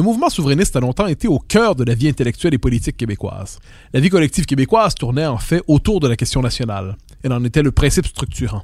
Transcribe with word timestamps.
Le 0.00 0.04
mouvement 0.04 0.30
souverainiste 0.30 0.74
a 0.76 0.80
longtemps 0.80 1.08
été 1.08 1.28
au 1.28 1.38
cœur 1.38 1.74
de 1.74 1.84
la 1.84 1.94
vie 1.94 2.08
intellectuelle 2.08 2.54
et 2.54 2.58
politique 2.58 2.96
québécoise. 2.96 3.58
La 3.92 4.00
vie 4.00 4.08
collective 4.08 4.46
québécoise 4.46 4.94
tournait 4.94 5.26
en 5.26 5.36
fait 5.36 5.62
autour 5.66 6.00
de 6.00 6.08
la 6.08 6.16
question 6.16 6.40
nationale. 6.40 6.96
Elle 7.22 7.34
en 7.34 7.44
était 7.44 7.60
le 7.60 7.70
principe 7.70 8.06
structurant. 8.06 8.62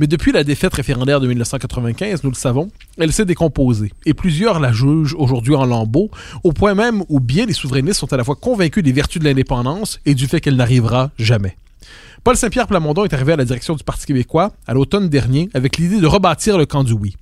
Mais 0.00 0.08
depuis 0.08 0.32
la 0.32 0.42
défaite 0.42 0.74
référendaire 0.74 1.20
de 1.20 1.28
1995, 1.28 2.24
nous 2.24 2.30
le 2.30 2.34
savons, 2.34 2.72
elle 2.98 3.12
s'est 3.12 3.24
décomposée, 3.24 3.92
et 4.04 4.14
plusieurs 4.14 4.58
la 4.58 4.72
jugent 4.72 5.14
aujourd'hui 5.16 5.54
en 5.54 5.64
lambeaux, 5.64 6.10
au 6.42 6.50
point 6.50 6.74
même 6.74 7.04
où 7.08 7.20
bien 7.20 7.46
les 7.46 7.52
souverainistes 7.52 8.00
sont 8.00 8.12
à 8.12 8.16
la 8.16 8.24
fois 8.24 8.34
convaincus 8.34 8.82
des 8.82 8.90
vertus 8.90 9.22
de 9.22 9.28
l'indépendance 9.28 10.00
et 10.04 10.16
du 10.16 10.26
fait 10.26 10.40
qu'elle 10.40 10.56
n'arrivera 10.56 11.12
jamais. 11.20 11.56
Paul 12.24 12.36
Saint-Pierre 12.36 12.66
Plamondon 12.66 13.04
est 13.04 13.14
arrivé 13.14 13.34
à 13.34 13.36
la 13.36 13.44
direction 13.44 13.76
du 13.76 13.84
Parti 13.84 14.06
québécois 14.06 14.50
à 14.66 14.74
l'automne 14.74 15.08
dernier 15.08 15.50
avec 15.54 15.76
l'idée 15.76 16.00
de 16.00 16.06
rebâtir 16.08 16.58
le 16.58 16.66
camp 16.66 16.82
du 16.82 16.94
oui. 16.94 17.14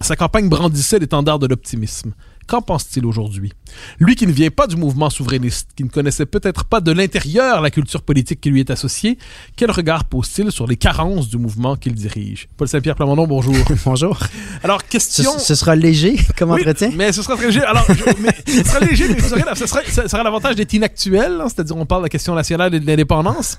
Sa 0.00 0.14
campagne 0.14 0.48
brandissait 0.48 0.98
l'étendard 0.98 1.38
de 1.38 1.46
l'optimisme. 1.46 2.12
Qu'en 2.46 2.62
pense-t-il 2.62 3.04
aujourd'hui? 3.04 3.52
Lui 3.98 4.14
qui 4.14 4.26
ne 4.26 4.32
vient 4.32 4.50
pas 4.50 4.66
du 4.66 4.76
mouvement 4.76 5.10
souverainiste, 5.10 5.70
qui 5.76 5.82
ne 5.84 5.88
connaissait 5.88 6.26
peut-être 6.26 6.64
pas 6.64 6.80
de 6.80 6.92
l'intérieur 6.92 7.60
la 7.60 7.70
culture 7.70 8.02
politique 8.02 8.40
qui 8.40 8.50
lui 8.50 8.60
est 8.60 8.70
associée, 8.70 9.18
quel 9.56 9.70
regard 9.70 10.04
pose-t-il 10.04 10.52
sur 10.52 10.66
les 10.66 10.76
carences 10.76 11.28
du 11.28 11.38
mouvement 11.38 11.74
qu'il 11.76 11.94
dirige? 11.94 12.48
Paul 12.56 12.68
Saint-Pierre 12.68 12.94
Plamondon, 12.94 13.26
bonjour. 13.26 13.54
bonjour. 13.84 14.18
Alors, 14.62 14.84
question... 14.86 15.32
Ce, 15.38 15.44
ce 15.46 15.54
sera 15.56 15.74
léger 15.74 16.16
comme 16.38 16.50
Oui, 16.52 16.60
entretien? 16.60 16.92
mais 16.94 17.12
ce 17.12 17.22
sera 17.22 17.36
très 17.36 17.46
léger. 17.46 17.62
Alors, 17.64 17.84
je- 17.88 18.22
mais 18.22 18.34
ce 18.46 18.62
sera 18.64 18.80
léger, 18.80 19.08
mais 19.08 19.20
ce 19.20 19.28
sera, 19.28 19.54
ce 19.54 19.66
sera- 19.66 19.82
ce 19.84 20.08
sera 20.08 20.22
l'avantage 20.22 20.54
d'être 20.56 20.72
inactuel, 20.72 21.40
hein, 21.40 21.46
c'est-à-dire 21.48 21.76
on 21.76 21.86
parle 21.86 22.02
de 22.02 22.06
la 22.06 22.10
question 22.10 22.34
nationale 22.34 22.74
et 22.74 22.80
de 22.80 22.86
l'indépendance. 22.86 23.58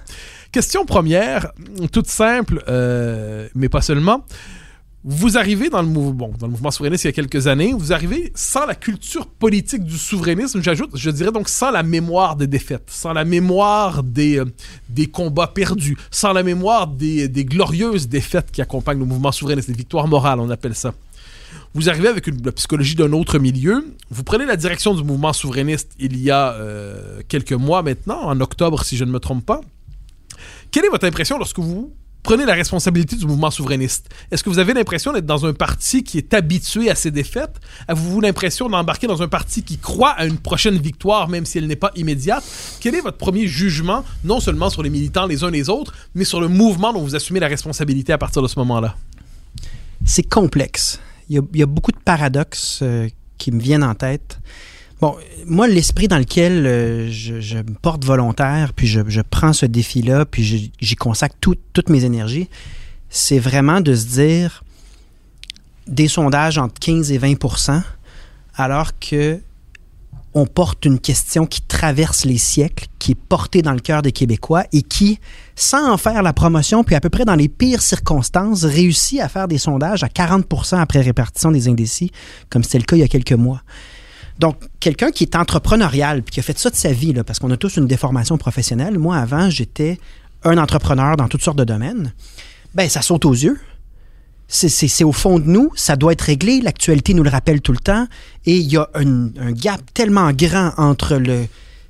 Question 0.52 0.86
première, 0.86 1.52
toute 1.92 2.08
simple, 2.08 2.64
euh, 2.70 3.48
mais 3.54 3.68
pas 3.68 3.82
seulement. 3.82 4.24
Vous 5.10 5.38
arrivez 5.38 5.70
dans 5.70 5.82
le, 5.82 5.88
mou- 5.88 6.12
bon, 6.12 6.34
dans 6.38 6.48
le 6.48 6.52
mouvement 6.52 6.70
souverainiste 6.70 7.06
il 7.06 7.08
y 7.08 7.10
a 7.10 7.14
quelques 7.14 7.48
années, 7.48 7.72
vous 7.72 7.94
arrivez 7.94 8.34
sans 8.36 8.66
la 8.66 8.76
culture 8.76 9.26
politique 9.26 9.86
du 9.86 9.98
souverainisme, 9.98 10.62
j'ajoute, 10.62 10.90
je 10.96 11.10
dirais 11.10 11.32
donc 11.32 11.48
sans 11.48 11.72
la 11.72 11.82
mémoire 11.82 12.36
des 12.36 12.46
défaites, 12.46 12.84
sans 12.88 13.14
la 13.14 13.24
mémoire 13.24 14.04
des, 14.04 14.38
euh, 14.40 14.46
des 14.90 15.08
combats 15.08 15.48
perdus, 15.48 15.96
sans 16.12 16.34
la 16.34 16.44
mémoire 16.44 16.88
des, 16.88 17.30
des 17.30 17.46
glorieuses 17.46 18.10
défaites 18.10 18.52
qui 18.52 18.62
accompagnent 18.62 19.00
le 19.00 19.06
mouvement 19.06 19.32
souverainiste, 19.32 19.70
les 19.70 19.76
victoires 19.76 20.10
morales, 20.10 20.42
on 20.42 20.50
appelle 20.50 20.76
ça. 20.76 20.94
Vous 21.74 21.88
arrivez 21.90 22.10
avec 22.10 22.28
la 22.44 22.52
psychologie 22.52 22.96
d'un 22.96 23.14
autre 23.14 23.40
milieu, 23.40 23.86
vous 24.10 24.24
prenez 24.24 24.46
la 24.46 24.58
direction 24.58 24.94
du 24.94 25.06
mouvement 25.06 25.32
souverainiste 25.32 25.94
il 26.00 26.20
y 26.22 26.32
a 26.32 26.52
euh, 26.56 27.22
quelques 27.30 27.54
mois 27.54 27.82
maintenant, 27.82 28.24
en 28.24 28.42
octobre 28.42 28.84
si 28.84 28.98
je 28.98 29.06
ne 29.06 29.12
me 29.12 29.20
trompe 29.20 29.46
pas. 29.46 29.62
Quelle 30.70 30.84
est 30.84 30.90
votre 30.90 31.06
impression 31.08 31.38
lorsque 31.38 31.60
vous 31.60 31.94
prenez 32.28 32.46
la 32.46 32.56
responsabilité 32.56 33.16
du 33.16 33.26
mouvement 33.26 33.50
souverainiste? 33.50 34.10
Est-ce 34.32 34.44
que 34.44 34.50
vous 34.50 34.60
avez 34.60 34.74
l'impression 34.74 35.14
d'être 35.14 35.26
dans 35.26 35.46
un 35.46 35.54
parti 35.54 36.04
qui 36.04 36.18
est 36.18 36.34
habitué 36.34 36.90
à 36.90 36.96
ses 36.96 37.10
défaites? 37.10 37.56
Avez-vous 37.88 38.20
l'impression 38.20 38.68
d'embarquer 38.68 39.08
dans 39.08 39.22
un 39.22 39.30
parti 39.30 39.64
qui 39.64 39.78
croit 39.78 40.10
à 40.10 40.26
une 40.26 40.38
prochaine 40.38 40.78
victoire, 40.78 41.30
même 41.30 41.46
si 41.46 41.58
elle 41.58 41.68
n'est 41.68 41.78
pas 41.78 41.94
immédiate? 41.96 42.44
Quel 42.82 42.96
est 42.96 43.00
votre 43.00 43.16
premier 43.16 43.48
jugement, 43.48 44.04
non 44.26 44.42
seulement 44.42 44.70
sur 44.70 44.84
les 44.84 44.90
militants 44.90 45.26
les 45.26 45.46
uns 45.46 45.52
les 45.52 45.70
autres, 45.70 45.94
mais 46.16 46.26
sur 46.26 46.42
le 46.42 46.50
mouvement 46.50 46.92
dont 46.92 47.02
vous 47.02 47.16
assumez 47.16 47.40
la 47.40 47.48
responsabilité 47.48 48.12
à 48.12 48.18
partir 48.18 48.42
de 48.42 48.50
ce 48.50 48.60
moment-là? 48.60 48.98
C'est 50.04 50.28
complexe. 50.28 51.00
Il 51.30 51.42
y, 51.54 51.64
a, 51.64 51.66
beaucoup 51.66 51.94
de 51.94 52.00
paradoxes 52.04 52.80
euh, 52.82 53.08
qui 53.38 53.54
me 53.54 53.62
viennent 53.62 53.86
en 53.86 53.96
tête. 53.96 54.38
Bon, 55.00 55.16
moi, 55.46 55.68
l'esprit 55.68 56.08
dans 56.08 56.18
lequel 56.18 56.66
euh, 56.66 57.12
je, 57.12 57.58
me 57.58 57.76
porte 57.82 58.04
volontaire, 58.04 58.74
puis 58.74 58.88
je, 58.88 59.22
prends 59.22 59.54
ce 59.54 59.66
défi-là, 59.68 60.26
puis 60.26 60.72
j'y 60.80 60.96
consacre 60.96 61.36
tout- 61.40 61.58
toutes 61.74 61.90
mes 61.90 62.04
énergies, 62.04 62.50
c'est 63.10 63.40
vraiment 63.40 63.80
de 63.80 63.94
se 63.94 64.06
dire 64.06 64.64
des 65.88 66.08
sondages 66.08 66.58
entre 66.58 66.80
15 66.80 67.12
et 67.12 67.20
20% 67.20 67.82
alors 68.56 68.98
que 69.00 69.40
on 70.34 70.46
porte 70.46 70.86
une 70.86 71.00
question 71.00 71.48
qui 71.48 71.62
traverse 71.62 72.26
les 72.26 72.38
siècles, 72.38 72.88
qui 73.00 73.14
est 73.14 73.16
portée 73.16 73.64
dans 73.64 73.72
le 73.72 73.80
cœur 73.80 74.04
des 74.04 74.12
Québécois 74.12 74.66
et 74.72 74.84
qui, 74.84 75.20
sans 75.56 75.92
en 75.92 75.98
faire 75.98 76.22
la 76.22 76.34
promotion, 76.34 76.84
puis 76.84 76.94
à 76.94 77.00
peu 77.00 77.10
près 77.10 77.26
dans 77.26 77.34
les 77.36 77.48
pires 77.48 77.82
circonstances, 77.82 78.64
réussit 78.64 79.20
à 79.20 79.30
faire 79.30 79.48
des 79.48 79.58
sondages 79.58 80.04
à 80.04 80.08
40% 80.08 80.80
après 80.80 81.02
répartition 81.02 81.50
des 81.50 81.68
indécis, 81.70 82.12
comme 82.50 82.64
c'était 82.64 82.78
le 82.80 82.84
cas 82.84 82.96
il 82.98 83.00
y 83.00 83.04
a 83.04 83.08
quelques 83.08 83.32
mois. 83.34 83.62
Donc, 84.40 84.58
quelqu'un 84.80 85.12
qui 85.12 85.24
est 85.24 85.36
entrepreneurial, 85.36 86.22
puis 86.22 86.34
qui 86.34 86.40
a 86.40 86.44
fait 86.44 86.58
ça 86.58 86.70
de 86.70 86.76
sa 86.76 86.92
vie, 86.92 87.14
parce 87.26 87.40
qu'on 87.40 87.52
a 87.52 87.58
tous 87.58 87.78
une 87.78 87.88
déformation 87.88 88.38
professionnelle. 88.38 89.00
Moi, 89.00 89.18
avant, 89.18 89.50
j'étais 89.50 89.98
un 90.44 90.58
entrepreneur 90.58 91.18
dans 91.18 91.28
toutes 91.28 91.42
sortes 91.44 91.58
de 91.58 91.64
domaines. 91.64 92.14
Ben, 92.76 92.88
ça 92.90 93.02
saute 93.02 93.26
aux 93.26 93.34
yeux. 93.34 93.60
C'est- 94.48 95.04
au 95.04 95.12
fond 95.12 95.40
de 95.40 95.46
nous, 95.46 95.72
ça 95.76 95.98
doit 95.98 96.14
être 96.14 96.22
réglé, 96.22 96.62
l'actualité 96.62 97.14
nous 97.14 97.24
le 97.24 97.30
rappelle 97.30 97.60
tout 97.60 97.74
le 97.74 97.80
temps, 97.80 98.08
et 98.46 98.56
il 98.56 98.72
y 98.72 98.78
a 98.78 98.88
un, 98.94 99.52
gap 99.52 99.82
tellement 99.94 100.32
grand 100.32 100.72
entre 100.78 101.18
le 101.18 101.48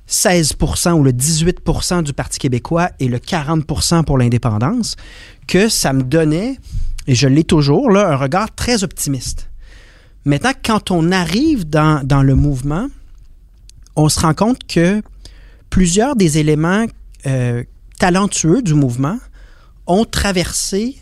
16% 0.08 0.94
ou 0.94 1.04
le 1.04 1.12
18% 1.12 2.02
du 2.02 2.12
Parti 2.12 2.40
québécois 2.40 2.90
et 2.98 3.06
le 3.06 3.18
40% 3.18 4.02
pour 4.02 4.18
l'indépendance, 4.18 4.96
que 5.46 5.68
ça 5.68 5.92
me 5.92 6.02
donnait, 6.02 6.58
et 7.06 7.14
je 7.14 7.28
l'ai 7.28 7.44
toujours, 7.44 7.96
un 7.96 8.16
regard 8.16 8.52
très 8.52 8.82
optimiste. 8.82 9.48
Maintenant, 10.28 10.52
quand 10.62 10.90
on 10.90 11.10
arrive 11.10 11.66
dans, 11.66 12.06
dans 12.06 12.22
le 12.22 12.34
mouvement, 12.34 12.88
on 13.96 14.10
se 14.10 14.20
rend 14.20 14.34
compte 14.34 14.58
que 14.66 15.00
plusieurs 15.70 16.16
des 16.16 16.36
éléments 16.36 16.84
euh, 17.26 17.64
talentueux 17.98 18.60
du 18.60 18.74
mouvement 18.74 19.16
ont 19.86 20.04
traversé 20.04 20.98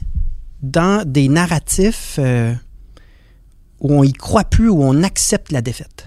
dans 0.63 1.05
des 1.05 1.27
narratifs 1.27 2.21
euh, 2.21 2.55
où 3.81 3.95
on 3.95 4.05
y 4.05 4.13
croit 4.13 4.45
plus, 4.45 4.69
où 4.69 4.85
on 4.85 5.03
accepte 5.03 5.51
la 5.51 5.61
défaite. 5.61 6.07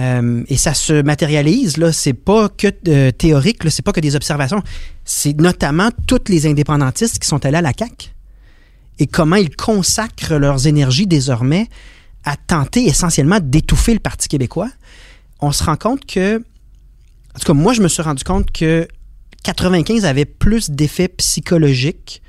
Euh, 0.00 0.42
et 0.48 0.56
ça 0.56 0.74
se 0.74 1.02
matérialise, 1.02 1.76
là, 1.76 1.92
c'est 1.92 2.12
pas 2.12 2.48
que 2.48 3.10
théorique, 3.10 3.62
là, 3.62 3.70
c'est 3.70 3.84
pas 3.84 3.92
que 3.92 4.00
des 4.00 4.16
observations, 4.16 4.64
c'est 5.04 5.40
notamment 5.40 5.90
tous 6.08 6.28
les 6.28 6.48
indépendantistes 6.48 7.20
qui 7.20 7.28
sont 7.28 7.46
allés 7.46 7.58
à 7.58 7.62
la 7.62 7.72
CAQ 7.72 8.10
et 8.98 9.06
comment 9.06 9.36
ils 9.36 9.54
consacrent 9.54 10.34
leurs 10.34 10.66
énergies 10.66 11.06
désormais 11.06 11.68
à 12.26 12.36
tenter 12.36 12.84
essentiellement 12.84 13.38
d'étouffer 13.40 13.94
le 13.94 14.00
Parti 14.00 14.28
québécois. 14.28 14.70
On 15.40 15.52
se 15.52 15.64
rend 15.64 15.76
compte 15.76 16.04
que, 16.04 16.38
en 16.38 17.38
tout 17.38 17.46
cas, 17.46 17.54
moi, 17.54 17.72
je 17.72 17.80
me 17.80 17.88
suis 17.88 18.02
rendu 18.02 18.24
compte 18.24 18.50
que 18.50 18.86
95 19.44 20.04
avait 20.04 20.24
plus 20.24 20.70
d'effets 20.70 21.08
psychologiques 21.08 22.20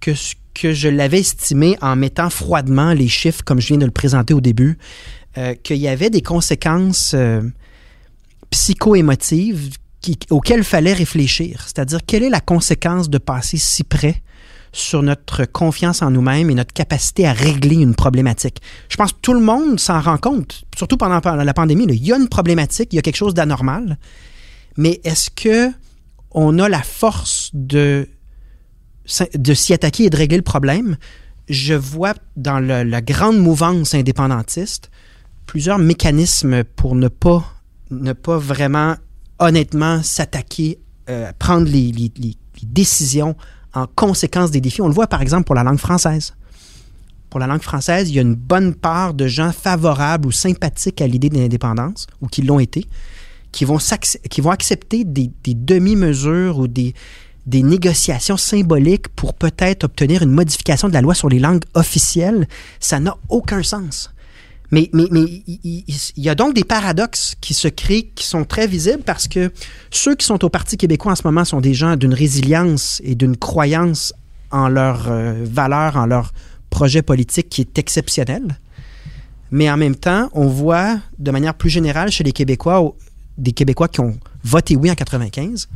que 0.00 0.14
ce 0.14 0.34
que 0.54 0.72
je 0.72 0.88
l'avais 0.88 1.20
estimé 1.20 1.76
en 1.82 1.96
mettant 1.96 2.30
froidement 2.30 2.92
les 2.92 3.08
chiffres 3.08 3.42
comme 3.44 3.60
je 3.60 3.68
viens 3.68 3.78
de 3.78 3.84
le 3.84 3.90
présenter 3.90 4.32
au 4.34 4.40
début, 4.40 4.78
euh, 5.36 5.54
qu'il 5.54 5.78
y 5.78 5.88
avait 5.88 6.10
des 6.10 6.22
conséquences 6.22 7.12
euh, 7.14 7.42
psycho-émotives 8.50 9.76
auxquelles 10.30 10.58
il 10.58 10.64
fallait 10.64 10.92
réfléchir. 10.92 11.62
C'est-à-dire, 11.64 12.00
quelle 12.06 12.22
est 12.22 12.30
la 12.30 12.40
conséquence 12.40 13.10
de 13.10 13.18
passer 13.18 13.56
si 13.56 13.82
près 13.82 14.22
sur 14.74 15.02
notre 15.02 15.44
confiance 15.44 16.02
en 16.02 16.10
nous-mêmes 16.10 16.50
et 16.50 16.54
notre 16.54 16.72
capacité 16.72 17.26
à 17.26 17.32
régler 17.32 17.76
une 17.76 17.94
problématique. 17.94 18.60
Je 18.88 18.96
pense 18.96 19.12
que 19.12 19.18
tout 19.22 19.32
le 19.32 19.40
monde 19.40 19.78
s'en 19.78 20.00
rend 20.00 20.18
compte, 20.18 20.64
surtout 20.76 20.96
pendant 20.96 21.20
la 21.34 21.54
pandémie. 21.54 21.86
Il 21.88 22.04
y 22.04 22.12
a 22.12 22.16
une 22.16 22.28
problématique, 22.28 22.92
il 22.92 22.96
y 22.96 22.98
a 22.98 23.02
quelque 23.02 23.16
chose 23.16 23.34
d'anormal, 23.34 23.98
mais 24.76 25.00
est-ce 25.04 25.30
que 25.30 25.70
on 26.32 26.58
a 26.58 26.68
la 26.68 26.82
force 26.82 27.50
de, 27.54 28.08
s'y 29.06 29.72
attaquer 29.72 30.04
et 30.04 30.10
de 30.10 30.16
régler 30.16 30.36
le 30.36 30.42
problème? 30.42 30.96
je 31.48 31.74
vois 31.74 32.14
dans 32.36 32.58
la 32.58 33.02
grande 33.02 33.38
mouvance 33.38 33.94
indépendantiste 33.94 34.90
plusieurs 35.44 35.78
mécanismes 35.78 36.64
pour 36.64 36.94
ne 36.94 37.08
pas, 37.08 37.44
ne 37.90 38.14
pas 38.14 38.38
vraiment 38.38 38.96
honnêtement 39.38 40.02
s'attaquer, 40.02 40.78
euh, 41.10 41.32
prendre 41.38 41.68
les 41.68 41.92
décisions 42.62 43.36
en 43.74 43.86
conséquence 43.94 44.50
des 44.50 44.60
défis. 44.60 44.82
On 44.82 44.88
le 44.88 44.94
voit 44.94 45.06
par 45.06 45.22
exemple 45.22 45.44
pour 45.44 45.54
la 45.54 45.62
langue 45.62 45.78
française. 45.78 46.34
Pour 47.30 47.40
la 47.40 47.46
langue 47.46 47.62
française, 47.62 48.08
il 48.10 48.14
y 48.14 48.18
a 48.20 48.22
une 48.22 48.36
bonne 48.36 48.74
part 48.74 49.12
de 49.12 49.26
gens 49.26 49.50
favorables 49.50 50.28
ou 50.28 50.32
sympathiques 50.32 51.00
à 51.00 51.06
l'idée 51.06 51.28
de 51.28 51.36
l'indépendance, 51.36 52.06
ou 52.20 52.28
qui 52.28 52.42
l'ont 52.42 52.60
été, 52.60 52.86
qui 53.50 53.64
vont, 53.64 53.78
qui 54.30 54.40
vont 54.40 54.50
accepter 54.50 55.02
des, 55.02 55.32
demi-mesures 55.44 56.58
ou 56.58 56.68
des 56.68 56.94
négociations 57.46 58.36
symboliques 58.36 59.08
pour 59.08 59.34
peut-être 59.34 59.82
obtenir 59.82 60.22
une 60.22 60.30
modification 60.30 60.88
de 60.88 60.94
la 60.94 61.00
loi 61.00 61.14
sur 61.14 61.28
les 61.28 61.40
langues 61.40 61.64
officielles. 61.74 62.46
Ça 62.78 63.00
n'a 63.00 63.16
aucun 63.28 63.64
sens. 63.64 64.13
Mais, 64.70 64.90
il, 64.92 65.84
y 66.16 66.28
a 66.28 66.34
donc 66.34 66.54
des 66.54 66.64
paradoxes 66.64 67.36
qui 67.40 67.54
se 67.54 67.68
créent, 67.68 68.10
qui 68.14 68.26
sont 68.26 68.44
très 68.44 68.66
visibles 68.66 69.02
parce 69.04 69.28
que 69.28 69.52
ceux 69.90 70.14
qui 70.14 70.26
sont 70.26 70.44
au 70.44 70.48
Parti 70.48 70.76
québécois 70.76 71.12
en 71.12 71.14
ce 71.14 71.22
moment 71.24 71.44
sont 71.44 71.60
des 71.60 71.74
gens 71.74 71.96
d'une 71.96 72.14
résilience 72.14 73.00
et 73.04 73.14
d'une 73.14 73.36
croyance 73.36 74.12
en 74.50 74.68
leurs 74.68 75.08
euh, 75.10 75.44
valeurs, 75.44 75.96
en 75.96 76.06
leur 76.06 76.32
projet 76.70 77.02
politique 77.02 77.48
qui 77.48 77.60
est 77.60 77.78
exceptionnel. 77.78 78.58
Mais 79.50 79.70
en 79.70 79.76
même 79.76 79.94
temps, 79.94 80.28
on 80.32 80.48
voit 80.48 80.98
de 81.18 81.30
manière 81.30 81.54
plus 81.54 81.70
générale 81.70 82.10
chez 82.10 82.24
les 82.24 82.32
Québécois, 82.32 82.94
des 83.38 83.52
Québécois 83.52 83.88
qui 83.88 84.00
ont 84.00 84.18
voté 84.42 84.74
oui 84.76 84.90
en 84.90 84.94
95, 84.94 85.68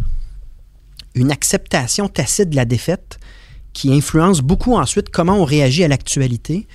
une 1.14 1.30
acceptation 1.30 2.08
tacite 2.08 2.50
de 2.50 2.56
la 2.56 2.64
défaite 2.64 3.18
qui 3.72 3.92
influence 3.94 4.40
beaucoup 4.40 4.74
ensuite 4.74 5.10
comment 5.10 5.34
on 5.34 5.44
réagit 5.44 5.84
à 5.84 5.88
l'actualité. 5.88 6.66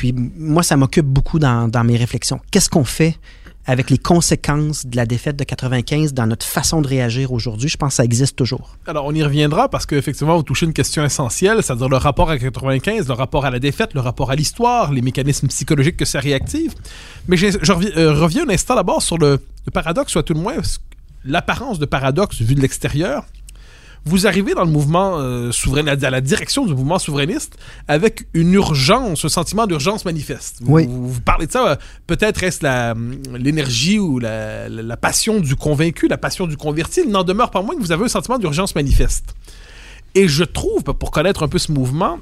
Puis 0.00 0.14
moi, 0.14 0.62
ça 0.62 0.78
m'occupe 0.78 1.04
beaucoup 1.04 1.38
dans, 1.38 1.84
mes 1.84 1.98
réflexions. 1.98 2.40
Qu'est-ce 2.50 2.70
qu'on 2.70 2.84
fait 2.84 3.18
avec 3.66 3.90
les 3.90 3.98
conséquences 3.98 4.86
de 4.86 4.96
la 4.96 5.04
défaite 5.04 5.36
de 5.36 5.44
95 5.44 6.14
dans 6.14 6.26
notre 6.26 6.46
façon 6.46 6.80
de 6.80 6.88
réagir 6.88 7.32
aujourd'hui? 7.32 7.68
Je 7.68 7.76
pense 7.76 7.90
que 7.90 7.94
ça 7.96 8.04
existe 8.06 8.34
toujours. 8.34 8.78
Alors, 8.86 9.04
on 9.04 9.12
y 9.12 9.22
reviendra 9.22 9.68
parce 9.68 9.84
qu'effectivement, 9.84 10.38
vous 10.38 10.42
touchez 10.42 10.64
une 10.64 10.72
question 10.72 11.04
essentielle, 11.04 11.62
c'est-à-dire 11.62 11.90
le 11.90 11.98
rapport 11.98 12.30
à 12.30 12.38
95, 12.38 13.08
le 13.08 13.12
rapport 13.12 13.44
à 13.44 13.50
la 13.50 13.58
défaite, 13.58 13.92
le 13.92 14.00
rapport 14.00 14.30
à 14.30 14.36
l'histoire, 14.36 14.90
les 14.90 15.02
mécanismes 15.02 15.48
psychologiques 15.48 15.98
que 15.98 16.06
ça 16.06 16.18
réactive. 16.18 16.74
Mais 17.28 17.36
je 17.36 17.70
reviens, 17.70 17.90
euh, 17.98 18.14
reviens 18.14 18.46
un 18.48 18.50
instant 18.54 18.76
d'abord 18.76 19.02
sur 19.02 19.18
le, 19.18 19.38
paradoxe, 19.70 20.14
ou 20.14 20.18
à 20.20 20.22
tout 20.22 20.32
le 20.32 20.40
moins 20.40 20.62
ce- 20.62 20.78
l'apparence 21.26 21.78
de 21.78 21.84
paradoxe 21.84 22.40
vu 22.40 22.54
de 22.54 22.62
l'extérieur. 22.62 23.26
Vous 24.06 24.26
arrivez 24.26 24.54
dans 24.54 24.64
le 24.64 24.70
mouvement 24.70 25.18
euh, 25.18 25.52
souverain, 25.52 25.86
à 25.86 26.10
la 26.10 26.20
direction 26.22 26.64
du 26.64 26.72
mouvement 26.74 26.98
souverainiste 26.98 27.58
avec 27.86 28.26
une 28.32 28.52
urgence, 28.54 29.24
un 29.24 29.28
sentiment 29.28 29.66
d'urgence 29.66 30.04
manifeste. 30.06 30.56
Vous, 30.62 30.72
Oui. 30.72 30.86
vous, 30.86 31.08
vous 31.12 31.20
parlez 31.20 31.46
de 31.46 31.52
ça, 31.52 31.68
euh, 31.72 31.76
peut-être 32.06 32.42
est-ce 32.42 32.62
la, 32.64 32.94
l'énergie 33.38 33.98
ou 33.98 34.18
la, 34.18 34.68
la- 34.70 34.82
la 34.82 34.96
passion 34.96 35.38
du 35.40 35.54
convaincu, 35.54 36.08
la 36.08 36.16
passion 36.18 36.46
du 36.46 36.56
converti. 36.56 37.02
Il 37.04 37.10
n'en 37.10 37.24
demeure 37.24 37.50
pas 37.50 37.60
moins 37.62 37.74
que 37.76 37.80
vous 37.80 37.92
avez 37.92 38.04
un 38.04 38.08
sentiment 38.08 38.38
d'urgence 38.38 38.74
manifeste. 38.74 39.34
Et 40.14 40.28
je 40.28 40.44
trouve, 40.44 40.82
pour 40.82 41.10
connaître 41.10 41.42
un 41.42 41.48
peu 41.48 41.58
ce 41.58 41.70
mouvement, 41.70 42.18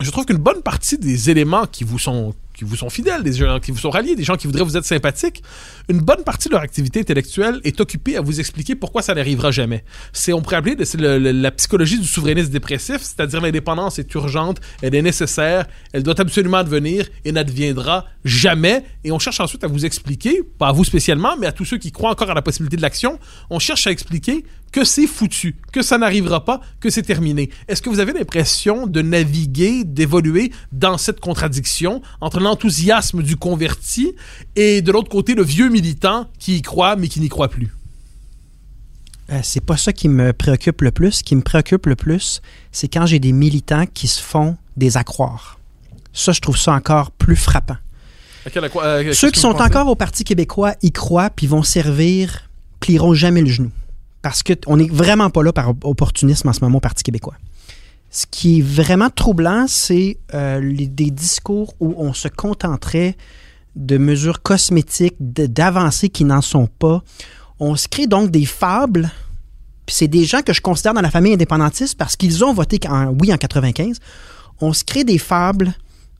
je 0.00 0.10
trouve 0.10 0.24
qu'une 0.24 0.38
bonne 0.38 0.62
partie 0.62 0.96
des 0.96 1.28
éléments 1.28 1.66
qui 1.66 1.84
vous 1.84 1.98
sont 1.98 2.34
qui 2.60 2.66
vous 2.66 2.76
sont 2.76 2.90
fidèles, 2.90 3.22
des 3.22 3.32
gens 3.32 3.58
qui 3.58 3.70
vous 3.70 3.78
sont 3.78 3.88
ralliés, 3.88 4.14
des 4.14 4.22
gens 4.22 4.36
qui 4.36 4.46
voudraient 4.46 4.64
vous 4.64 4.76
être 4.76 4.84
sympathiques, 4.84 5.42
une 5.88 6.00
bonne 6.00 6.24
partie 6.24 6.48
de 6.48 6.52
leur 6.52 6.60
activité 6.60 7.00
intellectuelle 7.00 7.58
est 7.64 7.80
occupée 7.80 8.18
à 8.18 8.20
vous 8.20 8.38
expliquer 8.38 8.74
pourquoi 8.74 9.00
ça 9.00 9.14
n'arrivera 9.14 9.50
jamais. 9.50 9.82
C'est, 10.12 10.34
on 10.34 10.42
pourrait 10.42 10.56
appeler 10.56 10.76
la 10.76 11.50
psychologie 11.52 11.98
du 11.98 12.06
souverainisme 12.06 12.50
dépressif, 12.50 12.98
c'est-à-dire 13.00 13.40
l'indépendance 13.40 13.98
est 13.98 14.12
urgente, 14.12 14.60
elle 14.82 14.94
est 14.94 15.00
nécessaire, 15.00 15.66
elle 15.94 16.02
doit 16.02 16.20
absolument 16.20 16.58
advenir 16.58 17.06
et 17.24 17.32
n'adviendra 17.32 18.04
jamais. 18.26 18.84
Et 19.04 19.10
on 19.10 19.18
cherche 19.18 19.40
ensuite 19.40 19.64
à 19.64 19.66
vous 19.66 19.86
expliquer, 19.86 20.42
pas 20.58 20.68
à 20.68 20.72
vous 20.72 20.84
spécialement, 20.84 21.38
mais 21.38 21.46
à 21.46 21.52
tous 21.52 21.64
ceux 21.64 21.78
qui 21.78 21.92
croient 21.92 22.10
encore 22.10 22.30
à 22.30 22.34
la 22.34 22.42
possibilité 22.42 22.76
de 22.76 22.82
l'action, 22.82 23.18
on 23.48 23.58
cherche 23.58 23.86
à 23.86 23.90
expliquer 23.90 24.44
que 24.72 24.84
c'est 24.84 25.06
foutu, 25.06 25.56
que 25.72 25.82
ça 25.82 25.98
n'arrivera 25.98 26.44
pas, 26.44 26.60
que 26.78 26.90
c'est 26.90 27.02
terminé. 27.02 27.50
Est-ce 27.68 27.82
que 27.82 27.88
vous 27.90 27.98
avez 28.00 28.12
l'impression 28.12 28.86
de 28.86 29.02
naviguer, 29.02 29.84
d'évoluer 29.84 30.52
dans 30.72 30.96
cette 30.98 31.18
contradiction 31.20 32.02
entre 32.20 32.38
l'enthousiasme 32.40 33.22
du 33.22 33.36
converti 33.36 34.12
et 34.56 34.80
de 34.82 34.92
l'autre 34.92 35.08
côté 35.08 35.34
le 35.34 35.42
vieux 35.42 35.68
militant 35.68 36.28
qui 36.38 36.56
y 36.58 36.62
croit 36.62 36.94
mais 36.96 37.08
qui 37.08 37.20
n'y 37.20 37.28
croit 37.28 37.48
plus? 37.48 37.68
Euh, 39.32 39.40
c'est 39.42 39.64
pas 39.64 39.76
ça 39.76 39.92
qui 39.92 40.08
me 40.08 40.32
préoccupe 40.32 40.82
le 40.82 40.90
plus. 40.90 41.12
Ce 41.12 41.22
qui 41.22 41.36
me 41.36 41.42
préoccupe 41.42 41.86
le 41.86 41.94
plus, 41.96 42.40
c'est 42.72 42.88
quand 42.88 43.06
j'ai 43.06 43.18
des 43.20 43.32
militants 43.32 43.86
qui 43.86 44.08
se 44.08 44.20
font 44.20 44.56
des 44.76 44.96
accroires. 44.96 45.58
Ça, 46.12 46.32
je 46.32 46.40
trouve 46.40 46.56
ça 46.58 46.72
encore 46.72 47.12
plus 47.12 47.36
frappant. 47.36 47.76
À 48.44 48.50
quel- 48.50 48.64
à 48.64 48.68
quoi- 48.68 48.84
à- 48.94 49.04
qu'est-ce 49.04 49.20
Ceux 49.20 49.30
qui 49.30 49.38
sont 49.38 49.54
encore 49.60 49.86
au 49.86 49.94
Parti 49.94 50.24
québécois 50.24 50.74
y 50.82 50.90
croient 50.90 51.30
puis 51.30 51.46
vont 51.46 51.62
servir, 51.62 52.48
plieront 52.80 53.14
jamais 53.14 53.40
le 53.42 53.46
genou. 53.48 53.70
Parce 54.22 54.42
qu'on 54.42 54.76
n'est 54.76 54.88
vraiment 54.88 55.30
pas 55.30 55.42
là 55.42 55.52
par 55.52 55.70
opportunisme 55.84 56.48
en 56.48 56.52
ce 56.52 56.60
moment 56.60 56.78
au 56.78 56.80
Parti 56.80 57.02
québécois. 57.02 57.34
Ce 58.10 58.26
qui 58.28 58.58
est 58.58 58.62
vraiment 58.62 59.08
troublant, 59.08 59.66
c'est 59.68 60.18
euh, 60.34 60.60
des 60.60 61.10
discours 61.10 61.74
où 61.78 61.94
on 61.96 62.12
se 62.12 62.28
contenterait 62.28 63.16
de 63.76 63.98
mesures 63.98 64.42
cosmétiques, 64.42 65.16
d'avancées 65.20 66.08
qui 66.08 66.24
n'en 66.24 66.40
sont 66.42 66.66
pas. 66.66 67.02
On 67.60 67.76
se 67.76 67.86
crée 67.88 68.06
donc 68.06 68.30
des 68.30 68.46
fables. 68.46 69.10
C'est 69.86 70.08
des 70.08 70.24
gens 70.24 70.42
que 70.42 70.52
je 70.52 70.60
considère 70.60 70.94
dans 70.94 71.00
la 71.00 71.10
famille 71.10 71.34
indépendantiste 71.34 71.96
parce 71.96 72.16
qu'ils 72.16 72.44
ont 72.44 72.52
voté 72.52 72.80
oui 73.20 73.32
en 73.32 73.36
95. 73.36 73.98
On 74.60 74.72
se 74.72 74.84
crée 74.84 75.04
des 75.04 75.18
fables 75.18 75.72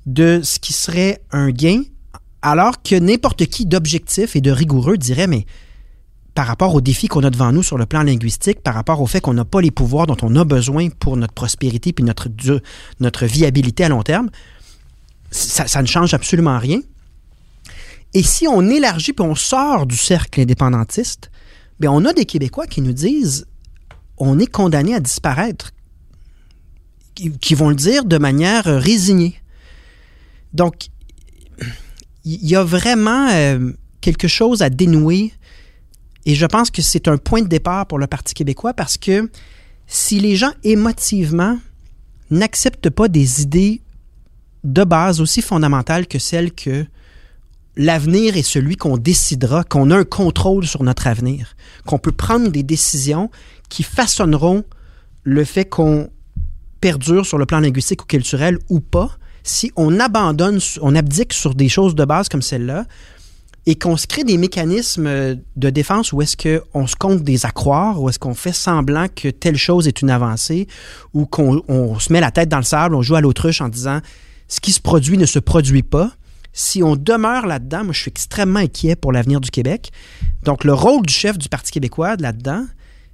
de 0.06 0.40
ce 0.42 0.58
qui 0.58 0.72
serait 0.72 1.22
un 1.30 1.50
gain, 1.50 1.82
alors 2.42 2.82
que 2.82 2.94
n'importe 2.96 3.46
qui 3.46 3.66
d'objectif 3.66 4.34
et 4.34 4.40
de 4.40 4.50
rigoureux 4.50 4.96
dirait, 4.96 5.26
mais 5.26 5.44
par 6.34 6.46
rapport 6.46 6.74
aux 6.74 6.80
défis 6.80 7.08
qu'on 7.08 7.24
a 7.24 7.30
devant 7.30 7.52
nous 7.52 7.62
sur 7.62 7.78
le 7.78 7.86
plan 7.86 8.02
linguistique, 8.02 8.62
par 8.62 8.74
rapport 8.74 9.00
au 9.00 9.06
fait 9.06 9.20
qu'on 9.20 9.34
n'a 9.34 9.44
pas 9.44 9.60
les 9.60 9.70
pouvoirs 9.70 10.06
dont 10.06 10.16
on 10.22 10.36
a 10.36 10.44
besoin 10.44 10.88
pour 10.88 11.16
notre 11.16 11.34
prospérité 11.34 11.92
puis 11.92 12.04
notre, 12.04 13.26
viabilité 13.26 13.84
à 13.84 13.88
long 13.88 14.02
terme, 14.02 14.30
ça, 15.30 15.82
ne 15.82 15.86
change 15.86 16.14
absolument 16.14 16.58
rien. 16.58 16.80
Et 18.14 18.22
si 18.22 18.48
on 18.48 18.68
élargit 18.68 19.12
puis 19.12 19.24
on 19.24 19.34
sort 19.34 19.86
du 19.86 19.96
cercle 19.96 20.40
indépendantiste, 20.40 21.30
bien, 21.78 21.92
on 21.92 22.04
a 22.04 22.12
des 22.12 22.26
Québécois 22.26 22.66
qui 22.66 22.80
nous 22.80 22.92
disent 22.92 23.46
on 24.18 24.38
est 24.38 24.46
condamné 24.46 24.94
à 24.94 25.00
disparaître, 25.00 25.70
qui, 27.14 27.54
vont 27.54 27.68
le 27.68 27.74
dire 27.74 28.04
de 28.04 28.18
manière 28.18 28.64
résignée. 28.64 29.40
Donc, 30.52 30.88
il 32.24 32.46
y 32.46 32.54
a 32.54 32.62
vraiment 32.62 33.28
euh, 33.30 33.72
quelque 34.00 34.28
chose 34.28 34.62
à 34.62 34.70
dénouer 34.70 35.32
et 36.26 36.34
je 36.34 36.46
pense 36.46 36.70
que 36.70 36.82
c'est 36.82 37.08
un 37.08 37.16
point 37.16 37.42
de 37.42 37.48
départ 37.48 37.86
pour 37.86 37.98
le 37.98 38.06
Parti 38.06 38.34
québécois 38.34 38.74
parce 38.74 38.98
que 38.98 39.30
si 39.86 40.20
les 40.20 40.36
gens 40.36 40.52
émotivement 40.64 41.58
n'acceptent 42.30 42.90
pas 42.90 43.08
des 43.08 43.42
idées 43.42 43.80
de 44.64 44.84
base 44.84 45.20
aussi 45.20 45.42
fondamentales 45.42 46.06
que 46.06 46.18
celles 46.18 46.52
que 46.52 46.86
l'avenir 47.76 48.36
est 48.36 48.42
celui 48.42 48.76
qu'on 48.76 48.98
décidera, 48.98 49.64
qu'on 49.64 49.90
a 49.90 49.96
un 49.96 50.04
contrôle 50.04 50.66
sur 50.66 50.82
notre 50.82 51.06
avenir, 51.06 51.56
qu'on 51.86 51.98
peut 51.98 52.12
prendre 52.12 52.50
des 52.50 52.62
décisions 52.62 53.30
qui 53.68 53.82
façonneront 53.82 54.64
le 55.22 55.44
fait 55.44 55.64
qu'on 55.64 56.10
perdure 56.80 57.26
sur 57.26 57.38
le 57.38 57.46
plan 57.46 57.60
linguistique 57.60 58.02
ou 58.02 58.06
culturel 58.06 58.58
ou 58.68 58.80
pas, 58.80 59.10
si 59.42 59.72
on 59.76 59.98
abandonne, 59.98 60.58
on 60.82 60.94
abdique 60.94 61.32
sur 61.32 61.54
des 61.54 61.68
choses 61.68 61.94
de 61.94 62.04
base 62.04 62.28
comme 62.28 62.42
celle-là, 62.42 62.86
et 63.70 63.76
qu'on 63.76 63.96
se 63.96 64.08
crée 64.08 64.24
des 64.24 64.36
mécanismes 64.36 65.06
euh, 65.06 65.36
de 65.54 65.70
défense 65.70 66.12
où 66.12 66.20
est-ce 66.22 66.36
qu'on 66.36 66.88
se 66.88 66.96
compte 66.96 67.22
des 67.22 67.46
accroires, 67.46 68.02
où 68.02 68.08
est-ce 68.08 68.18
qu'on 68.18 68.34
fait 68.34 68.52
semblant 68.52 69.06
que 69.06 69.28
telle 69.28 69.56
chose 69.56 69.86
est 69.86 70.02
une 70.02 70.10
avancée, 70.10 70.66
ou 71.14 71.24
qu'on 71.24 71.62
on 71.68 71.96
se 72.00 72.12
met 72.12 72.18
la 72.18 72.32
tête 72.32 72.48
dans 72.48 72.56
le 72.56 72.64
sable, 72.64 72.96
on 72.96 73.02
joue 73.02 73.14
à 73.14 73.20
l'autruche 73.20 73.60
en 73.60 73.68
disant 73.68 74.00
ce 74.48 74.58
qui 74.58 74.72
se 74.72 74.80
produit 74.80 75.18
ne 75.18 75.26
se 75.26 75.38
produit 75.38 75.84
pas. 75.84 76.10
Si 76.52 76.82
on 76.82 76.96
demeure 76.96 77.46
là-dedans, 77.46 77.84
moi 77.84 77.92
je 77.92 78.00
suis 78.00 78.08
extrêmement 78.08 78.58
inquiet 78.58 78.96
pour 78.96 79.12
l'avenir 79.12 79.40
du 79.40 79.52
Québec. 79.52 79.92
Donc 80.42 80.64
le 80.64 80.74
rôle 80.74 81.06
du 81.06 81.14
chef 81.14 81.38
du 81.38 81.48
Parti 81.48 81.70
québécois 81.70 82.16
là-dedans, 82.16 82.66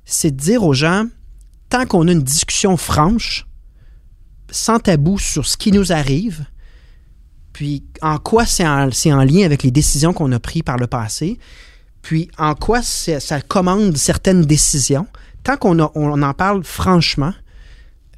c'est 0.06 0.30
de 0.30 0.40
dire 0.40 0.64
aux 0.64 0.72
gens, 0.72 1.04
tant 1.68 1.84
qu'on 1.84 2.08
a 2.08 2.12
une 2.12 2.22
discussion 2.22 2.78
franche, 2.78 3.46
sans 4.50 4.78
tabou 4.78 5.18
sur 5.18 5.44
ce 5.44 5.58
qui 5.58 5.70
nous 5.70 5.92
arrive, 5.92 6.46
puis 7.56 7.84
en 8.02 8.18
quoi 8.18 8.44
c'est 8.44 8.66
en, 8.66 9.24
lien 9.24 9.46
avec 9.46 9.62
les 9.62 9.70
décisions 9.70 10.12
qu'on 10.12 10.30
a 10.32 10.38
prises 10.38 10.62
par 10.62 10.76
le 10.76 10.86
passé, 10.86 11.38
puis 12.02 12.30
en 12.36 12.54
quoi 12.54 12.82
ça 12.82 13.40
commande 13.40 13.96
certaines 13.96 14.42
décisions? 14.42 15.06
Tant 15.42 15.56
qu'on 15.56 15.78
en 15.78 16.34
parle 16.34 16.64
franchement, 16.64 17.32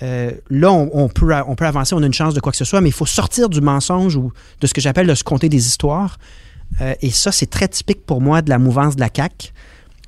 euh, 0.02 0.32
là, 0.50 0.72
on, 0.72 0.90
on 0.92 1.08
peut, 1.08 1.32
on 1.46 1.54
peut 1.54 1.66
avancer, 1.66 1.94
on 1.94 2.02
a 2.02 2.06
une 2.06 2.12
chance 2.12 2.34
de 2.34 2.40
quoi 2.40 2.50
que 2.50 2.58
ce 2.58 2.64
soit, 2.64 2.80
mais 2.80 2.88
il 2.88 2.92
faut 2.92 3.06
sortir 3.06 3.48
du 3.48 3.60
mensonge 3.60 4.16
ou 4.16 4.32
de 4.60 4.66
ce 4.66 4.74
que 4.74 4.80
j'appelle 4.80 5.06
de 5.06 5.14
se 5.14 5.22
compter 5.22 5.48
des 5.48 5.68
histoires. 5.68 6.18
Euh, 6.80 6.94
et 7.00 7.12
ça, 7.12 7.30
c'est 7.30 7.48
très 7.48 7.68
typique 7.68 8.04
pour 8.04 8.20
moi 8.20 8.42
de 8.42 8.50
la 8.50 8.58
mouvance 8.58 8.96
de 8.96 9.00
la 9.00 9.08
CAQ, 9.14 9.52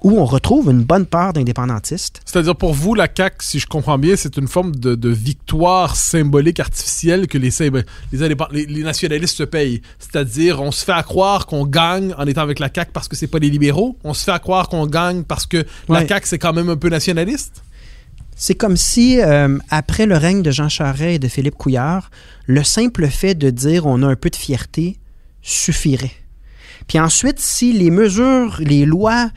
où 0.02 0.18
on 0.18 0.24
retrouve 0.24 0.70
une 0.70 0.82
bonne 0.82 1.06
part 1.06 1.32
d'indépendantistes. 1.32 2.20
C'est-à-dire 2.24 2.56
pour 2.56 2.72
vous, 2.72 2.94
la 2.94 3.08
CAQ, 3.14 3.36
si 3.40 3.58
je 3.58 3.66
comprends 3.66 3.98
bien, 3.98 4.16
c'est 4.16 4.36
une 4.36 4.48
forme 4.48 4.74
de, 4.74 4.94
de, 4.94 5.08
victoire 5.10 5.96
symbolique 5.96 6.60
artificielle 6.60 7.26
que 7.26 7.38
les, 7.38 7.50
les, 7.60 8.66
les, 8.66 8.82
nationalistes 8.82 9.36
se 9.36 9.42
payent. 9.42 9.82
C'est-à-dire, 9.98 10.60
on 10.62 10.70
se 10.70 10.84
fait 10.84 10.92
à 10.92 11.02
croire 11.02 11.46
qu'on 11.46 11.66
gagne 11.66 12.14
en 12.16 12.26
étant 12.26 12.42
avec 12.42 12.58
la 12.58 12.70
CAQ 12.74 12.92
parce 12.92 13.08
que 13.08 13.16
c'est 13.16 13.26
pas 13.26 13.38
les 13.38 13.50
libéraux. 13.50 13.96
On 14.04 14.14
se 14.14 14.24
fait 14.24 14.32
à 14.32 14.38
croire 14.38 14.68
qu'on 14.68 14.86
gagne 14.86 15.24
parce 15.24 15.46
que 15.46 15.64
la 15.88 16.06
CAQ, 16.06 16.26
c'est 16.26 16.38
quand 16.38 16.52
même 16.52 16.70
un 16.70 16.76
peu 16.76 16.88
nationaliste. 16.88 17.62
C'est 18.36 18.54
comme 18.54 18.78
si, 18.78 19.20
euh, 19.20 19.58
après 19.68 20.06
le 20.06 20.16
règne 20.16 20.40
de 20.40 20.50
Jean 20.50 20.70
Charest 20.70 21.16
et 21.16 21.18
de 21.18 21.28
Philippe 21.28 21.56
Couillard, 21.56 22.10
le 22.46 22.64
simple 22.64 23.06
fait 23.08 23.34
de 23.34 23.50
dire 23.50 23.84
on 23.84 24.02
a 24.02 24.06
un 24.06 24.16
peu 24.16 24.30
de 24.30 24.36
fierté 24.36 24.96
suffirait. 25.42 26.12
Puis 26.88 26.98
ensuite, 26.98 27.38
si 27.38 27.72
les 27.72 27.90
mesures, 27.90 28.56
les 28.60 28.86
lois, 28.86 29.30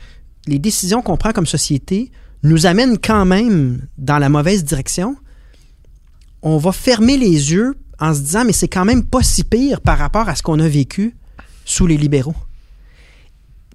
les 0.46 0.58
décisions 0.58 1.02
qu'on 1.02 1.16
prend 1.16 1.32
comme 1.32 1.46
société 1.46 2.10
nous 2.42 2.66
amènent 2.66 2.98
quand 2.98 3.24
même 3.24 3.86
dans 3.98 4.18
la 4.18 4.28
mauvaise 4.28 4.64
direction, 4.64 5.16
on 6.42 6.58
va 6.58 6.72
fermer 6.72 7.16
les 7.16 7.52
yeux 7.52 7.74
en 7.98 8.12
se 8.14 8.20
disant 8.20 8.44
mais 8.44 8.52
c'est 8.52 8.68
quand 8.68 8.84
même 8.84 9.04
pas 9.04 9.22
si 9.22 9.44
pire 9.44 9.80
par 9.80 9.98
rapport 9.98 10.28
à 10.28 10.34
ce 10.34 10.42
qu'on 10.42 10.60
a 10.60 10.68
vécu 10.68 11.16
sous 11.64 11.86
les 11.86 11.96
libéraux. 11.96 12.34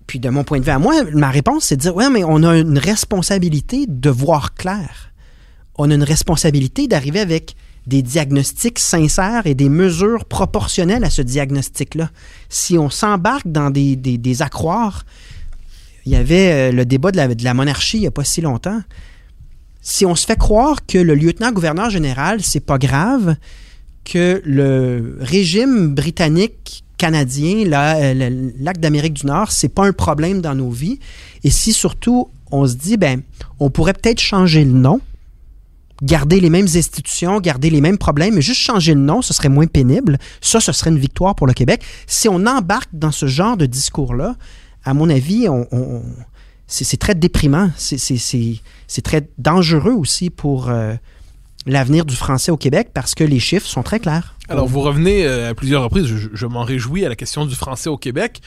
Puis 0.05 0.19
de 0.19 0.29
mon 0.29 0.43
point 0.43 0.59
de 0.59 0.65
vue 0.65 0.71
à 0.71 0.79
moi, 0.79 1.03
ma 1.13 1.29
réponse 1.29 1.65
c'est 1.65 1.77
de 1.77 1.81
dire 1.81 1.95
ouais 1.95 2.09
mais 2.09 2.23
on 2.23 2.43
a 2.43 2.57
une 2.57 2.77
responsabilité 2.77 3.85
de 3.87 4.09
voir 4.09 4.53
clair. 4.53 5.11
On 5.77 5.89
a 5.89 5.95
une 5.95 6.03
responsabilité 6.03 6.87
d'arriver 6.87 7.21
avec 7.21 7.55
des 7.87 8.03
diagnostics 8.03 8.77
sincères 8.77 9.47
et 9.47 9.55
des 9.55 9.69
mesures 9.69 10.25
proportionnelles 10.25 11.03
à 11.03 11.09
ce 11.09 11.21
diagnostic-là. 11.21 12.11
Si 12.49 12.77
on 12.77 12.89
s'embarque 12.89 13.47
dans 13.47 13.71
des, 13.71 13.95
des, 13.95 14.41
il 16.09 16.13
y 16.13 16.15
avait 16.15 16.51
euh, 16.51 16.71
le 16.71 16.85
débat 16.85 17.11
de 17.11 17.43
la, 17.43 17.53
monarchie 17.53 17.97
il 17.97 18.01
n'y 18.01 18.07
a 18.07 18.11
pas 18.11 18.23
si 18.23 18.41
longtemps. 18.41 18.81
Si 19.81 20.07
on 20.07 20.15
se 20.15 20.25
fait 20.25 20.37
croire 20.37 20.85
que 20.87 20.97
le 20.97 21.13
lieutenant-gouverneur 21.13 21.91
général, 21.91 22.41
c'est 22.41 22.65
pas 22.65 22.79
grave, 22.79 23.35
que 24.05 24.41
le 24.43 25.17
régime 25.19 25.93
britannique 25.93 26.83
canadien, 26.97 27.71
euh, 27.71 28.49
l'acte 28.59 28.81
d'Amérique 28.81 29.13
du 29.13 29.27
Nord, 29.27 29.51
c'est 29.51 29.69
pas 29.69 29.85
un 29.85 29.93
problème 29.93 30.41
dans 30.41 30.55
nos 30.55 30.71
vies. 30.71 30.99
Et 31.43 31.51
si 31.51 31.73
surtout 31.73 32.29
on 32.51 32.65
se 32.65 32.73
dit, 32.73 32.97
ben, 32.97 33.21
on 33.59 33.69
pourrait 33.69 33.93
peut-être 33.93 34.19
changer 34.19 34.65
le 34.65 34.71
nom, 34.71 35.01
garder 36.01 36.39
les 36.39 36.49
mêmes 36.49 36.67
institutions, 36.73 37.39
garder 37.39 37.69
les 37.69 37.81
mêmes 37.81 37.99
problèmes, 37.99 38.33
mais 38.33 38.41
juste 38.41 38.61
changer 38.61 38.95
le 38.95 39.01
nom, 39.01 39.21
ce 39.21 39.35
serait 39.35 39.49
moins 39.49 39.67
pénible. 39.67 40.17
Ça, 40.41 40.59
ce 40.59 40.71
serait 40.71 40.89
une 40.89 40.97
victoire 40.97 41.35
pour 41.35 41.45
le 41.45 41.53
Québec. 41.53 41.83
Si 42.07 42.27
on 42.27 42.47
embarque 42.47 42.89
dans 42.93 43.11
ce 43.11 43.27
genre 43.27 43.57
de 43.57 43.67
discours-là, 43.67 44.35
à 44.83 44.93
mon 44.93 45.09
avis, 45.09 45.47
on, 45.49 46.03
c'est 46.67 46.97
très 46.97 47.15
déprimant. 47.15 47.71
C'est 47.77 49.01
très 49.03 49.27
dangereux 49.37 49.93
aussi 49.93 50.29
pour 50.29 50.69
euh, 50.69 50.93
l'avenir 51.65 52.05
du 52.05 52.15
français 52.15 52.51
au 52.51 52.57
Québec 52.57 52.89
parce 52.93 53.15
que 53.15 53.23
les 53.23 53.39
chiffres 53.39 53.67
sont 53.67 53.83
très 53.83 53.99
clairs. 53.99 54.35
Alors, 54.47 54.67
vous 54.67 54.81
revenez 54.81 55.25
euh, 55.25 55.49
à 55.49 55.53
plusieurs 55.53 55.83
reprises, 55.83 56.07
je, 56.07 56.45
m'en 56.45 56.63
réjouis, 56.63 57.05
à 57.05 57.09
la 57.09 57.15
question 57.15 57.45
du 57.45 57.55
français 57.55 57.89
au 57.89 57.97
Québec. 57.97 58.41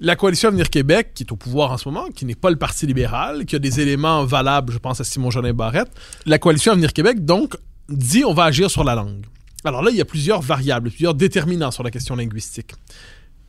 La 0.00 0.16
coalition 0.16 0.48
Avenir 0.48 0.70
Québec, 0.70 1.10
qui 1.14 1.24
est 1.24 1.32
au 1.32 1.36
pouvoir 1.36 1.72
en 1.72 1.76
ce 1.76 1.88
moment, 1.88 2.06
qui 2.14 2.24
n'est 2.24 2.34
pas 2.34 2.50
le 2.50 2.56
Parti 2.56 2.86
libéral, 2.86 3.44
qui 3.44 3.54
a 3.54 3.58
des 3.58 3.80
éléments 3.80 4.24
valables, 4.24 4.72
je 4.72 4.78
pense 4.78 5.00
à 5.00 5.04
Simon 5.04 5.30
Jolin 5.30 5.52
Barrette, 5.52 5.90
la 6.24 6.38
coalition 6.38 6.72
Avenir 6.72 6.94
Québec, 6.94 7.24
donc, 7.24 7.56
dit 7.90 8.24
on 8.24 8.32
va 8.32 8.44
agir 8.44 8.70
sur 8.70 8.82
la 8.82 8.94
langue. 8.94 9.26
Alors 9.62 9.82
là, 9.82 9.90
il 9.90 9.96
y 9.98 10.00
a 10.00 10.06
plusieurs 10.06 10.40
variables, 10.40 10.88
plusieurs 10.88 11.14
déterminants 11.14 11.70
sur 11.70 11.82
la 11.82 11.90
question 11.90 12.16
linguistique. 12.16 12.72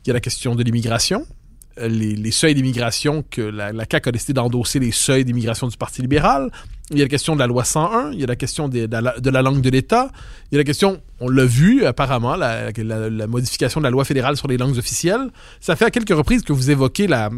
Il 0.04 0.10
y 0.10 0.12
a 0.12 0.14
la 0.14 0.20
question 0.20 0.56
de 0.56 0.64
l'immigration, 0.64 1.26
les, 1.78 2.32
seuils 2.32 2.56
d'immigration 2.56 3.24
que 3.30 3.42
la, 3.42 3.72
la, 3.72 3.86
CAQ 3.86 4.10
a 4.10 4.12
décidé 4.12 4.34
d'endosser 4.34 4.80
les 4.80 4.92
seuils 4.92 5.26
d'immigration 5.26 5.68
du 5.68 5.78
Parti 5.78 6.02
libéral. 6.02 6.52
Il 6.92 6.98
y 6.98 7.02
a 7.02 7.06
la 7.06 7.10
question 7.10 7.36
de 7.36 7.40
la 7.40 7.48
loi 7.48 7.64
101, 7.64 8.12
il 8.12 8.20
y 8.20 8.24
a 8.24 8.28
la 8.28 8.36
question 8.36 8.68
de, 8.68 8.88
la, 8.92 9.42
langue 9.42 9.62
de 9.62 9.70
l'État, 9.70 10.12
il 10.52 10.56
y 10.56 10.58
a 10.58 10.60
la 10.60 10.66
question, 10.66 11.02
on 11.22 11.30
l'a 11.30 11.46
vu 11.46 11.86
apparemment, 11.86 12.36
la, 12.36 12.72
modification 13.28 13.80
de 13.80 13.86
la 13.86 13.90
loi 13.90 14.04
fédérale 14.04 14.36
sur 14.36 14.48
les 14.48 14.58
langues 14.58 14.78
officielles. 14.78 15.30
Ça 15.62 15.76
fait 15.78 15.86
à 15.86 15.92
quelques 15.92 16.16
reprises 16.16 16.42
que 16.42 16.52
vous 16.52 16.70
évoquez 16.70 17.08
la, 17.08 17.30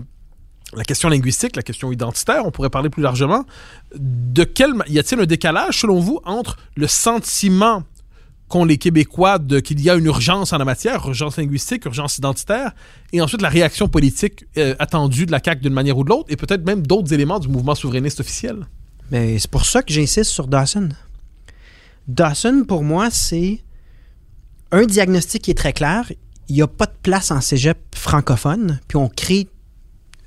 la 0.76 0.84
question 0.84 1.10
linguistique, 1.10 1.56
la 1.56 1.62
question 1.62 1.92
identitaire, 1.92 2.46
on 2.46 2.52
pourrait 2.52 2.72
parler 2.72 2.90
plus 2.90 3.04
largement. 3.04 3.46
De 3.96 4.44
quel 4.44 4.74
y 4.88 4.98
a-t-il 4.98 5.22
un 5.22 5.26
décalage 5.26 5.80
selon 5.80 6.00
vous 6.00 6.20
entre 6.26 6.58
le 6.76 6.88
sentiment 6.88 7.84
qu'ont 8.54 8.66
les 8.66 8.78
Québécois 8.78 9.40
qu'il 9.64 9.82
y 9.82 9.90
a 9.90 9.96
une 9.96 10.06
urgence 10.06 10.54
en 10.54 10.60
la 10.60 10.66
matière, 10.66 11.08
urgence 11.08 11.38
linguistique, 11.38 11.86
urgence 11.86 12.20
identitaire, 12.20 12.74
et 13.12 13.20
ensuite 13.20 13.42
la 13.42 13.50
réaction 13.50 13.88
politique 13.88 14.46
euh, 14.60 14.76
attendue 14.78 15.26
de 15.26 15.32
la 15.32 15.40
CAQ 15.44 15.64
d'une 15.64 15.74
manière 15.74 15.98
ou 15.98 16.04
de 16.04 16.10
l'autre, 16.10 16.28
et 16.30 16.36
peut-être 16.36 16.64
même 16.64 16.86
d'autres 16.86 17.12
éléments 17.14 17.40
du 17.40 17.48
mouvement 17.48 17.74
souverainiste 17.74 18.20
officiel. 18.20 18.68
Mais 19.10 19.40
c'est 19.40 19.50
pour 19.50 19.66
ça 19.66 19.82
que 19.82 19.92
j'insiste 19.92 20.30
sur 20.30 20.46
Dawson. 20.46 20.90
Dawson, 22.08 22.64
pour 22.68 22.84
moi, 22.84 23.10
c'est 23.10 23.64
un 24.72 24.86
diagnostic 24.86 25.42
qui 25.42 25.50
est 25.50 25.56
très 25.56 25.74
clair. 25.74 26.12
Il 26.48 26.54
n'y 26.54 26.62
a 26.62 26.68
pas 26.68 26.86
de 26.86 26.96
place 27.02 27.32
en 27.32 27.42
cégep 27.42 27.80
francophone, 27.96 28.80
puis 28.88 28.98
on 28.98 29.10
crée 29.10 29.48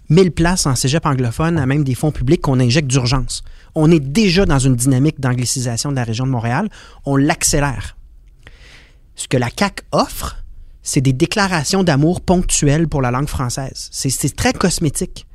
1000 0.09 0.33
places 0.33 0.67
en 0.67 0.75
cégep 0.75 1.07
anglophone 1.07 1.59
à 1.59 1.67
même 1.67 1.85
des 1.85 1.95
fonds 1.95 2.11
publics 2.11 2.41
qu'on 2.41 2.59
injecte 2.59 2.89
d'urgence. 2.89 3.45
On 3.77 3.89
est 3.89 4.01
déjà 4.01 4.47
dans 4.47 4.59
une 4.59 4.75
dynamique 4.75 5.21
d'anglicisation 5.21 5.93
de 5.93 5.97
la 5.97 6.03
région 6.03 6.27
de 6.27 6.33
Montréal. 6.33 6.69
On 7.05 7.15
l'accélère. 7.15 7.96
Ce 9.17 9.27
que 9.27 9.37
la 9.37 9.51
CAC 9.51 9.83
offre, 9.93 10.45
c'est 10.83 11.01
des 11.01 11.13
déclarations 11.13 11.83
d'amour 11.83 12.21
ponctuelles 12.21 12.87
pour 12.87 13.03
la 13.03 13.11
langue 13.11 13.29
française. 13.29 13.89
C'est 13.91 14.37
très 14.37 14.53
cosmétique. 14.53 15.27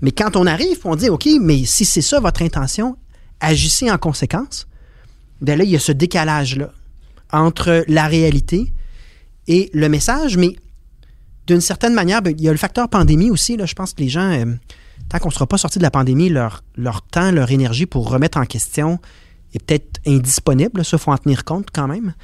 Mais 0.00 0.12
quand 0.12 0.36
on 0.36 0.46
arrive, 0.46 0.78
on 0.84 0.96
dit, 0.96 1.08
OK, 1.08 1.28
mais 1.40 1.64
si 1.64 1.84
c'est 1.84 2.02
ça 2.02 2.20
votre 2.20 2.42
intention, 2.42 2.96
agissez 3.40 3.90
en 3.90 3.98
conséquence. 3.98 4.66
Bien 5.40 5.56
là, 5.56 5.64
il 5.64 5.70
y 5.70 5.76
a 5.76 5.80
ce 5.80 5.92
décalage-là 5.92 6.70
entre 7.32 7.84
la 7.88 8.06
réalité 8.06 8.72
et 9.46 9.70
le 9.74 9.88
message, 9.88 10.36
mais 10.36 10.56
d'une 11.46 11.60
certaine 11.60 11.94
manière, 11.94 12.22
ben, 12.22 12.34
il 12.36 12.42
y 12.42 12.48
a 12.48 12.52
le 12.52 12.58
facteur 12.58 12.88
pandémie 12.88 13.30
aussi. 13.30 13.56
Là, 13.56 13.66
je 13.66 13.74
pense 13.74 13.92
que 13.92 14.00
les 14.00 14.08
gens, 14.08 14.30
euh, 14.30 14.46
tant 15.08 15.18
qu'on 15.18 15.28
ne 15.28 15.34
sera 15.34 15.46
pas 15.46 15.58
sorti 15.58 15.78
de 15.78 15.82
la 15.82 15.90
pandémie, 15.90 16.28
leur, 16.28 16.62
leur 16.76 17.02
temps, 17.02 17.30
leur 17.30 17.50
énergie 17.50 17.86
pour 17.86 18.08
remettre 18.08 18.38
en 18.38 18.46
question 18.46 18.98
est 19.52 19.62
peut-être 19.62 20.00
indisponible. 20.06 20.84
Ça, 20.84 20.96
il 20.96 21.00
faut 21.00 21.12
en 21.12 21.18
tenir 21.18 21.44
compte 21.44 21.68
quand 21.72 21.88
même. 21.88 22.14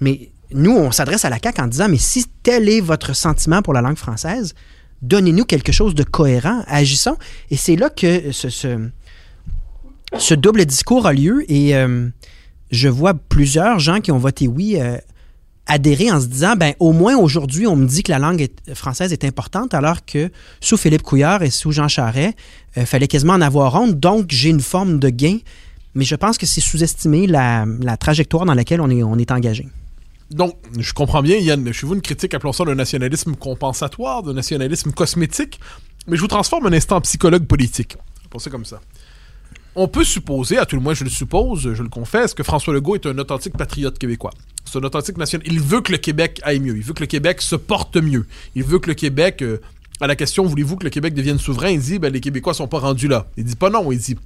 Mais 0.00 0.30
nous, 0.52 0.72
on 0.72 0.90
s'adresse 0.90 1.24
à 1.24 1.30
la 1.30 1.38
CAQ 1.42 1.60
en 1.60 1.66
disant, 1.66 1.88
mais 1.88 1.98
si 1.98 2.26
tel 2.42 2.68
est 2.68 2.80
votre 2.80 3.14
sentiment 3.14 3.62
pour 3.62 3.74
la 3.74 3.82
langue 3.82 3.96
française, 3.96 4.54
donnez-nous 5.02 5.44
quelque 5.44 5.72
chose 5.72 5.94
de 5.94 6.02
cohérent, 6.02 6.62
agissons. 6.66 7.16
Et 7.50 7.56
c'est 7.56 7.76
là 7.76 7.90
que 7.90 8.32
ce, 8.32 10.34
double 10.34 10.64
discours 10.64 11.06
a 11.06 11.12
lieu 11.12 11.44
et 11.50 11.76
euh, 11.76 12.08
je 12.70 12.88
vois 12.88 13.14
plusieurs 13.14 13.78
gens 13.78 14.00
qui 14.00 14.10
ont 14.10 14.18
voté 14.18 14.48
oui 14.48 14.76
euh, 14.78 14.96
adhérer 15.66 16.10
en 16.10 16.20
se 16.20 16.26
disant, 16.26 16.56
ben 16.56 16.72
au 16.80 16.92
moins 16.92 17.16
aujourd'hui, 17.16 17.66
on 17.66 17.76
me 17.76 17.86
dit 17.86 18.02
que 18.02 18.10
la 18.10 18.18
langue 18.18 18.48
française 18.74 19.12
est 19.12 19.24
importante, 19.24 19.74
alors 19.74 20.04
que 20.04 20.30
sous 20.60 20.78
Philippe 20.78 21.02
Couillard 21.02 21.42
et 21.42 21.50
sous 21.50 21.72
Jean 21.72 21.88
Charest, 21.88 22.34
il 22.74 22.82
euh, 22.82 22.86
fallait 22.86 23.06
quasiment 23.06 23.34
en 23.34 23.42
avoir 23.42 23.74
honte, 23.74 24.00
donc 24.00 24.30
j'ai 24.30 24.48
une 24.48 24.60
forme 24.60 24.98
de 24.98 25.10
gain. 25.10 25.38
Mais 25.94 26.04
je 26.04 26.14
pense 26.14 26.38
que 26.38 26.46
c'est 26.46 26.60
sous-estimer 26.60 27.26
la, 27.26 27.66
trajectoire 27.98 28.44
dans 28.44 28.54
laquelle 28.54 28.80
est, 28.80 29.02
on 29.02 29.18
est 29.18 29.30
engagé. 29.30 29.68
Donc, 30.30 30.56
je 30.78 30.92
comprends 30.92 31.22
bien, 31.22 31.38
Yann, 31.38 31.72
chez 31.72 31.86
vous, 31.86 31.94
une 31.94 32.02
critique, 32.02 32.34
appelons 32.34 32.52
ça 32.52 32.64
d'un 32.64 32.74
nationalisme 32.74 33.34
compensatoire, 33.34 34.22
d'un 34.22 34.34
nationalisme 34.34 34.92
cosmétique, 34.92 35.58
mais 36.06 36.16
je 36.16 36.20
vous 36.20 36.28
transforme 36.28 36.66
un 36.66 36.72
instant 36.72 36.96
en 36.96 37.00
psychologue 37.00 37.46
politique. 37.46 37.96
Pensez 38.28 38.50
comme 38.50 38.66
ça. 38.66 38.80
On 39.74 39.88
peut 39.88 40.04
supposer, 40.04 40.58
à 40.58 40.66
tout 40.66 40.76
le 40.76 40.82
moins 40.82 40.94
je 40.94 41.04
le 41.04 41.10
suppose, 41.10 41.72
je 41.72 41.82
le 41.82 41.88
confesse, 41.88 42.34
que 42.34 42.42
François 42.42 42.74
Legault 42.74 42.96
est 42.96 43.06
un 43.06 43.16
authentique 43.18 43.56
patriote 43.56 43.98
québécois. 43.98 44.32
C'est 44.64 44.78
un 44.78 44.82
authentique 44.82 45.16
national. 45.16 45.46
Il 45.46 45.60
veut 45.60 45.80
que 45.80 45.92
le 45.92 45.98
Québec 45.98 46.40
aille 46.42 46.60
mieux. 46.60 46.76
Il 46.76 46.82
veut 46.82 46.92
que 46.92 47.00
le 47.00 47.06
Québec 47.06 47.40
se 47.40 47.56
porte 47.56 47.96
mieux. 47.96 48.26
Il 48.54 48.64
veut 48.64 48.78
que 48.80 48.88
le 48.88 48.94
Québec, 48.94 49.40
euh, 49.40 49.60
à 50.00 50.06
la 50.06 50.16
question, 50.16 50.44
voulez-vous 50.44 50.76
que 50.76 50.84
le 50.84 50.90
Québec 50.90 51.14
devienne 51.14 51.38
souverain, 51.38 51.70
il 51.70 51.80
dit, 51.80 51.98
ben, 51.98 52.12
les 52.12 52.20
Québécois 52.20 52.54
sont 52.54 52.68
pas 52.68 52.80
rendus 52.80 53.08
là. 53.08 53.26
Il 53.36 53.44
dit 53.44 53.56
pas 53.56 53.70
non, 53.70 53.90
il 53.92 53.98
dit, 53.98 54.16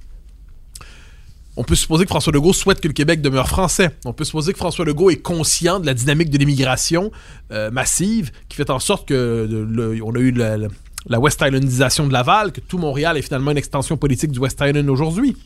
on 1.55 1.63
peut 1.63 1.75
supposer 1.75 2.05
que 2.05 2.09
François 2.09 2.33
Legault 2.33 2.53
souhaite 2.53 2.81
que 2.81 2.87
le 2.87 2.93
Québec 2.93 3.21
demeure 3.21 3.47
français. 3.47 3.91
On 4.05 4.13
peut 4.13 4.23
supposer 4.23 4.53
que 4.53 4.57
François 4.57 4.85
Legault 4.85 5.11
est 5.11 5.21
conscient 5.21 5.79
de 5.79 5.85
la 5.85 5.93
dynamique 5.93 6.29
de 6.29 6.37
l'immigration 6.37 7.11
euh, 7.51 7.69
massive 7.69 8.31
qui 8.49 8.57
fait 8.57 8.69
en 8.69 8.79
sorte 8.79 9.07
que 9.07 10.01
on 10.03 10.15
a 10.15 10.19
eu 10.19 10.31
la, 10.31 11.19
West 11.19 11.41
Islandisation 11.45 12.07
de 12.07 12.13
Laval, 12.13 12.51
que 12.51 12.61
tout 12.61 12.77
Montréal 12.79 13.17
est 13.17 13.21
finalement 13.21 13.51
une 13.51 13.57
extension 13.57 13.97
politique 13.97 14.31
du 14.31 14.39
West 14.39 14.59
Island 14.65 14.89
aujourd'hui. 14.89 15.37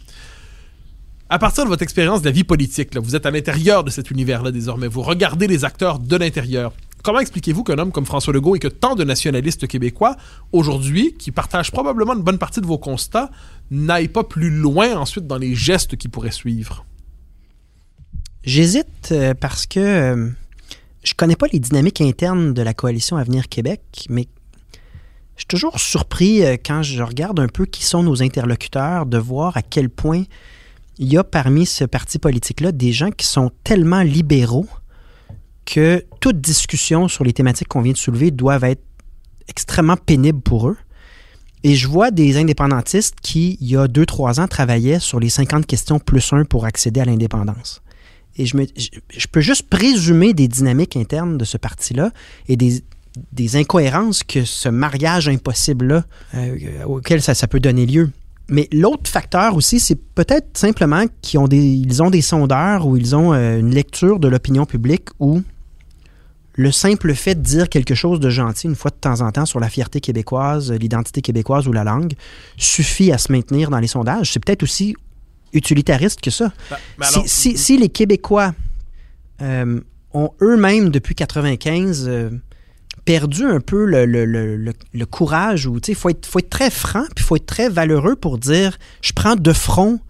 À 1.29 1.39
partir 1.39 1.65
de 1.65 1.69
votre 1.69 1.83
expérience 1.83 2.21
de 2.21 2.25
la 2.25 2.31
vie 2.31 2.45
politique, 2.45 2.95
vous 2.97 3.15
êtes 3.17 3.25
à 3.25 3.31
l'intérieur 3.31 3.83
de 3.83 3.89
cet 3.89 4.09
univers-là 4.09 4.51
désormais. 4.51 4.87
Vous 4.87 5.01
regardez 5.01 5.47
les 5.47 5.65
acteurs 5.65 5.99
de 5.99 6.15
l'intérieur. 6.15 6.71
Comment 7.07 7.21
expliquez-vous 7.21 7.63
qu'un 7.63 7.77
homme 7.77 7.93
comme 7.93 8.05
François 8.05 8.33
Legault 8.33 8.57
et 8.57 8.59
que 8.59 8.67
tant 8.67 8.93
de 8.93 9.05
nationalistes 9.05 9.65
québécois, 9.65 10.17
aujourd'hui, 10.51 11.13
qui 11.13 11.31
partagent 11.31 11.71
probablement 11.71 12.13
une 12.13 12.21
bonne 12.21 12.37
partie 12.37 12.59
de 12.59 12.65
vos 12.65 12.77
constats, 12.77 13.31
n'aillent 13.71 14.09
pas 14.09 14.25
plus 14.25 14.49
loin 14.49 14.97
ensuite 14.97 15.25
dans 15.25 15.37
les 15.37 15.55
gestes 15.55 15.95
qui 15.95 16.09
pourraient 16.09 16.31
suivre? 16.31 16.85
J'hésite 18.43 19.13
euh, 19.13 19.33
parce 19.33 19.65
que 19.65 19.79
euh, 19.79 20.29
je 21.01 21.13
connais 21.13 21.37
pas 21.37 21.47
les 21.53 21.59
dynamiques 21.59 22.01
internes 22.01 22.53
de 22.53 22.61
la 22.61 22.73
coalition 22.73 23.15
Avenir 23.15 23.47
Québec, 23.47 23.79
mais 24.09 24.27
je 25.37 25.43
suis 25.43 25.47
toujours 25.47 25.79
surpris 25.79 26.43
euh, 26.43 26.57
quand 26.57 26.83
je 26.83 27.01
regarde 27.01 27.39
un 27.39 27.47
peu 27.47 27.65
qui 27.65 27.85
sont 27.85 28.03
nos 28.03 28.21
interlocuteurs 28.21 29.05
de 29.05 29.17
voir 29.17 29.55
à 29.55 29.61
quel 29.61 29.89
point 29.89 30.23
il 30.97 31.07
y 31.07 31.17
a 31.17 31.23
parmi 31.23 31.65
ce 31.65 31.85
parti 31.85 32.19
politique-là 32.19 32.73
des 32.73 32.91
gens 32.91 33.11
qui 33.11 33.27
sont 33.27 33.49
tellement 33.63 34.01
libéraux 34.01 34.67
que 35.67 36.05
toute 36.21 36.39
discussion 36.39 37.07
sur 37.07 37.23
les 37.23 37.33
thématiques 37.33 37.67
qu'on 37.67 37.81
vient 37.81 37.91
de 37.91 37.97
soulever 37.97 38.31
doivent 38.31 38.63
être 38.63 38.81
extrêmement 39.47 39.97
pénibles 39.97 40.41
pour 40.41 40.69
eux. 40.69 40.77
Et 41.63 41.75
je 41.75 41.87
vois 41.87 42.09
des 42.09 42.37
indépendantistes 42.37 43.15
qui, 43.21 43.57
il 43.59 43.67
y 43.67 43.75
a 43.75 43.87
deux, 43.87 44.05
trois 44.05 44.39
ans, 44.39 44.47
travaillaient 44.47 44.99
sur 44.99 45.19
les 45.19 45.29
50 45.29 45.65
questions 45.65 45.99
plus 45.99 46.31
un 46.31 46.45
pour 46.45 46.65
accéder 46.65 47.01
à 47.01 47.05
l'indépendance. 47.05 47.81
Et 48.37 48.45
je, 48.45 48.55
me, 48.55 48.65
je, 48.75 49.27
peux 49.31 49.41
juste 49.41 49.67
présumer 49.67 50.33
des 50.33 50.47
dynamiques 50.47 50.95
internes 50.95 51.37
de 51.37 51.43
ce 51.43 51.57
parti-là 51.57 52.11
et 52.47 52.55
des, 52.55 52.83
des 53.33 53.55
incohérences 53.55 54.23
que 54.23 54.45
ce 54.45 54.69
mariage 54.69 55.27
impossible-là, 55.27 56.05
euh, 56.35 56.83
auquel 56.85 57.21
ça, 57.21 57.33
ça 57.33 57.47
peut 57.47 57.59
donner 57.59 57.85
lieu. 57.85 58.11
Mais 58.49 58.69
l'autre 58.71 59.09
facteur 59.09 59.55
aussi, 59.55 59.79
c'est 59.79 59.95
peut-être 59.95 60.57
simplement 60.57 61.05
qu'ils 61.21 61.39
ont 61.39 61.47
des, 61.47 61.61
ils 61.61 62.01
ont 62.01 62.09
des 62.09 62.21
sondeurs 62.21 62.87
ou 62.87 62.95
ils 62.95 63.15
ont 63.15 63.33
euh, 63.33 63.59
une 63.59 63.73
lecture 63.73 64.19
de 64.19 64.27
l'opinion 64.27 64.65
publique 64.65 65.09
où 65.19 65.41
le 66.57 66.71
simple 66.71 67.13
fait 67.13 67.35
de 67.35 67.41
dire 67.41 67.69
quelque 67.69 67.95
chose 67.95 68.19
de 68.19 68.29
gentil 68.29 68.67
une 68.67 68.75
fois 68.75 68.91
de 68.91 68.95
temps 68.95 69.21
en 69.21 69.31
temps 69.31 69.45
sur 69.45 69.59
la 69.59 69.69
fierté 69.69 70.01
québécoise, 70.01 70.71
l'identité 70.71 71.21
québécoise 71.21 71.67
ou 71.67 71.71
la 71.71 71.83
langue 71.83 72.13
suffit 72.57 73.11
à 73.11 73.17
se 73.17 73.31
maintenir 73.31 73.69
dans 73.69 73.79
les 73.79 73.87
sondages. 73.87 74.33
C'est 74.33 74.43
peut-être 74.43 74.63
aussi 74.63 74.95
utilitariste 75.53 76.19
que 76.19 76.31
ça. 76.31 76.51
Ben, 76.69 76.77
ben 76.99 77.07
si, 77.25 77.57
si, 77.57 77.77
les 77.77 77.89
Québécois 77.89 78.53
euh, 79.41 79.79
ont 80.13 80.31
eux-mêmes 80.41 80.89
depuis 80.89 81.15
95 81.15 82.09
perdu 83.05 83.45
un 83.45 83.61
peu 83.61 83.85
le, 83.85 84.05
le, 84.05 84.25
le, 84.25 84.73
le 84.93 85.05
courage. 85.05 85.69
Il 85.87 85.95
faut 85.95 86.09
être, 86.09 86.25
faut 86.25 86.39
être 86.39 86.49
très 86.49 86.69
franc, 86.69 87.05
puis 87.15 87.23
il 87.23 87.27
faut 87.27 87.37
être 87.37 87.45
très 87.45 87.69
valeureux 87.69 88.17
pour 88.17 88.37
dire 88.37 88.77
je 89.01 89.13
prends 89.13 89.35
de 89.35 89.53
front 89.53 90.01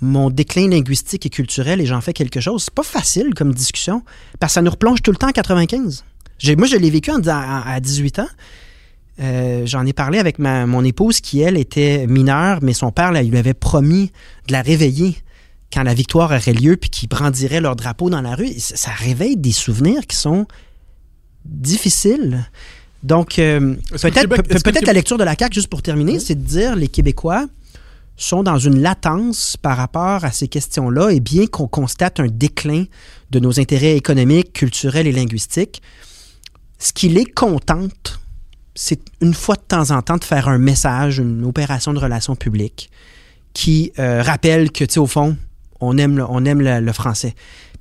mon 0.00 0.30
déclin 0.30 0.68
linguistique 0.68 1.26
et 1.26 1.30
culturel 1.30 1.80
et 1.80 1.86
j'en 1.86 2.00
fais 2.00 2.12
quelque 2.12 2.40
chose. 2.40 2.64
C'est 2.64 2.74
pas 2.74 2.82
facile 2.82 3.34
comme 3.34 3.54
discussion, 3.54 4.02
parce 4.40 4.52
que 4.52 4.54
ça 4.54 4.62
nous 4.62 4.70
replonge 4.70 5.02
tout 5.02 5.10
le 5.10 5.16
temps 5.16 5.28
en 5.28 5.32
95. 5.32 6.04
Moi, 6.56 6.66
je 6.66 6.76
l'ai 6.76 6.90
vécu 6.90 7.10
à 7.10 7.80
18 7.80 8.18
ans. 8.18 8.28
Euh, 9.20 9.62
j'en 9.64 9.86
ai 9.86 9.92
parlé 9.92 10.18
avec 10.18 10.38
ma, 10.38 10.66
mon 10.66 10.84
épouse 10.84 11.20
qui, 11.20 11.40
elle, 11.40 11.56
était 11.56 12.06
mineure, 12.08 12.58
mais 12.62 12.72
son 12.72 12.90
père 12.90 13.12
là, 13.12 13.22
lui 13.22 13.38
avait 13.38 13.54
promis 13.54 14.10
de 14.48 14.52
la 14.52 14.60
réveiller 14.60 15.16
quand 15.72 15.84
la 15.84 15.94
victoire 15.94 16.30
aurait 16.32 16.52
lieu, 16.52 16.76
puis 16.76 16.90
qu'ils 16.90 17.08
brandiraient 17.08 17.60
leur 17.60 17.76
drapeau 17.76 18.10
dans 18.10 18.20
la 18.20 18.34
rue. 18.34 18.52
Ça 18.58 18.90
réveille 18.90 19.36
des 19.36 19.52
souvenirs 19.52 20.06
qui 20.06 20.16
sont 20.16 20.46
difficile. 21.44 22.48
Donc, 23.02 23.38
euh, 23.38 23.76
peut-être 23.90 24.86
la 24.86 24.92
lecture 24.92 25.18
de 25.18 25.24
la 25.24 25.36
CAQ, 25.38 25.54
juste 25.54 25.68
pour 25.68 25.82
terminer, 25.82 26.18
c'est 26.18 26.34
de 26.34 26.46
dire 26.46 26.74
les 26.74 26.88
Québécois 26.88 27.46
sont 28.16 28.42
dans 28.42 28.58
une 28.58 28.80
latence 28.80 29.56
par 29.56 29.76
rapport 29.76 30.24
à 30.24 30.30
ces 30.30 30.48
questions-là, 30.48 31.10
et 31.10 31.20
bien 31.20 31.46
qu'on 31.46 31.66
constate 31.66 32.20
un 32.20 32.28
déclin 32.28 32.84
de 33.30 33.40
nos 33.40 33.58
intérêts 33.58 33.96
économiques, 33.96 34.52
culturels 34.52 35.06
et 35.06 35.12
linguistiques, 35.12 35.82
ce 36.78 36.92
qui 36.92 37.08
les 37.08 37.24
contente, 37.24 38.20
c'est 38.74 39.00
une 39.20 39.34
fois 39.34 39.56
de 39.56 39.62
temps 39.62 39.90
en 39.90 40.02
temps 40.02 40.16
de 40.16 40.24
faire 40.24 40.48
un 40.48 40.58
message, 40.58 41.18
une 41.18 41.44
opération 41.44 41.92
de 41.92 41.98
relations 41.98 42.36
publiques 42.36 42.90
qui 43.52 43.92
euh, 43.98 44.22
rappelle 44.22 44.72
que, 44.72 44.84
tu 44.84 44.94
sais, 44.94 45.00
au 45.00 45.06
fond, 45.06 45.36
on 45.80 45.96
aime, 45.96 46.24
on 46.28 46.44
aime 46.44 46.60
le 46.60 46.92
français. 46.92 47.34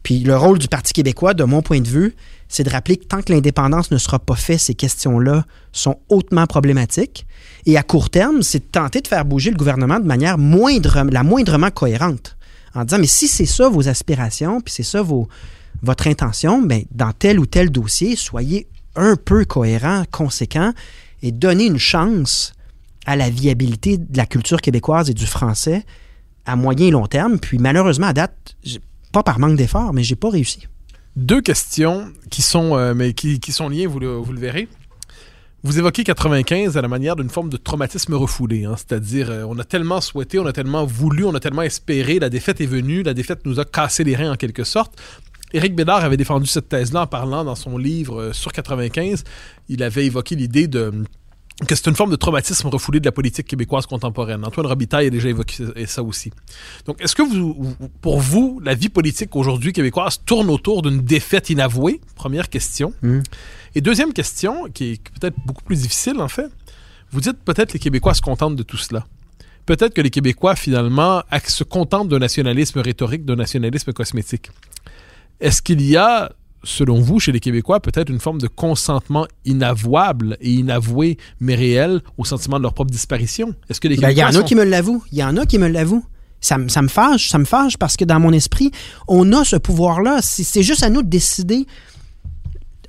Puis 0.04 0.20
le 0.20 0.38
rôle 0.38 0.60
du 0.60 0.68
Parti 0.68 0.94
québécois, 0.94 1.34
de 1.34 1.44
mon 1.44 1.62
point 1.62 1.80
de 1.80 1.88
vue, 1.88 2.16
c'est 2.50 2.64
de 2.64 2.70
rappeler 2.70 2.98
que 2.98 3.06
tant 3.06 3.22
que 3.22 3.32
l'indépendance 3.32 3.90
ne 3.90 3.98
sera 3.98 4.20
pas 4.20 4.36
faite, 4.36 4.60
ces 4.60 4.76
questions-là 4.76 5.46
sont 5.72 6.00
hautement 6.10 6.46
problématiques. 6.46 7.26
Et 7.66 7.78
à 7.78 7.84
court 7.84 8.10
terme, 8.10 8.44
c'est 8.44 8.60
de 8.60 8.70
tenter 8.72 9.02
de 9.02 9.08
faire 9.08 9.26
bouger 9.26 9.52
le 9.52 9.58
gouvernement 9.58 10.00
de 10.00 10.06
manière 10.06 10.38
moindre, 10.38 11.04
la 11.10 11.24
moindrement 11.24 11.72
cohérente. 11.72 12.38
En 12.76 12.84
disant, 12.84 13.00
mais 13.00 13.08
si 13.08 13.28
c'est 13.28 13.46
ça 13.46 13.70
vos 13.70 13.88
aspirations, 13.88 14.60
puis 14.60 14.74
c'est 14.74 14.84
ça 14.84 15.02
vos, 15.02 15.28
votre 15.82 16.08
intention, 16.08 16.62
bien, 16.62 16.82
dans 16.92 17.12
tel 17.12 17.40
ou 17.40 17.46
tel 17.46 17.70
dossier, 17.70 18.16
soyez 18.16 18.68
un 18.96 19.16
peu 19.16 19.46
cohérent, 19.46 20.04
conséquent, 20.12 20.74
et 21.22 21.32
donnez 21.32 21.66
une 21.66 21.78
chance 21.78 22.54
à 23.06 23.16
la 23.16 23.30
viabilité 23.30 23.98
de 23.98 24.18
la 24.18 24.26
culture 24.26 24.62
québécoise 24.62 25.10
et 25.10 25.14
du 25.14 25.26
français 25.26 25.86
à 26.46 26.56
moyen 26.56 26.88
et 26.88 26.92
long 26.92 27.08
terme. 27.08 27.40
Puis 27.40 27.58
malheureusement, 27.58 28.08
à 28.08 28.14
date, 28.14 28.56
pas 29.12 29.24
par 29.24 29.40
manque 29.40 29.56
d'effort, 29.56 29.94
mais 29.94 30.04
j'ai 30.04 30.16
pas 30.16 30.30
réussi. 30.30 30.68
Deux 31.16 31.42
questions 31.42 32.12
qui 32.30 32.42
sont, 32.42 32.76
euh, 32.76 32.94
mais 32.96 33.14
qui, 33.14 33.40
sont 33.52 33.70
liées, 33.70 33.86
vous 33.86 34.00
vous 34.24 34.34
le 34.34 34.40
verrez. 34.40 34.68
Vous 35.66 35.80
évoquez 35.80 36.04
95 36.04 36.76
à 36.76 36.82
la 36.82 36.90
manière 36.90 37.16
d'une 37.16 37.30
forme 37.30 37.50
de 37.50 37.56
traumatisme 37.56 38.16
refoulé, 38.16 38.66
hein. 38.66 38.76
c'est-à-dire 38.76 39.32
euh, 39.32 39.46
on 39.48 39.58
a 39.60 39.64
tellement 39.64 40.02
souhaité, 40.02 40.38
on 40.38 40.46
a 40.46 40.52
tellement 40.52 40.86
voulu, 40.86 41.24
on 41.24 41.34
a 41.36 41.40
tellement 41.40 41.62
espéré, 41.62 42.20
la 42.20 42.30
défaite 42.30 42.60
est 42.60 42.66
venue, 42.66 43.02
la 43.02 43.14
défaite 43.14 43.46
nous 43.46 43.62
a 43.62 43.66
cassé 43.66 44.04
les 44.04 44.14
reins 44.14 44.34
en 44.34 44.36
quelque 44.36 44.66
sorte. 44.66 45.02
Éric 45.54 45.74
Bédard 45.74 46.04
avait 46.04 46.18
défendu 46.18 46.48
cette 46.48 46.68
thèse-là 46.68 47.04
en 47.04 47.08
parlant 47.08 47.46
dans 47.46 47.56
son 47.56 47.78
livre 47.78 48.20
euh, 48.20 48.34
sur 48.34 48.52
95. 48.52 49.24
Il 49.70 49.84
avait 49.84 50.06
évoqué 50.06 50.36
l'idée 50.36 50.68
de 50.68 50.92
que 51.68 51.76
c'est 51.76 51.88
une 51.88 51.96
forme 51.96 52.10
de 52.10 52.16
traumatisme 52.16 52.68
refoulé 52.68 53.00
de 53.00 53.06
la 53.06 53.12
politique 53.12 53.48
québécoise 53.48 53.86
contemporaine. 53.86 54.44
Antoine 54.44 54.66
Robitaille 54.66 55.08
a 55.08 55.10
déjà 55.10 55.30
évoqué 55.30 55.66
ça 55.86 56.04
aussi. 56.04 56.32
Donc, 56.86 57.02
est-ce 57.02 57.16
que 57.16 57.22
vous, 57.22 57.76
pour 58.02 58.20
vous, 58.20 58.60
la 58.64 58.74
vie 58.74 58.90
politique 58.90 59.36
aujourd'hui 59.36 59.72
québécoise 59.72 60.20
tourne 60.26 60.50
autour 60.50 60.82
d'une 60.82 61.02
défaite 61.02 61.50
inavouée? 61.50 62.02
Première 62.16 62.50
question. 62.50 62.94
Hmm. 63.02 63.22
Et 63.76 63.82
deuxième 63.82 64.14
question, 64.14 64.66
qui 64.74 64.94
est 64.94 65.10
peut-être 65.20 65.38
beaucoup 65.46 65.64
plus 65.64 65.82
difficile 65.82 66.20
en 66.20 66.28
fait. 66.28 66.50
Vous 67.12 67.22
dites 67.22 67.38
peut-être 67.46 67.74
les 67.74 67.80
Québécois 67.80 68.16
se 68.16 68.22
contentent 68.22 68.56
de 68.56 68.64
tout 68.64 68.78
cela. 68.78 69.06
Peut-être 69.66 69.94
que 69.94 70.02
les 70.02 70.10
Québécois, 70.10 70.56
finalement, 70.56 71.24
se 71.46 71.64
contentent 71.64 72.10
d'un 72.10 72.20
nationalisme 72.20 72.80
rhétorique, 72.80 73.24
d'un 73.24 73.36
nationalisme 73.36 73.94
cosmétique. 73.94 74.50
Est-ce 75.40 75.62
qu'il 75.62 75.82
y 75.82 75.96
a 75.96 76.32
selon 76.64 77.00
vous, 77.02 77.20
chez 77.20 77.32
les 77.32 77.40
Québécois, 77.40 77.80
peut-être 77.80 78.10
une 78.10 78.20
forme 78.20 78.40
de 78.40 78.48
consentement 78.48 79.28
inavouable 79.46 80.38
et 80.42 80.52
inavoué, 80.52 81.18
mais 81.40 81.56
réel, 81.56 82.02
au 82.18 82.26
sentiment 82.26 82.58
de 82.58 82.64
leur 82.64 82.74
propre 82.74 82.92
disparition? 82.92 83.54
Est-ce 83.70 83.82
que 83.82 83.88
les 83.88 83.98
ben, 83.98 84.12
Il 84.12 84.18
y 84.18 84.24
en 84.24 84.34
a 84.36 84.44
qui 84.44 84.56
me 84.56 84.64
l'avouent. 84.64 85.04
Il 85.12 85.18
y 85.18 85.24
en 85.24 85.38
a 85.38 85.46
qui 85.46 85.60
me 85.60 85.68
l'avouent. 85.68 86.06
Ça, 86.40 86.58
ça, 86.68 86.82
me 86.82 86.90
fâche, 86.90 87.30
ça 87.30 87.38
me 87.38 87.46
fâche 87.46 87.78
parce 87.78 87.96
que 87.96 88.04
dans 88.04 88.20
mon 88.20 88.34
esprit, 88.34 88.72
on 89.08 89.32
a 89.32 89.46
ce 89.46 89.56
pouvoir-là. 89.56 90.20
C'est 90.22 90.64
juste 90.64 90.84
à 90.84 90.90
nous 90.90 91.02
de 91.02 91.08
décider 91.08 91.66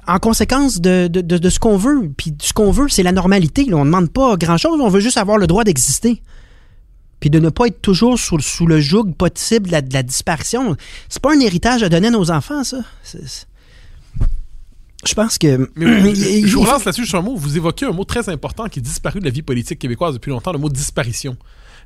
en 0.06 0.18
conséquence 0.18 0.80
de, 0.80 1.06
de, 1.06 1.48
ce 1.48 1.58
qu'on 1.58 1.76
veut. 1.76 2.10
Puis 2.16 2.34
ce 2.42 2.52
qu'on 2.52 2.70
veut, 2.70 2.88
c'est 2.88 3.02
la 3.02 3.12
normalité. 3.12 3.66
On 3.72 3.80
ne 3.80 3.84
demande 3.84 4.10
pas 4.10 4.36
grand-chose, 4.36 4.80
on 4.80 4.88
veut 4.88 5.00
juste 5.00 5.18
avoir 5.18 5.38
le 5.38 5.46
droit 5.46 5.64
d'exister. 5.64 6.22
Puis 7.20 7.30
de 7.30 7.38
ne 7.38 7.48
pas 7.48 7.66
être 7.66 7.80
toujours 7.80 8.18
sous, 8.18 8.40
sous 8.40 8.66
le 8.66 8.80
joug 8.80 9.14
possible 9.16 9.68
de 9.68 9.72
la, 9.72 9.82
de 9.82 9.94
la 9.94 10.02
disparition. 10.02 10.76
C'est 11.08 11.22
pas 11.22 11.32
un 11.32 11.40
héritage 11.40 11.82
à 11.82 11.88
donner 11.88 12.08
à 12.08 12.10
nos 12.10 12.30
enfants, 12.30 12.64
ça. 12.64 12.78
Je 15.06 15.14
pense 15.14 15.38
que. 15.38 15.70
je 15.76 16.54
vous 16.54 16.62
relance 16.62 16.84
là-dessus 16.84 17.06
sur 17.06 17.18
un 17.18 17.22
mot. 17.22 17.36
Vous 17.36 17.56
évoquez 17.56 17.86
un 17.86 17.92
mot 17.92 18.04
très 18.04 18.28
important 18.28 18.68
qui 18.68 18.80
est 18.80 18.82
disparu 18.82 19.20
de 19.20 19.24
la 19.24 19.30
vie 19.30 19.42
politique 19.42 19.78
québécoise 19.78 20.14
depuis 20.14 20.30
longtemps, 20.30 20.52
le 20.52 20.58
mot 20.58 20.68
disparition. 20.68 21.36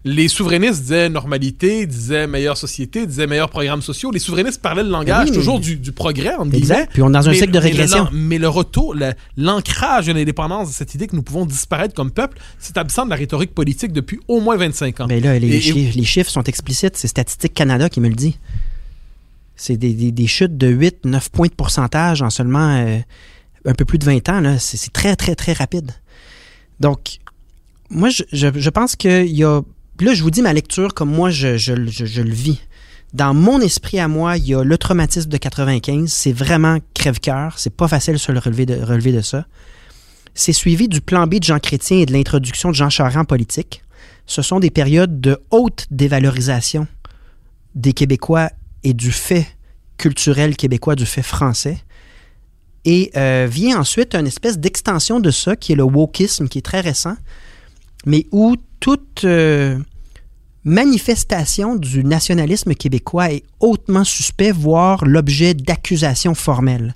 Les 0.05 0.29
souverainistes 0.29 0.83
disaient 0.83 1.09
normalité, 1.09 1.85
disaient 1.87 2.27
meilleure 2.29 2.57
société, 2.57 3.05
disaient 3.07 3.27
meilleurs 3.27 3.51
programmes 3.51 3.83
sociaux. 3.83 4.13
Les 4.13 4.21
souverainistes 4.21 4.63
parlaient 4.63 4.85
le 4.85 4.91
langage 4.91 5.33
toujours 5.33 5.59
du, 5.59 5.93
progrès, 5.93 6.35
en 6.37 6.49
Exact. 6.51 6.93
Puis 6.93 7.03
on 7.03 7.09
est 7.09 7.13
dans 7.13 7.29
un 7.29 7.35
cycle 7.35 7.51
de 7.51 7.59
régression. 7.59 8.09
Mais 8.13 8.39
le, 8.39 8.49
retour, 8.49 8.95
l'ancrage 9.37 10.07
de 10.07 10.13
l'indépendance 10.13 10.69
de 10.69 10.75
cette 10.75 10.95
idée 10.95 11.09
que 11.09 11.17
nous 11.17 11.23
pouvons 11.23 11.47
disparaître 11.47 11.95
comme 11.95 12.11
peuple, 12.11 12.39
c'est 12.59 12.79
absent 12.79 13.05
de 13.07 13.11
la 13.11 13.17
rhétorique 13.17 13.55
politique 13.55 13.93
depuis 13.93 14.21
au 14.29 14.41
moins 14.41 14.57
25 14.57 15.01
ans. 15.01 15.07
Mais 15.09 15.21
là, 15.21 15.39
les, 15.39 15.61
chiffres, 15.61 15.97
les 15.97 16.05
chiffres 16.05 16.31
sont 16.31 16.45
explicites. 16.45 16.97
C'est 16.97 17.09
Statistique 17.09 17.55
Canada 17.55 17.89
qui 17.89 18.01
me 18.01 18.09
le 18.09 18.15
dit. 18.15 18.39
C'est 19.59 19.77
des, 19.77 20.27
chutes 20.29 20.57
de 20.57 20.69
8, 20.69 21.05
9 21.05 21.31
points 21.31 21.49
de 21.49 21.53
pourcentage 21.53 22.23
en 22.23 22.31
seulement 22.31 22.77
euh, 22.77 22.99
un 23.65 23.75
peu 23.75 23.85
plus 23.85 23.99
de 23.99 24.05
20 24.05 24.29
ans. 24.29 24.57
C'est 24.61 24.93
très, 24.93 25.17
très, 25.17 25.35
très 25.35 25.53
rapide. 25.53 25.91
Donc, 26.79 27.19
moi, 27.91 28.09
je, 28.09 28.71
pense 28.71 28.95
qu'il 28.95 29.37
y 29.37 29.43
a... 29.43 29.61
Là, 30.01 30.15
je 30.15 30.23
vous 30.23 30.31
dis 30.31 30.43
ma 30.43 30.53
lecture 30.53 30.95
comme 30.95 31.11
moi, 31.11 31.31
je, 31.31 31.73
le 31.73 32.33
vis. 32.33 32.61
Dans 33.15 33.35
mon 33.35 33.61
esprit 33.61 33.99
à 33.99 34.07
moi, 34.07 34.37
il 34.37 34.47
y 34.47 34.55
a 34.55 34.63
le 34.63 34.79
traumatisme 34.79 35.29
de 35.29 35.37
95. 35.37 36.09
C'est 36.09 36.33
vraiment 36.33 36.79
crève-cœur. 36.95 37.59
C'est 37.59 37.75
pas 37.75 37.89
facile 37.89 38.13
de 38.13 38.19
se 38.19 38.31
le 38.31 38.39
relever 38.39 38.65
de, 38.65 38.81
relever 38.81 39.21
ça. 39.23 39.45
C'est 40.35 40.53
suivi 40.53 40.87
du 40.87 41.01
plan 41.01 41.27
B 41.27 41.41
de 41.41 41.45
Jean 41.45 41.59
Chrétien 41.59 41.99
et 41.99 42.07
de 42.07 42.13
l'introduction 42.13 42.71
de 42.71 42.77
Jean 42.77 42.91
Charest 42.91 43.17
en 43.17 43.25
politique. 43.25 43.83
Ce 44.27 44.41
sont 44.41 44.61
des 44.61 44.71
périodes 44.71 45.21
de 45.21 45.41
haute 45.51 45.87
dévalorisation 45.91 46.87
des 47.75 47.93
Québécois 47.93 48.51
et 48.85 48.95
du 48.95 49.13
fait 49.13 49.47
culturel 49.97 50.57
québécois, 50.57 50.95
du 50.95 51.07
fait 51.07 51.23
français. 51.23 51.79
Et 52.85 53.11
euh, 53.17 53.47
vient 53.51 53.81
ensuite 53.81 54.15
une 54.15 54.27
espèce 54.27 54.59
d'extension 54.59 55.21
de 55.21 55.31
ça, 55.31 55.57
qui 55.57 55.73
est 55.73 55.77
le 55.77 55.83
wokisme, 55.83 56.49
qui 56.49 56.59
est 56.59 56.63
très 56.63 56.81
récent, 56.81 57.17
mais 58.07 58.27
où 58.31 58.57
toute 58.81 59.25
euh, 59.25 59.79
manifestation 60.65 61.77
du 61.77 62.05
nationalisme 62.05 62.75
québécois 62.75 63.33
est 63.33 63.45
hautement 63.61 64.05
suspect, 64.05 64.53
voire 64.53 65.05
l'objet 65.05 65.55
d'accusations 65.55 66.35
formelles. 66.35 66.95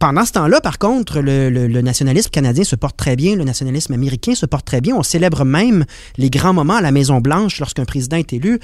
Pendant 0.00 0.24
ce 0.24 0.32
temps-là, 0.32 0.62
par 0.62 0.78
contre, 0.78 1.20
le, 1.20 1.68
nationalisme 1.82 2.30
canadien 2.30 2.64
se 2.64 2.74
porte 2.74 2.96
très 2.96 3.16
bien, 3.16 3.36
le 3.36 3.44
nationalisme 3.44 3.92
américain 3.92 4.34
se 4.34 4.46
porte 4.46 4.64
très 4.64 4.80
bien. 4.80 4.96
On 4.96 5.02
célèbre 5.02 5.44
même 5.44 5.84
les 6.16 6.30
grands 6.30 6.54
moments 6.54 6.76
à 6.76 6.80
la 6.80 6.90
Maison-Blanche 6.90 7.60
lorsqu'un 7.60 7.84
président 7.84 8.16
est 8.16 8.32
élu. 8.32 8.58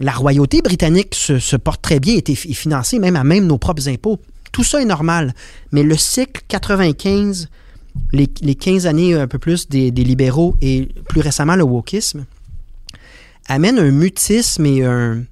La 0.00 0.12
royauté 0.12 0.62
britannique 0.62 1.14
se, 1.14 1.56
porte 1.56 1.82
très 1.82 2.00
bien, 2.00 2.14
est, 2.14 2.30
est 2.30 2.34
financée 2.34 2.98
même 2.98 3.16
à 3.16 3.22
même 3.22 3.46
nos 3.46 3.58
propres 3.58 3.86
impôts. 3.86 4.18
Tout 4.50 4.64
ça 4.64 4.80
est 4.80 4.86
normal. 4.86 5.34
Mais 5.72 5.82
le 5.82 5.94
cycle 5.94 6.42
95, 6.48 7.48
les, 8.12 8.28
les 8.40 8.54
15 8.54 8.86
années 8.86 9.12
un 9.12 9.28
peu 9.28 9.38
plus 9.38 9.68
des, 9.68 9.90
libéraux 9.90 10.56
et 10.62 10.88
plus 11.10 11.20
récemment 11.20 11.54
le 11.54 11.64
wokisme, 11.64 12.24
amène 13.46 13.78
un 13.78 13.90
mutisme 13.90 14.64
et 14.64 14.86
un, 14.86 15.22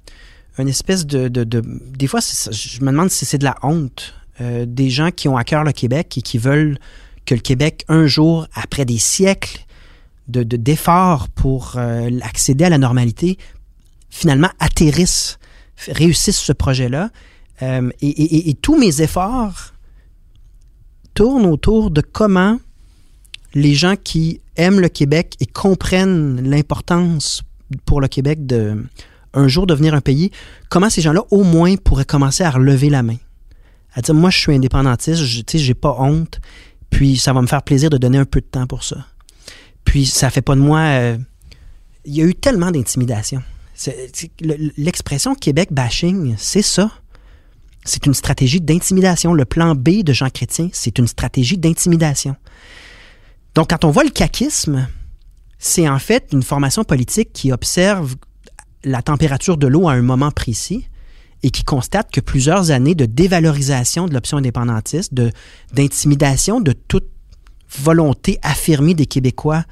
une 0.59 0.69
espèce 0.69 1.07
de 1.07 1.29
des 1.29 2.07
fois, 2.07 2.19
je 2.21 2.81
me 2.81 2.91
demande 2.91 3.09
si 3.09 3.25
c'est 3.25 3.39
de 3.39 3.45
la 3.45 3.55
honte 3.63 4.13
euh, 4.39 4.65
des 4.67 4.89
gens 4.89 5.11
qui 5.11 5.27
ont 5.27 5.37
à 5.37 5.43
cœur 5.43 5.63
le 5.63 5.71
Québec 5.71 6.17
et 6.17 6.21
qui 6.21 6.37
veulent 6.37 6.77
que 7.25 7.35
le 7.35 7.41
Québec, 7.41 7.83
un 7.87 8.07
jour, 8.07 8.47
après 8.53 8.85
des 8.85 8.97
siècles 8.97 9.65
de, 10.27 10.43
d'efforts 10.43 11.29
pour 11.29 11.73
euh, 11.75 12.09
accéder 12.21 12.65
à 12.65 12.69
la 12.69 12.77
normalité, 12.77 13.37
finalement 14.09 14.49
atterrisse, 14.59 15.39
réussisse 15.87 16.37
ce 16.37 16.53
projet-là. 16.53 17.09
Euh, 17.61 17.89
et, 18.01 18.53
tous 18.61 18.77
mes 18.77 19.01
efforts 19.01 19.73
tournent 21.13 21.47
autour 21.47 21.89
de 21.89 22.01
comment 22.01 22.59
les 23.55 23.73
gens 23.73 23.95
qui 23.95 24.41
aiment 24.55 24.79
le 24.79 24.89
Québec 24.89 25.35
et 25.39 25.47
comprennent 25.47 26.47
l'importance 26.47 27.41
pour 27.85 28.01
le 28.01 28.07
Québec 28.07 28.45
de 28.45 28.85
un 29.33 29.47
jour 29.47 29.67
devenir 29.67 29.93
un 29.93 30.01
pays, 30.01 30.31
comment 30.69 30.89
ces 30.89 31.01
gens-là 31.01 31.21
au 31.31 31.43
moins 31.43 31.75
pourraient 31.75 32.05
commencer 32.05 32.43
à 32.43 32.51
relever 32.51 32.89
la 32.89 33.03
main. 33.03 33.17
À 33.97 34.01
dire, 34.01 34.13
moi, 34.13 34.29
je 34.29 34.37
suis 34.37 34.53
indépendantiste, 34.53 35.23
je 35.23 35.41
j'ai 35.55 35.73
pas 35.73 35.95
honte, 35.97 36.39
puis 36.91 37.17
ça 37.17 37.33
va 37.33 37.41
me 37.41 37.47
faire 37.47 37.63
plaisir 37.63 37.89
de 37.89 37.97
donner 37.97 38.19
un 38.19 38.25
peu 38.25 38.41
de 38.41 38.45
temps 38.45 38.67
pour 38.67 38.83
ça. 38.83 39.07
Puis 39.85 40.05
ça 40.05 40.29
fait 40.29 40.43
pas 40.43 40.53
de 40.53 40.61
moi... 40.61 40.81
Euh, 40.81 41.17
il 42.05 42.15
y 42.15 42.21
a 42.21 42.25
eu 42.25 42.35
tellement 42.35 42.69
d'intimidation. 42.69 43.41
L'expression 44.77 45.33
Québec 45.33 45.69
bashing, 45.71 46.35
c'est 46.37 46.61
ça. 46.61 46.91
C'est 47.85 48.05
une 48.05 48.13
stratégie 48.13 48.61
d'intimidation. 48.61 49.33
Le 49.33 49.45
plan 49.45 49.73
B 49.73 50.03
de 50.03 50.13
Jean 50.13 50.29
Chrétien, 50.29 50.69
c'est 50.73 50.99
une 50.99 51.07
stratégie 51.07 51.57
d'intimidation. 51.57 52.35
Donc, 53.55 53.71
quand 53.71 53.83
on 53.83 53.89
voit 53.89 54.03
le 54.03 54.11
caquisme, 54.11 54.87
c'est 55.57 55.89
en 55.89 55.97
fait 55.97 56.27
une 56.33 56.43
formation 56.43 56.83
politique 56.83 57.33
qui 57.33 57.51
observe 57.51 58.15
la 58.83 59.01
température 59.01 59.57
de 59.57 59.65
l'eau 59.65 59.89
à 59.89 59.93
un 59.93 60.03
moment 60.03 60.29
précis 60.29 60.87
et 61.43 61.51
qui 61.51 61.63
constate 61.63 62.11
que 62.11 62.21
plusieurs 62.21 62.71
années 62.71 62.95
de 62.95 63.05
dévalorisation 63.05 64.07
de 64.07 64.13
l'option 64.13 64.37
indépendantiste, 64.37 65.13
d'intimidation 65.73 66.59
de 66.59 66.73
toute 66.73 67.07
volonté 67.69 68.39
affirmée 68.41 68.93
des 68.93 69.05
Québécois 69.05 69.63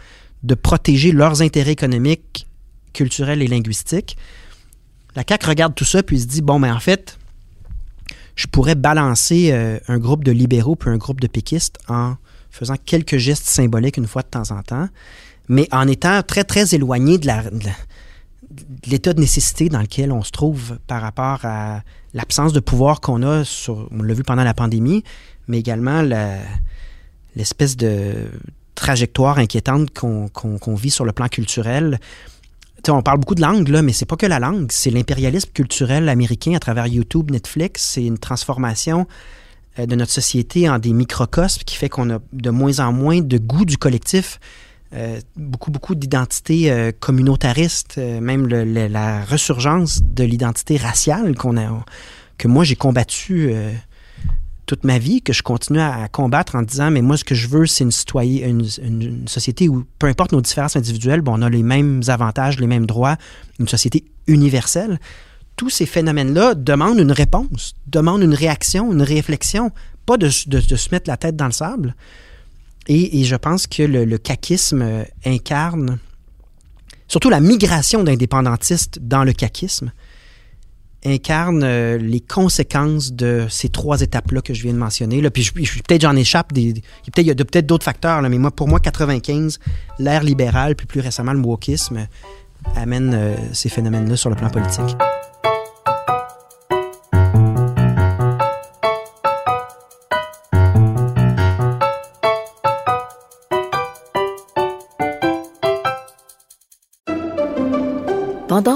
de 0.43 0.54
protéger 0.54 1.12
leurs 1.12 1.41
intérêts 1.41 1.71
économiques, 1.71 2.47
culturels 2.93 3.41
et 3.41 3.47
linguistiques, 3.47 4.15
la 5.15 5.23
CAQ 5.28 5.47
regarde 5.47 5.75
tout 5.75 5.86
ça 5.86 6.04
puis 6.04 6.19
se 6.19 6.28
dit, 6.28 6.41
bon, 6.41 6.60
mais 6.60 6.71
en 6.71 6.80
fait, 6.80 7.17
je 8.36 8.47
pourrais 8.47 8.75
balancer 8.75 9.51
euh, 9.51 9.80
un 9.88 9.97
groupe 9.97 10.23
de 10.23 10.32
libéraux 10.32 10.75
puis 10.75 10.89
un 10.89 10.97
groupe 10.97 11.21
de 11.21 11.28
péquistes 11.28 11.78
en 11.88 12.15
faisant 12.51 12.75
quelques 12.86 13.17
gestes 13.17 13.47
symboliques 13.47 13.97
une 13.97 14.08
fois 14.08 14.21
de 14.21 14.28
temps 14.28 14.51
en 14.51 14.62
temps, 14.62 14.88
mais 15.47 15.67
en 15.71 15.88
étant 15.88 16.21
très, 16.21 16.43
très 16.43 16.75
éloigné 16.75 17.17
de 17.17 17.28
la, 17.28 17.43
l'état 18.88 19.13
de 19.13 19.20
nécessité 19.20 19.70
dans 19.70 19.82
lequel 19.82 20.12
on 20.12 20.24
se 20.24 20.32
trouve 20.32 20.78
par 20.88 21.02
rapport 21.02 21.39
à 21.44 21.82
l'absence 22.13 22.54
de 22.54 22.60
pouvoir 22.60 23.02
qu'on 23.02 23.24
a, 23.24 23.44
on 23.91 24.04
l'a 24.04 24.13
vu 24.13 24.24
pendant 24.24 24.44
la 24.44 24.54
pandémie, 24.54 25.04
mais 25.48 25.60
également 25.60 26.02
l'espèce 27.36 27.78
de 27.78 28.30
trajectoire 28.76 29.39
inquiétante 29.39 29.89
qu'on 29.91 30.76
vit 30.76 30.91
sur 30.91 31.06
le 31.06 31.12
plan 31.12 31.28
culturel. 31.28 32.00
on 32.88 33.02
parle 33.02 33.20
beaucoup 33.20 33.36
de 33.36 33.41
langue, 33.41 33.68
là, 33.70 33.82
mais 33.82 33.94
c'est 33.94 34.06
pas 34.06 34.18
que 34.18 34.26
la 34.26 34.39
langue, 34.39 34.68
c'est 34.72 34.91
l'impérialisme 34.91 35.50
culturel 35.54 36.08
américain 36.10 36.54
à 36.54 36.60
travers 36.60 36.88
YouTube, 36.88 37.32
Netflix. 37.32 37.84
C'est 37.94 38.06
une 38.06 38.20
transformation 38.20 39.08
euh, 39.80 39.86
de 39.86 39.96
notre 39.96 40.12
société 40.12 40.70
en 40.70 40.80
des 40.80 40.94
microcosmes 40.94 41.63
qui 41.65 41.76
fait 41.76 41.89
qu'on 41.89 42.10
a 42.10 42.20
de 42.32 42.50
moins 42.50 42.80
en 42.80 42.94
moins 42.94 43.22
de 43.22 43.38
goût 43.38 43.65
du 43.65 43.78
collectif. 43.78 44.39
Euh, 44.95 45.19
beaucoup, 45.36 45.71
beaucoup 45.71 45.93
d'identités 45.93 46.71
euh, 46.71 46.91
communautaristes, 46.97 47.95
euh, 47.97 48.21
même 48.21 48.47
la 48.47 49.25
ressurgence 49.25 50.01
de 50.01 50.23
l'identité 50.23 50.77
raciale 50.77 51.36
qu'on 51.36 51.58
a, 51.58 51.84
que 52.38 52.47
moi 52.47 52.63
j'ai 52.63 52.77
combattu 52.77 53.53
toute 54.65 54.86
ma 54.86 54.97
vie, 54.97 55.21
que 55.21 55.34
je 55.34 55.43
continue 55.43 55.81
à, 55.81 56.08
combattre 56.08 56.55
en 56.55 56.62
disant, 56.62 56.91
mais 56.91 57.01
moi 57.01 57.17
ce 57.17 57.25
que 57.25 57.36
je 57.36 57.47
veux, 57.47 57.65
c'est 57.65 57.84
une, 57.84 57.91
citoyen, 57.91 58.47
une, 58.47 59.27
société 59.27 59.67
où, 59.67 59.86
peu 59.99 60.08
importe 60.08 60.31
nos 60.31 60.41
différences 60.41 60.77
individuelles, 60.77 61.21
bon, 61.21 61.39
on 61.39 61.41
a 61.41 61.49
les 61.49 61.63
mêmes 61.63 62.01
avantages, 62.08 62.60
les 62.60 62.67
mêmes 62.67 62.86
droits, 62.86 63.17
une 63.60 63.67
société 63.67 64.05
universelle. 64.27 64.99
Tous 65.58 65.69
ces 65.69 65.86
phénomènes-là 65.86 66.55
demandent 66.55 66.99
une 66.99 67.12
réponse, 67.12 67.75
demandent 67.88 68.23
une 68.23 68.34
réaction, 68.34 68.93
une 68.93 69.01
réflexion, 69.01 69.71
pas 70.05 70.17
de, 70.17 70.29
de 70.47 70.75
se 70.75 70.89
mettre 70.91 71.10
la 71.10 71.17
tête 71.17 71.36
dans 71.36 71.45
le 71.45 71.51
sable. 71.51 71.95
Et, 72.88 73.24
je 73.24 73.36
pense 73.36 73.67
que 73.67 73.84
le, 73.84 74.06
le 74.06 74.17
caquisme 74.17 74.82
euh, 74.82 75.04
incarne, 75.26 75.98
surtout 77.08 77.30
la 77.30 77.39
migration 77.39 78.04
d'indépendantistes 78.04 79.00
dans 79.02 79.24
le 79.24 79.34
caquisme, 79.34 79.91
incarne 81.06 81.63
euh, 81.63 81.98
les 81.98 82.19
conséquences 82.19 83.13
de 83.13 83.45
ces 83.50 83.69
trois 83.69 84.02
étapes-là 84.02 84.41
que 84.41 84.54
je 84.54 84.63
viens 84.63 84.74
de 84.74 84.78
mentionner. 84.78 85.21
Là. 85.21 85.30
Puis 85.30 85.52
peut-être 85.52 86.02
j'en 86.02 86.15
échappe, 86.15 86.54
peut-être 86.54 86.82
il 87.17 87.28
y 87.28 87.32
a 87.32 87.36
peut-être 87.36 87.65
d'autres 87.65 87.84
facteurs, 87.84 88.21
mais 88.21 88.38
moi, 88.38 88.52
pour 88.52 88.67
moi, 88.67 88.80
95, 88.80 89.60
l'ère 90.00 90.24
libérale, 90.24 90.76
puis 90.76 90.88
plus 90.88 91.00
récemment 91.00 91.34
le 91.34 91.39
wokisme, 91.39 92.08
amène 92.76 93.13
euh, 93.13 93.36
ces 93.54 93.69
phénomènes-là 93.69 94.17
sur 94.17 94.30
le 94.30 94.36
plan 94.36 94.50
politique. 94.50 94.98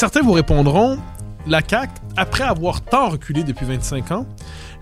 Certains 0.00 0.22
vous 0.22 0.32
répondront, 0.32 0.98
la 1.46 1.60
CAQ, 1.60 1.92
après 2.16 2.44
avoir 2.44 2.80
tant 2.80 3.10
reculé 3.10 3.44
depuis 3.44 3.66
25 3.66 4.12
ans, 4.12 4.26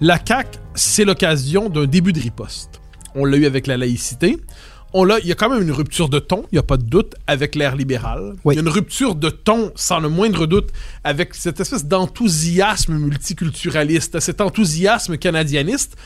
la 0.01 0.17
CAQ, 0.25 0.61
c'est 0.77 1.05
l'occasion 1.05 1.69
d'un 1.69 1.87
début 1.87 2.13
de 2.13 2.21
riposte. 2.21 2.81
On 3.17 3.25
l'a 3.25 3.37
eu 3.37 3.45
avec 3.45 3.67
la 3.67 3.77
laïcité. 3.77 4.37
On 4.95 5.03
l'a, 5.03 5.19
il 5.19 5.27
y 5.27 5.33
a 5.33 5.35
quand 5.35 5.51
même 5.51 5.61
une 5.61 5.73
rupture 5.73 6.09
de 6.09 6.21
ton, 6.21 6.45
il 6.53 6.55
n'y 6.55 6.59
a 6.61 6.63
pas 6.63 6.77
de 6.77 6.85
doute, 6.85 7.17
avec 7.27 7.57
l'ère 7.57 7.75
libérale. 7.75 8.37
Il 8.45 8.55
y 8.55 8.59
a 8.59 8.61
une 8.61 8.69
rupture 8.69 9.17
de 9.17 9.29
ton, 9.29 9.73
sans 9.75 9.99
le 9.99 10.09
moindre 10.09 10.47
doute, 10.47 10.71
avec 11.03 11.35
cette 11.35 11.59
espèce 11.59 11.87
d'enthousiasme 11.87 12.97
multiculturaliste, 12.97 14.21
cet 14.21 14.41
enthousiasme 14.41 15.19
canadianiste 15.19 15.97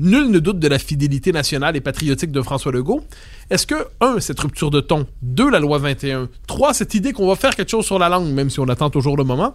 Nul 0.00 0.30
ne 0.30 0.38
doute 0.38 0.58
de 0.58 0.66
la 0.66 0.78
fidélité 0.78 1.30
nationale 1.30 1.76
et 1.76 1.82
patriotique 1.82 2.32
de 2.32 2.40
François 2.40 2.72
Legault. 2.72 3.04
Est-ce 3.50 3.66
que, 3.66 3.86
un, 4.00 4.18
cette 4.18 4.40
rupture 4.40 4.70
de 4.70 4.80
ton, 4.80 5.06
deux, 5.20 5.50
la 5.50 5.60
loi 5.60 5.76
21, 5.76 6.30
trois, 6.46 6.72
cette 6.72 6.94
idée 6.94 7.12
qu'on 7.12 7.28
va 7.28 7.36
faire 7.36 7.54
quelque 7.54 7.68
chose 7.68 7.84
sur 7.84 7.98
la 7.98 8.08
langue, 8.08 8.32
même 8.32 8.48
si 8.48 8.60
on 8.60 8.68
attend 8.70 8.88
toujours 8.88 9.18
le 9.18 9.24
moment, 9.24 9.54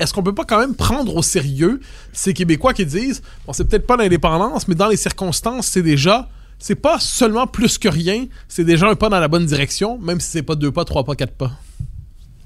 est-ce 0.00 0.12
qu'on 0.12 0.24
peut 0.24 0.34
pas 0.34 0.44
quand 0.44 0.58
même 0.58 0.74
prendre 0.74 1.14
au 1.14 1.22
sérieux 1.22 1.78
ces 2.12 2.34
Québécois 2.34 2.74
qui 2.74 2.84
disent, 2.84 3.22
bon, 3.46 3.52
c'est 3.52 3.68
peut-être 3.68 3.86
pas 3.86 3.96
l'indépendance, 3.96 4.66
mais 4.66 4.74
dans 4.74 4.88
les 4.88 4.96
circonstances, 4.96 5.68
c'est 5.68 5.82
déjà, 5.82 6.28
c'est 6.58 6.74
pas 6.74 6.98
seulement 6.98 7.46
plus 7.46 7.78
que 7.78 7.88
rien, 7.88 8.26
c'est 8.48 8.64
déjà 8.64 8.88
un 8.88 8.96
pas 8.96 9.10
dans 9.10 9.20
la 9.20 9.28
bonne 9.28 9.46
direction, 9.46 9.96
même 9.96 10.18
si 10.18 10.28
c'est 10.28 10.42
pas 10.42 10.56
deux 10.56 10.72
pas, 10.72 10.84
trois 10.84 11.04
pas, 11.04 11.14
quatre 11.14 11.34
pas? 11.34 11.52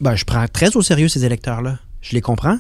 Ben, 0.03 0.17
je 0.17 0.27
prends 0.27 0.47
très 0.49 0.77
au 0.77 0.83
sérieux 0.83 1.09
ces 1.09 1.25
électeurs-là. 1.25 1.79
Je 2.03 2.13
les 2.13 2.21
comprends, 2.21 2.59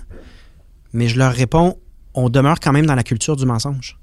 mais 0.95 1.09
je 1.09 1.19
leur 1.19 1.35
réponds, 1.35 1.77
on 2.14 2.31
demeure 2.31 2.59
quand 2.59 2.73
même 2.73 2.87
dans 2.87 2.95
la 2.95 3.05
culture 3.05 3.37
du 3.37 3.45
mensonge 3.45 3.99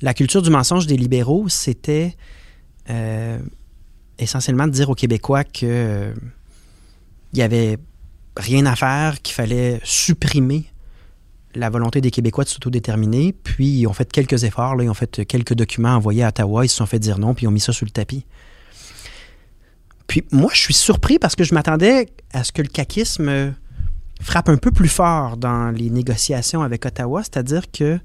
la 0.00 0.14
culture 0.14 0.42
du 0.42 0.50
mensonge 0.50 0.86
des 0.86 0.96
libéraux, 0.96 1.48
c'était 1.48 2.16
euh, 2.90 3.38
essentiellement 4.18 4.66
de 4.66 4.72
dire 4.72 4.90
aux 4.90 4.94
Québécois 4.94 5.44
que 5.44 5.64
euh, 5.64 6.14
il 7.32 7.38
y 7.38 7.42
avait 7.42 7.78
rien 8.36 8.66
à 8.66 8.76
faire, 8.76 9.20
qu'il 9.22 9.34
fallait 9.34 9.80
supprimer 9.84 10.66
la 11.54 11.70
volonté 11.70 12.00
des 12.00 12.10
Québécois 12.10 12.44
de 12.44 12.48
s'autodéterminer, 12.48 13.32
puis 13.32 13.66
ils 13.66 13.86
ont 13.86 13.92
fait 13.92 14.10
quelques 14.10 14.44
efforts, 14.44 14.80
ils 14.82 14.88
ont 14.88 14.94
fait 14.94 15.26
quelques 15.26 15.54
documents 15.54 15.94
envoyés 15.94 16.22
à 16.22 16.28
Ottawa, 16.28 16.64
ils 16.64 16.68
se 16.68 16.76
sont 16.76 16.86
fait 16.86 16.98
dire 16.98 17.18
non, 17.18 17.34
puis 17.34 17.44
ils 17.44 17.48
ont 17.48 17.52
mis 17.52 17.60
ça 17.60 17.72
sur 17.72 17.84
le 17.84 17.90
tapis. 17.90 18.24
Puis 20.06 20.24
moi, 20.30 20.50
je 20.54 20.60
suis 20.60 20.74
surpris 20.74 21.18
parce 21.18 21.34
que 21.36 21.44
je 21.44 21.54
m'attendais 21.54 22.08
à 22.32 22.44
ce 22.44 22.52
que 22.52 22.62
le 22.62 22.68
caquisme 22.68 23.54
frappe 24.20 24.48
un 24.48 24.56
peu 24.56 24.70
plus 24.70 24.88
fort 24.88 25.36
dans 25.36 25.70
les 25.70 25.90
négociations 25.90 26.62
avec 26.62 26.86
Ottawa, 26.86 27.22
c'est-à-dire 27.22 27.70
que 27.70 27.98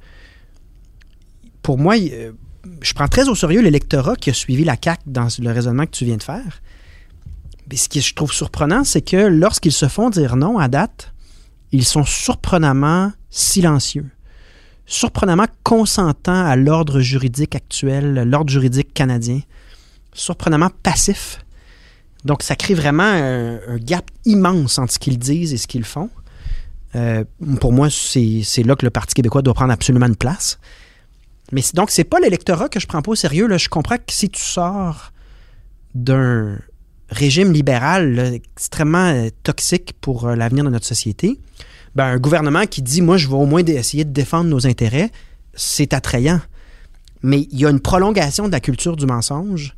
pour 1.64 1.80
moi, 1.80 1.96
euh, 1.98 2.34
je 2.82 2.94
prends 2.94 3.08
très 3.08 3.28
au 3.30 3.36
sérieux 3.36 3.62
l'électorat 3.62 4.16
qui 4.16 4.30
a 4.30 4.34
suivi 4.34 4.64
la 4.64 4.76
CAQ 4.82 5.02
dans 5.08 5.28
le 5.40 5.52
raisonnement 5.52 5.86
que 5.86 5.92
tu 5.92 6.06
viens 6.06 6.18
de 6.18 6.24
faire. 6.24 6.62
Mais 7.72 7.78
ce 7.78 7.90
que 7.90 8.02
je 8.02 8.14
trouve 8.14 8.32
surprenant, 8.32 8.84
c'est 8.84 9.02
que 9.02 9.18
lorsqu'ils 9.18 9.72
se 9.72 9.88
font 9.88 10.10
dire 10.10 10.36
non 10.36 10.60
à 10.60 10.68
date, 10.68 11.14
ils 11.72 11.86
sont 11.86 12.04
surprenamment 12.04 13.12
silencieux, 13.30 14.10
surprenamment 14.86 15.48
consentants 15.64 16.46
à 16.46 16.56
l'ordre 16.56 17.00
juridique 17.00 17.56
actuel, 17.56 18.30
l'ordre 18.30 18.52
juridique 18.52 18.94
canadien, 18.94 19.40
surprenamment 20.14 20.70
passifs. 20.84 21.40
Donc, 22.26 22.44
ça 22.44 22.56
crée 22.56 22.74
vraiment 22.74 23.04
un, 23.04 23.78
gap 23.78 24.10
immense 24.26 24.78
entre 24.78 24.94
ce 24.94 25.00
qu'ils 25.00 25.18
disent 25.18 25.54
et 25.54 25.58
ce 25.58 25.68
qu'ils 25.68 25.84
font. 25.84 26.10
Euh, 26.96 27.24
pour 27.60 27.74
moi, 27.74 27.90
c'est 27.90 28.64
là 28.64 28.76
que 28.76 28.86
le 28.86 28.92
Parti 28.92 29.14
québécois 29.14 29.42
doit 29.42 29.54
prendre 29.54 29.74
absolument 29.74 30.06
une 30.06 30.16
place. 30.16 30.60
Mais 31.52 31.62
donc, 31.74 31.92
c'est 31.92 32.04
pas 32.04 32.20
l'électorat 32.20 32.70
que 32.70 32.80
je 32.80 32.88
prends 32.88 33.02
pas 33.02 33.12
au 33.12 33.16
sérieux. 33.16 33.48
Je 33.58 33.70
comprends 33.70 33.98
que 33.98 34.12
si 34.12 34.30
tu 34.30 34.42
sors 34.42 35.12
d'un 35.94 36.58
régime 37.10 37.52
libéral 37.52 38.34
extrêmement 38.34 39.10
euh, 39.10 39.30
toxique 39.44 39.94
pour 40.02 40.28
euh, 40.28 40.36
l'avenir 40.36 40.64
de 40.64 40.70
notre 40.70 40.86
société, 40.86 41.40
ben, 41.96 42.06
un 42.06 42.18
gouvernement 42.18 42.66
qui 42.66 42.82
dit, 42.82 43.02
moi, 43.02 43.18
je 43.18 43.28
vais 43.28 43.36
au 43.36 43.46
moins 43.46 43.64
essayer 43.64 44.04
de 44.04 44.12
défendre 44.12 44.50
nos 44.50 44.66
intérêts, 44.66 45.12
c'est 45.54 45.94
attrayant. 45.94 46.42
Mais 47.22 47.48
il 47.52 47.60
y 47.60 47.66
a 47.66 47.70
une 47.70 47.80
prolongation 47.80 48.48
de 48.48 48.52
la 48.52 48.60
culture 48.60 48.98
du 48.98 49.06
mensonge, 49.06 49.76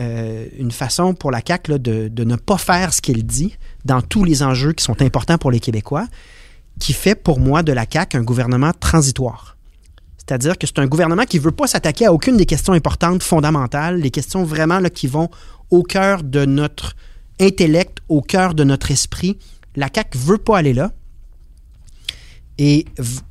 euh, 0.00 0.46
une 0.58 0.70
façon 0.70 1.14
pour 1.14 1.30
la 1.30 1.40
CAQ 1.46 1.78
de, 1.78 2.08
de, 2.08 2.24
ne 2.24 2.36
pas 2.36 2.58
faire 2.58 2.92
ce 2.92 3.00
qu'elle 3.00 3.24
dit 3.24 3.56
dans 3.86 4.02
tous 4.02 4.24
les 4.24 4.42
enjeux 4.42 4.72
qui 4.72 4.84
sont 4.84 5.00
importants 5.00 5.38
pour 5.38 5.50
les 5.50 5.60
Québécois, 5.60 6.06
qui 6.78 6.92
fait 6.92 7.14
pour 7.14 7.40
moi 7.40 7.62
de 7.62 7.72
la 7.72 7.86
CAQ 7.90 8.18
un 8.18 8.22
gouvernement 8.22 8.72
transitoire. 8.78 9.55
C'est-à-dire 10.26 10.58
que 10.58 10.66
c'est 10.66 10.78
un 10.78 10.86
gouvernement 10.86 11.24
qui 11.24 11.38
ne 11.38 11.42
veut 11.42 11.52
pas 11.52 11.66
s'attaquer 11.66 12.06
à 12.06 12.12
aucune 12.12 12.36
des 12.36 12.46
questions 12.46 12.72
importantes, 12.72 13.22
fondamentales, 13.22 14.00
les 14.00 14.10
questions 14.10 14.44
vraiment 14.44 14.80
là, 14.80 14.90
qui 14.90 15.06
vont 15.06 15.30
au 15.70 15.82
cœur 15.82 16.22
de 16.22 16.44
notre 16.44 16.96
intellect, 17.40 17.98
au 18.08 18.22
cœur 18.22 18.54
de 18.54 18.64
notre 18.64 18.90
esprit. 18.90 19.38
La 19.76 19.88
CAQ 19.94 20.18
ne 20.18 20.22
veut 20.24 20.38
pas 20.38 20.58
aller 20.58 20.72
là 20.72 20.92
et 22.58 22.86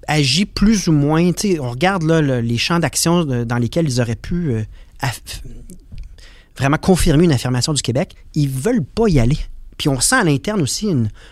agit 0.07 0.45
plus 0.45 0.87
ou 0.87 0.91
moins. 0.91 1.31
On 1.59 1.71
regarde 1.71 2.03
là, 2.03 2.21
les 2.41 2.57
champs 2.57 2.79
d'action 2.79 3.25
dans 3.25 3.57
lesquels 3.57 3.87
ils 3.87 3.99
auraient 3.99 4.15
pu 4.15 4.51
euh, 4.51 4.63
vraiment 6.57 6.77
confirmer 6.77 7.25
une 7.25 7.31
affirmation 7.31 7.73
du 7.73 7.81
Québec. 7.81 8.15
Ils 8.35 8.49
veulent 8.49 8.83
pas 8.83 9.07
y 9.07 9.19
aller. 9.19 9.37
Puis 9.77 9.89
on 9.89 9.99
sent 9.99 10.15
à 10.15 10.23
l'interne 10.23 10.61
aussi 10.61 10.89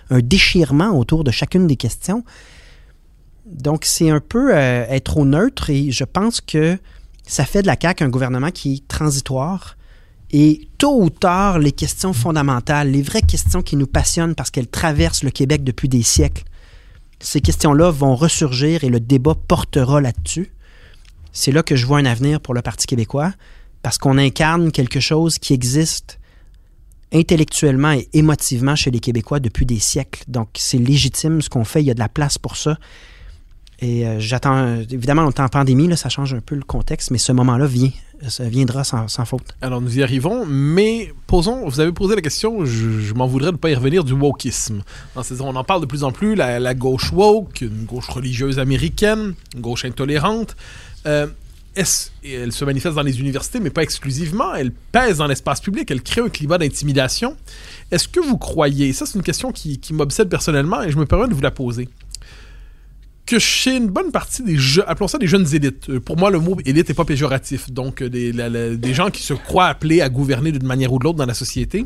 un 0.10 0.20
déchirement 0.20 0.90
autour 0.98 1.24
de 1.24 1.32
chacune 1.32 1.68
des 1.68 1.78
questions. 1.78 2.24
Donc 3.54 3.86
c'est 3.86 4.10
un 4.10 4.20
peu 4.20 4.56
euh, 4.56 4.86
être 4.90 5.18
au 5.18 5.26
neutre 5.26 5.70
et 5.70 5.92
je 5.92 6.04
pense 6.04 6.42
que 6.42 6.78
ça 7.26 7.46
fait 7.46 7.62
de 7.62 7.68
la 7.68 7.78
CAQ 7.80 8.04
un 8.04 8.10
gouvernement 8.10 8.52
qui 8.52 8.74
est 8.76 8.88
transitoire. 8.88 9.78
Et 10.32 10.68
tôt 10.80 11.00
ou 11.00 11.10
tard, 11.10 11.60
les 11.60 11.72
questions 11.72 12.12
fondamentales, 12.12 12.90
les 12.90 13.04
vraies 13.04 13.22
questions 13.22 13.62
qui 13.62 13.76
nous 13.76 13.86
passionnent 13.86 14.36
parce 14.36 14.50
qu'elles 14.50 14.68
traversent 14.68 15.24
le 15.24 15.30
Québec 15.30 15.64
depuis 15.64 15.88
des 15.88 16.02
siècles, 16.02 16.44
ces 17.20 17.40
questions-là 17.40 17.92
vont 17.92 18.16
ressurgir 18.16 18.84
et 18.84 18.90
le 18.90 19.00
débat 19.00 19.36
portera 19.36 20.02
là-dessus. 20.02 20.52
C'est 21.32 21.52
là 21.52 21.64
que 21.64 21.76
je 21.76 21.86
vois 21.86 22.00
un 22.00 22.06
avenir 22.06 22.42
pour 22.42 22.54
le 22.54 22.62
Parti 22.62 22.86
québécois, 22.86 23.32
parce 23.82 23.98
qu'on 23.98 24.18
incarne 24.18 24.72
quelque 24.72 25.00
chose 25.00 25.40
qui 25.40 25.54
existe 25.54 26.20
intellectuellement 27.14 27.92
et 27.92 28.10
émotivement 28.14 28.76
chez 28.76 28.92
les 28.92 29.00
Québécois 29.00 29.40
depuis 29.40 29.66
des 29.66 29.80
siècles. 29.80 30.24
Donc 30.28 30.50
c'est 30.56 30.78
légitime 30.78 31.42
ce 31.42 31.50
qu'on 31.50 31.64
fait, 31.64 31.82
il 31.82 31.86
y 31.86 31.92
a 31.92 31.94
de 31.94 32.00
la 32.00 32.10
place 32.10 32.38
pour 32.38 32.58
ça. 32.58 32.78
Et 33.84 34.08
euh, 34.08 34.18
j'attends, 34.18 34.78
évidemment, 34.90 35.24
on 35.24 35.30
est 35.30 35.40
en 35.42 35.50
pandémie, 35.50 35.90
là, 35.90 35.98
ça 35.98 36.08
change 36.08 36.34
un 36.34 36.40
peu 36.40 36.56
le 36.56 36.64
contexte, 36.64 37.12
mais 37.12 37.18
ce 37.18 37.34
moment-là 37.34 37.66
vient, 37.66 37.92
ça 38.30 38.46
viendra 38.46 38.86
sans, 38.86 39.08
faute. 39.26 39.44
Alors 39.62 39.82
nous 39.82 40.00
y 40.00 40.04
arrivons, 40.04 40.46
mais 40.46 41.14
posons, 41.28 41.68
vous 41.68 41.82
avez 41.82 41.92
posé 41.92 42.16
la 42.16 42.22
question, 42.22 42.64
je, 42.64 43.14
m'en 43.14 43.28
voudrais 43.28 43.52
de 43.52 43.58
ne 43.58 43.60
pas 43.60 43.72
y 43.72 43.76
revenir, 43.76 44.06
du 44.06 44.14
wokisme. 44.14 44.84
On 45.18 45.56
en 45.58 45.64
parle 45.66 45.82
de 45.82 45.86
plus 45.86 46.06
en 46.06 46.14
plus, 46.14 46.34
la, 46.36 46.74
gauche 46.74 47.12
woke, 47.12 47.60
une 47.60 47.84
gauche 47.84 48.08
religieuse 48.08 48.58
américaine, 48.58 49.34
une 49.54 49.62
gauche 49.62 49.84
intolérante. 49.84 50.56
Euh, 51.06 51.28
elle 51.76 52.54
se 52.54 52.64
manifeste 52.64 52.96
dans 52.96 53.02
les 53.02 53.20
universités, 53.20 53.60
mais 53.60 53.72
pas 53.72 53.84
exclusivement. 53.84 54.54
Elle 54.56 54.72
pèse 54.72 55.18
dans 55.18 55.28
l'espace 55.28 55.60
public, 55.60 55.92
elle 55.92 56.04
crée 56.04 56.22
un 56.22 56.30
climat 56.30 56.58
d'intimidation. 56.58 57.36
Est-ce 57.92 58.08
que 58.08 58.22
vous 58.22 58.38
croyez, 58.38 58.94
ça 58.94 59.06
c'est 59.06 59.18
une 59.18 59.24
question 59.24 59.52
qui, 59.52 59.80
qui 59.80 59.94
m'obsède 59.94 60.30
personnellement 60.30 60.82
et 60.84 60.92
je 60.92 60.98
me 60.98 61.06
permets 61.06 61.28
de 61.28 61.34
vous 61.34 61.42
la 61.42 61.52
poser, 61.52 61.90
que 63.26 63.40
chez 63.40 63.78
une 63.78 63.88
bonne 63.88 64.12
partie 64.12 64.44
des 64.44 64.58
jeunes, 64.58 64.86
appelons 64.88 65.08
ça 65.08 65.18
des 65.18 65.28
jeunes 65.28 65.48
élites, 65.54 65.90
euh, 65.90 66.00
pour 66.00 66.18
moi 66.18 66.30
le 66.30 66.40
mot 66.40 66.58
élite 66.66 66.90
n'est 66.90 66.96
pas 66.96 67.06
péjoratif, 67.06 67.72
donc 67.72 68.02
euh, 68.02 68.10
des, 68.10 68.34
des 68.78 68.94
gens 68.94 69.10
qui 69.10 69.24
se 69.24 69.34
croient 69.34 69.68
appelés 69.68 70.02
à 70.02 70.10
gouverner 70.10 70.52
d'une 70.52 70.68
manière 70.68 70.92
ou 70.92 71.00
de 71.00 71.06
l'autre 71.06 71.18
dans 71.18 71.26
la 71.26 71.34
société, 71.34 71.86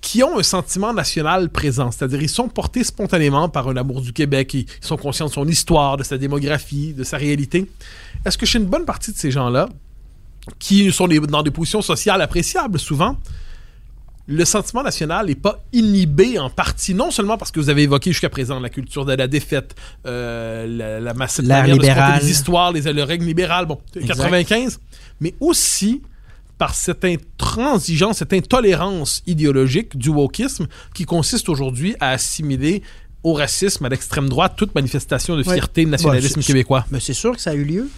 qui 0.00 0.22
ont 0.22 0.38
un 0.38 0.42
sentiment 0.42 0.92
national 0.92 1.50
présent, 1.50 1.90
c'est-à-dire 1.90 2.22
ils 2.22 2.28
sont 2.28 2.48
portés 2.48 2.84
spontanément 2.84 3.48
par 3.48 3.68
un 3.68 3.76
amour 3.76 4.00
du 4.00 4.12
Québec, 4.12 4.54
ils, 4.54 4.66
sont 4.80 4.96
conscients 4.96 5.26
de 5.26 5.32
son 5.32 5.48
histoire, 5.48 5.96
de 5.96 6.04
sa 6.04 6.16
démographie, 6.16 6.92
de 6.92 7.02
sa 7.02 7.16
réalité. 7.16 7.66
Est-ce 8.24 8.38
que 8.38 8.46
chez 8.46 8.58
une 8.58 8.66
bonne 8.66 8.84
partie 8.84 9.12
de 9.12 9.16
ces 9.16 9.32
gens-là, 9.32 9.68
qui 10.58 10.90
sont 10.92 11.08
dans 11.08 11.42
des 11.42 11.50
positions 11.50 11.82
sociales 11.82 12.22
appréciables 12.22 12.78
souvent, 12.78 13.16
le 14.28 14.44
sentiment 14.44 14.82
national 14.82 15.26
n'est 15.26 15.34
pas 15.34 15.64
inhibé 15.72 16.38
en 16.38 16.50
partie, 16.50 16.92
non 16.94 17.10
seulement 17.10 17.38
parce 17.38 17.50
que 17.50 17.58
vous 17.60 17.70
avez 17.70 17.84
évoqué 17.84 18.12
jusqu'à 18.12 18.28
présent 18.28 18.60
la 18.60 18.68
culture 18.68 19.06
de 19.06 19.14
la 19.14 19.26
défaite, 19.26 19.74
euh, 20.06 20.66
la, 20.66 21.00
la 21.00 21.14
masse 21.14 21.40
de 21.40 22.20
les 22.20 22.30
histoires, 22.30 22.70
les, 22.70 22.82
le 22.92 23.02
règne 23.02 23.24
libéral, 23.24 23.64
bon, 23.64 23.80
95, 23.94 24.80
mais 25.20 25.34
aussi 25.40 26.02
par 26.58 26.74
cette 26.74 27.04
intransigeance, 27.06 28.18
cette 28.18 28.34
intolérance 28.34 29.22
idéologique 29.26 29.96
du 29.96 30.10
wokisme 30.10 30.66
qui 30.92 31.04
consiste 31.04 31.48
aujourd'hui 31.48 31.96
à 31.98 32.10
assimiler 32.10 32.82
au 33.22 33.32
racisme, 33.32 33.86
à 33.86 33.88
l'extrême 33.88 34.28
droite, 34.28 34.54
toute 34.56 34.74
manifestation 34.74 35.36
de 35.36 35.42
fierté, 35.42 35.84
de 35.86 35.90
nationalisme 35.90 36.42
québécois. 36.42 36.84
Mais 36.90 37.00
c'est 37.00 37.14
sûr 37.14 37.34
que 37.34 37.40
ça 37.40 37.50
a 37.50 37.54
eu 37.54 37.64
lieu, 37.64 37.88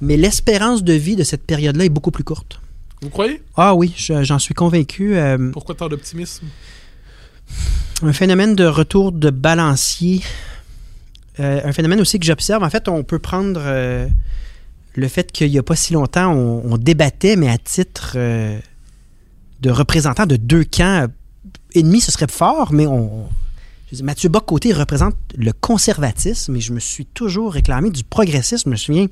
mais 0.00 0.16
l'espérance 0.16 0.82
de 0.82 0.92
vie 0.92 1.14
de 1.14 1.22
cette 1.22 1.44
période-là 1.44 1.84
est 1.84 1.88
beaucoup 1.88 2.10
plus 2.10 2.24
courte. 2.24 2.60
Vous 3.00 3.10
croyez? 3.10 3.42
Ah 3.56 3.74
oui, 3.74 3.94
j'en 3.96 4.38
suis 4.38 4.54
convaincu. 4.54 5.16
Euh, 5.16 5.50
Pourquoi 5.52 5.74
tant 5.74 5.88
d'optimisme? 5.88 6.46
Un 8.02 8.12
phénomène 8.12 8.54
de 8.54 8.64
retour 8.64 9.12
de 9.12 9.30
balancier. 9.30 10.22
Euh, 11.38 11.60
un 11.64 11.72
phénomène 11.72 12.00
aussi 12.00 12.18
que 12.18 12.26
j'observe. 12.26 12.62
En 12.64 12.70
fait, 12.70 12.88
on 12.88 13.04
peut 13.04 13.20
prendre 13.20 13.60
euh, 13.62 14.08
le 14.94 15.08
fait 15.08 15.30
qu'il 15.30 15.50
n'y 15.50 15.58
a 15.58 15.62
pas 15.62 15.76
si 15.76 15.92
longtemps, 15.92 16.32
on, 16.32 16.76
débattait, 16.76 17.36
mais 17.36 17.48
à 17.48 17.58
titre 17.58 18.16
de 18.16 19.70
représentant 19.70 20.26
de 20.26 20.36
deux 20.36 20.64
camps 20.64 21.06
ennemis, 21.74 22.00
ce 22.00 22.12
serait 22.12 22.28
fort, 22.28 22.72
mais 22.72 22.86
on. 22.86 23.28
Mathieu 24.02 24.28
Bock-Côté 24.28 24.74
représente 24.74 25.14
le 25.34 25.50
conservatisme, 25.52 26.52
mais 26.52 26.60
je 26.60 26.74
me 26.74 26.80
suis 26.80 27.06
toujours 27.06 27.54
réclamé 27.54 27.88
du 27.88 28.04
progressisme. 28.04 28.68
Je 28.68 28.72
me 28.72 28.76
souviens 28.76 29.06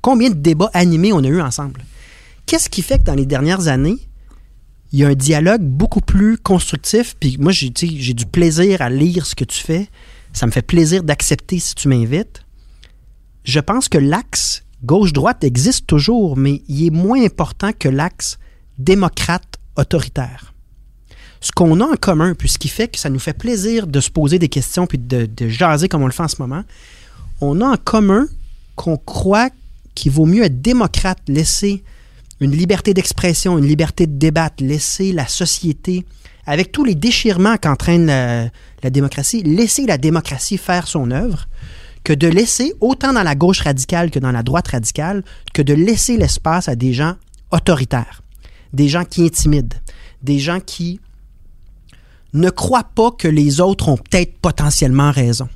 combien 0.00 0.30
de 0.30 0.34
débats 0.34 0.70
animés 0.72 1.12
on 1.12 1.22
a 1.22 1.28
eu 1.28 1.42
ensemble. 1.42 1.84
Qu'est-ce 2.46 2.68
qui 2.68 2.82
fait 2.82 2.98
que 2.98 3.04
dans 3.04 3.14
les 3.14 3.26
dernières 3.26 3.68
années, 3.68 3.98
il 4.92 4.98
y 4.98 5.04
a 5.04 5.08
un 5.08 5.14
dialogue 5.14 5.62
beaucoup 5.62 6.00
plus 6.00 6.36
constructif? 6.36 7.16
Puis 7.18 7.36
moi, 7.38 7.52
j'ai 7.52 7.70
du 7.70 8.26
plaisir 8.26 8.82
à 8.82 8.90
lire 8.90 9.26
ce 9.26 9.34
que 9.34 9.44
tu 9.44 9.62
fais. 9.62 9.88
Ça 10.32 10.46
me 10.46 10.52
fait 10.52 10.62
plaisir 10.62 11.02
d'accepter 11.02 11.58
si 11.58 11.74
tu 11.74 11.88
m'invites. 11.88 12.44
Je 13.44 13.60
pense 13.60 13.88
que 13.88 13.98
l'axe 13.98 14.64
gauche-droite 14.84 15.44
existe 15.44 15.86
toujours, 15.86 16.36
mais 16.36 16.62
il 16.68 16.86
est 16.86 16.90
moins 16.90 17.22
important 17.24 17.72
que 17.72 17.88
l'axe 17.88 18.38
démocrate-autoritaire. 18.78 20.54
Ce 21.40 21.50
qu'on 21.50 21.80
a 21.80 21.84
en 21.84 21.96
commun, 21.96 22.34
puis 22.34 22.48
ce 22.48 22.58
qui 22.58 22.68
fait 22.68 22.88
que 22.88 22.98
ça 22.98 23.10
nous 23.10 23.18
fait 23.18 23.36
plaisir 23.36 23.86
de 23.86 24.00
se 24.00 24.10
poser 24.10 24.38
des 24.38 24.48
questions 24.48 24.86
puis 24.86 24.98
de, 24.98 25.28
jaser 25.48 25.88
comme 25.88 26.02
on 26.02 26.06
le 26.06 26.12
fait 26.12 26.22
en 26.22 26.28
ce 26.28 26.40
moment, 26.40 26.62
on 27.40 27.60
a 27.60 27.66
en 27.66 27.76
commun 27.76 28.26
qu'on 28.76 28.96
croit 28.96 29.50
qu'il 29.94 30.12
vaut 30.12 30.26
mieux 30.26 30.44
être 30.44 30.62
démocrate, 30.62 31.18
laisser 31.26 31.82
une 32.42 32.56
liberté 32.56 32.92
d'expression, 32.92 33.56
une 33.56 33.66
liberté 33.66 34.06
de 34.06 34.18
débattre, 34.18 34.64
laisser 34.64 35.12
la 35.12 35.26
société, 35.26 36.04
avec 36.44 36.72
tous 36.72 36.84
les 36.84 36.94
déchirements 36.94 37.56
qu'entraîne 37.56 38.06
la, 38.06 38.90
démocratie, 38.90 39.42
laisser 39.42 39.86
la 39.86 39.96
démocratie 39.96 40.58
faire 40.58 40.88
son 40.88 41.10
œuvre, 41.10 41.46
que 42.04 42.12
de 42.12 42.26
laisser, 42.26 42.72
autant 42.80 43.12
dans 43.12 43.22
la 43.22 43.36
gauche 43.36 43.60
radicale 43.60 44.10
que 44.10 44.18
dans 44.18 44.32
la 44.32 44.42
droite 44.42 44.68
radicale, 44.68 45.22
que 45.54 45.62
de 45.62 45.72
laisser 45.72 46.16
l'espace 46.16 46.68
à 46.68 46.74
des 46.74 46.92
gens 46.92 47.14
autoritaires, 47.52 48.22
des 48.72 48.88
gens 48.88 49.04
qui 49.04 49.24
intimident, 49.24 49.76
des 50.22 50.40
gens 50.40 50.58
qui 50.58 51.00
ne 52.32 52.50
croient 52.50 52.90
pas 52.94 53.12
que 53.12 53.28
les 53.28 53.60
autres 53.60 53.88
ont 53.88 53.96
peut-être 53.96 54.36
potentiellement 54.38 55.12
raison. 55.12 55.48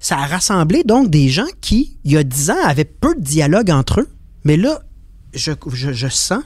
ça 0.00 0.18
a 0.18 0.26
rassemblé 0.26 0.84
donc 0.84 1.08
des 1.08 1.28
gens 1.28 1.46
qui, 1.60 1.96
il 2.04 2.12
y 2.12 2.16
a 2.18 2.24
dix 2.24 2.50
ans, 2.50 2.62
avaient 2.64 2.84
peu 2.84 3.14
de 3.14 3.20
dialogue 3.20 3.70
entre 3.70 4.00
eux. 4.00 4.08
Mais 4.44 4.56
là, 4.56 4.82
je, 5.34 5.52
je, 5.72 5.92
je 5.92 6.08
sens, 6.08 6.42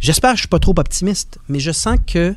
j'espère 0.00 0.30
que 0.32 0.36
je 0.36 0.42
suis 0.42 0.48
pas 0.48 0.58
trop 0.58 0.74
optimiste, 0.76 1.38
mais 1.48 1.60
je 1.60 1.72
sens 1.72 1.96
que 2.06 2.34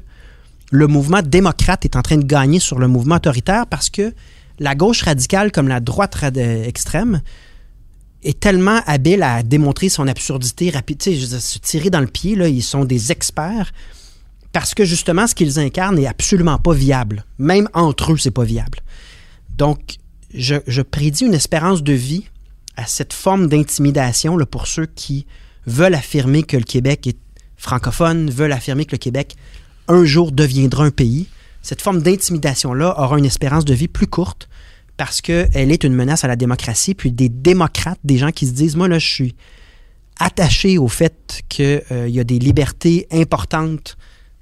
le 0.71 0.87
mouvement 0.87 1.21
démocrate 1.21 1.85
est 1.85 1.95
en 1.95 2.01
train 2.01 2.17
de 2.17 2.25
gagner 2.25 2.59
sur 2.59 2.79
le 2.79 2.87
mouvement 2.87 3.15
autoritaire 3.15 3.65
parce 3.67 3.89
que 3.89 4.13
la 4.59 4.75
gauche 4.75 5.01
radicale 5.03 5.51
comme 5.51 5.67
la 5.67 5.79
droite 5.79 6.15
rad- 6.15 6.37
extrême 6.37 7.21
est 8.23 8.39
tellement 8.39 8.81
habile 8.85 9.23
à 9.23 9.41
démontrer 9.43 9.89
son 9.89 10.07
absurdité 10.07 10.69
rapide. 10.69 11.01
Se 11.01 11.57
tirer 11.59 11.89
dans 11.89 12.01
le 12.01 12.07
pied, 12.07 12.35
là, 12.35 12.49
ils 12.49 12.61
sont 12.61 12.83
des 12.85 13.11
experts 13.11 13.71
parce 14.51 14.73
que 14.73 14.83
justement, 14.83 15.25
ce 15.25 15.33
qu'ils 15.35 15.59
incarnent 15.59 15.95
n'est 15.95 16.07
absolument 16.07 16.57
pas 16.57 16.73
viable. 16.73 17.23
Même 17.37 17.69
entre 17.73 18.11
eux, 18.11 18.17
c'est 18.17 18.31
pas 18.31 18.43
viable. 18.43 18.79
Donc, 19.57 19.95
je, 20.33 20.55
je 20.67 20.81
prédis 20.81 21.25
une 21.25 21.33
espérance 21.33 21.81
de 21.81 21.93
vie 21.93 22.25
à 22.75 22.85
cette 22.85 23.13
forme 23.13 23.47
d'intimidation 23.47 24.37
pour 24.45 24.67
ceux 24.67 24.85
qui 24.85 25.25
veulent 25.65 25.95
affirmer 25.95 26.43
que 26.43 26.57
le 26.57 26.63
Québec 26.63 27.07
est 27.07 27.17
francophone, 27.57 28.29
veulent 28.29 28.53
affirmer 28.53 28.85
que 28.85 28.93
le 28.93 28.97
Québec 28.97 29.35
un 29.87 30.05
jour 30.05 30.31
deviendra 30.31 30.85
un 30.85 30.91
pays. 30.91 31.27
Cette 31.61 31.81
forme 31.81 32.01
d'intimidation-là 32.01 32.99
aura 32.99 33.17
une 33.17 33.25
espérance 33.25 33.65
de 33.65 33.73
vie 33.73 33.87
plus 33.87 34.07
courte 34.07 34.47
parce 34.97 35.21
qu'elle 35.21 35.71
est 35.71 35.83
une 35.83 35.93
menace 35.93 36.23
à 36.23 36.27
la 36.27 36.35
démocratie. 36.35 36.93
Puis 36.93 37.11
des 37.11 37.29
démocrates, 37.29 37.99
des 38.03 38.17
gens 38.17 38.31
qui 38.31 38.47
se 38.47 38.51
disent, 38.51 38.75
moi 38.75 38.87
là, 38.87 38.99
je 38.99 39.07
suis 39.07 39.35
attaché 40.19 40.77
au 40.77 40.87
fait 40.87 41.41
qu'il 41.49 41.81
y 42.07 42.19
a 42.19 42.23
des 42.23 42.39
libertés 42.39 43.07
importantes, 43.11 43.97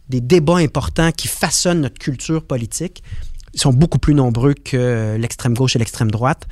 des 0.09 0.21
débats 0.21 0.57
importants 0.57 1.11
qui 1.11 1.27
façonnent 1.27 1.81
notre 1.81 1.99
culture 1.99 2.43
politique. 2.43 3.03
Ils 3.53 3.59
sont 3.59 3.73
beaucoup 3.73 3.99
plus 3.99 4.13
nombreux 4.13 4.53
que 4.53 5.15
l'extrême 5.19 5.53
gauche 5.53 5.75
et 5.75 5.79
l'extrême 5.79 6.11
droite. 6.11 6.47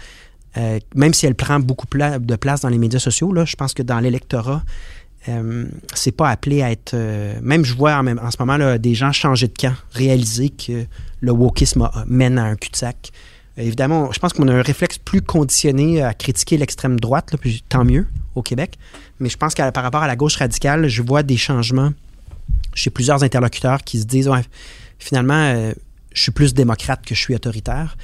Euh, 0.57 0.79
même 0.95 1.13
si 1.13 1.25
elle 1.25 1.35
prend 1.35 1.59
beaucoup 1.59 1.87
de 1.87 2.35
place 2.35 2.61
dans 2.61 2.69
les 2.69 2.77
médias 2.77 2.99
sociaux, 2.99 3.33
là, 3.33 3.45
je 3.45 3.55
pense 3.55 3.73
que 3.73 3.83
dans 3.83 3.99
l'électorat, 3.99 4.63
euh, 5.27 5.65
c'est 5.93 6.11
pas 6.11 6.29
appelé 6.29 6.61
à 6.61 6.71
être. 6.71 6.93
euh, 6.93 7.37
même 7.41 7.65
je 7.65 7.73
vois 7.73 7.97
en, 7.97 8.31
ce 8.31 8.37
moment 8.39 8.77
des 8.77 8.93
gens 8.93 9.11
changer 9.11 9.47
de 9.47 9.53
camp, 9.57 9.73
réaliser 9.91 10.49
que 10.49 10.85
le 11.21 11.31
wokisme 11.31 11.89
mène 12.07 12.37
à 12.37 12.45
un 12.45 12.55
cul-de-sac. 12.55 13.11
Évidemment, 13.57 14.11
je 14.11 14.19
pense 14.19 14.33
qu'on 14.33 14.47
a 14.49 14.53
un 14.53 14.61
réflexe 14.61 14.97
plus 14.97 15.21
conditionné 15.21 16.01
à 16.01 16.13
critiquer 16.13 16.57
l'extrême 16.57 16.99
droite, 16.99 17.35
puis 17.39 17.63
tant 17.67 17.85
mieux 17.85 18.05
au 18.35 18.41
Québec. 18.41 18.77
Mais 19.19 19.29
je 19.29 19.37
pense 19.37 19.53
que 19.53 19.69
par 19.71 19.83
rapport 19.83 20.03
à 20.03 20.07
la 20.07 20.17
gauche 20.17 20.35
radicale, 20.35 20.87
je 20.89 21.01
vois 21.01 21.23
des 21.23 21.37
changements 21.37 21.91
chez 22.73 22.89
plusieurs 22.89 23.23
interlocuteurs 23.23 23.81
qui 23.81 23.99
se 23.99 24.05
disent 24.05 24.29
finalement, 24.99 25.33
euh, 25.33 25.73
je 26.13 26.21
suis 26.21 26.31
plus 26.31 26.53
démocrate 26.53 27.05
que 27.05 27.15
je 27.15 27.19
suis 27.19 27.33
autoritaire. 27.33 27.95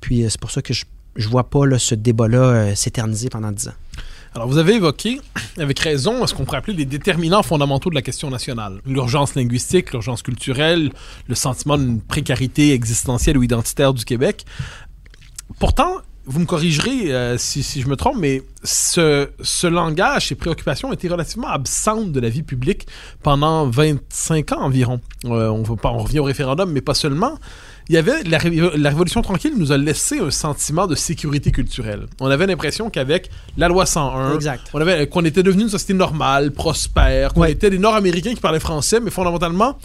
Puis 0.00 0.26
c'est 0.28 0.40
pour 0.40 0.50
ça 0.50 0.60
que 0.60 0.74
je 0.74 0.84
je 1.16 1.28
vois 1.28 1.44
pas 1.44 1.66
là, 1.66 1.78
ce 1.78 1.94
débat-là 1.94 2.38
euh, 2.38 2.74
s'éterniser 2.74 3.28
pendant 3.28 3.52
dix 3.52 3.68
ans. 3.68 3.74
Alors, 4.34 4.48
vous 4.48 4.58
avez 4.58 4.74
évoqué, 4.74 5.20
avec 5.58 5.78
raison, 5.78 6.26
ce 6.26 6.34
qu'on 6.34 6.44
pourrait 6.44 6.58
appeler 6.58 6.76
les 6.76 6.84
déterminants 6.84 7.42
fondamentaux 7.42 7.88
de 7.88 7.94
la 7.94 8.02
question 8.02 8.28
nationale. 8.28 8.80
L'urgence 8.84 9.34
linguistique, 9.34 9.92
l'urgence 9.92 10.22
culturelle, 10.22 10.92
le 11.26 11.34
sentiment 11.34 11.78
d'une 11.78 12.00
précarité 12.00 12.72
existentielle 12.72 13.38
ou 13.38 13.42
identitaire 13.42 13.94
du 13.94 14.04
Québec. 14.04 14.44
Pourtant, 15.58 16.02
vous 16.26 16.40
me 16.40 16.44
corrigerez 16.44 17.14
euh, 17.14 17.38
si, 17.38 17.62
je 17.62 17.86
me 17.86 17.96
trompe, 17.96 18.16
mais 18.18 18.42
ce, 18.64 19.30
ce 19.40 19.66
langage, 19.68 20.28
ces 20.28 20.34
préoccupations 20.34 20.92
étaient 20.92 21.08
relativement 21.08 21.48
absentes 21.48 22.12
de 22.12 22.20
la 22.20 22.28
vie 22.28 22.42
publique 22.42 22.86
pendant 23.22 23.70
25 23.70 24.52
ans 24.52 24.62
environ. 24.62 25.00
Euh, 25.24 25.48
on 25.48 25.98
revient 25.98 26.18
au 26.18 26.24
référendum, 26.24 26.70
mais 26.72 26.80
pas 26.80 26.94
seulement. 26.94 27.38
Il 27.88 27.94
y 27.94 27.98
avait 27.98 28.24
la, 28.24 28.38
la 28.76 28.88
Révolution 28.90 29.22
tranquille 29.22 29.52
nous 29.56 29.70
a 29.70 29.76
laissé 29.78 30.18
un 30.18 30.30
sentiment 30.30 30.88
de 30.88 30.96
sécurité 30.96 31.52
culturelle. 31.52 32.06
On 32.20 32.26
avait 32.26 32.46
l'impression 32.46 32.90
qu'avec 32.90 33.30
la 33.56 33.68
loi 33.68 33.86
101, 33.86 34.34
Exact. 34.34 34.62
on 34.74 34.80
avait 34.80 35.06
qu'on 35.06 35.24
était 35.24 35.44
devenu 35.44 35.62
une 35.64 35.68
société 35.68 35.94
normale, 35.94 36.50
prospère, 36.50 37.32
qu'on 37.32 37.42
Ouais. 37.42 37.52
était 37.52 37.70
des 37.70 37.78
Nord-Américains 37.78 38.34
qui 38.34 38.40
parlaient 38.40 38.58
français, 38.58 38.98
mais 38.98 39.10
fondamentalement, 39.10 39.78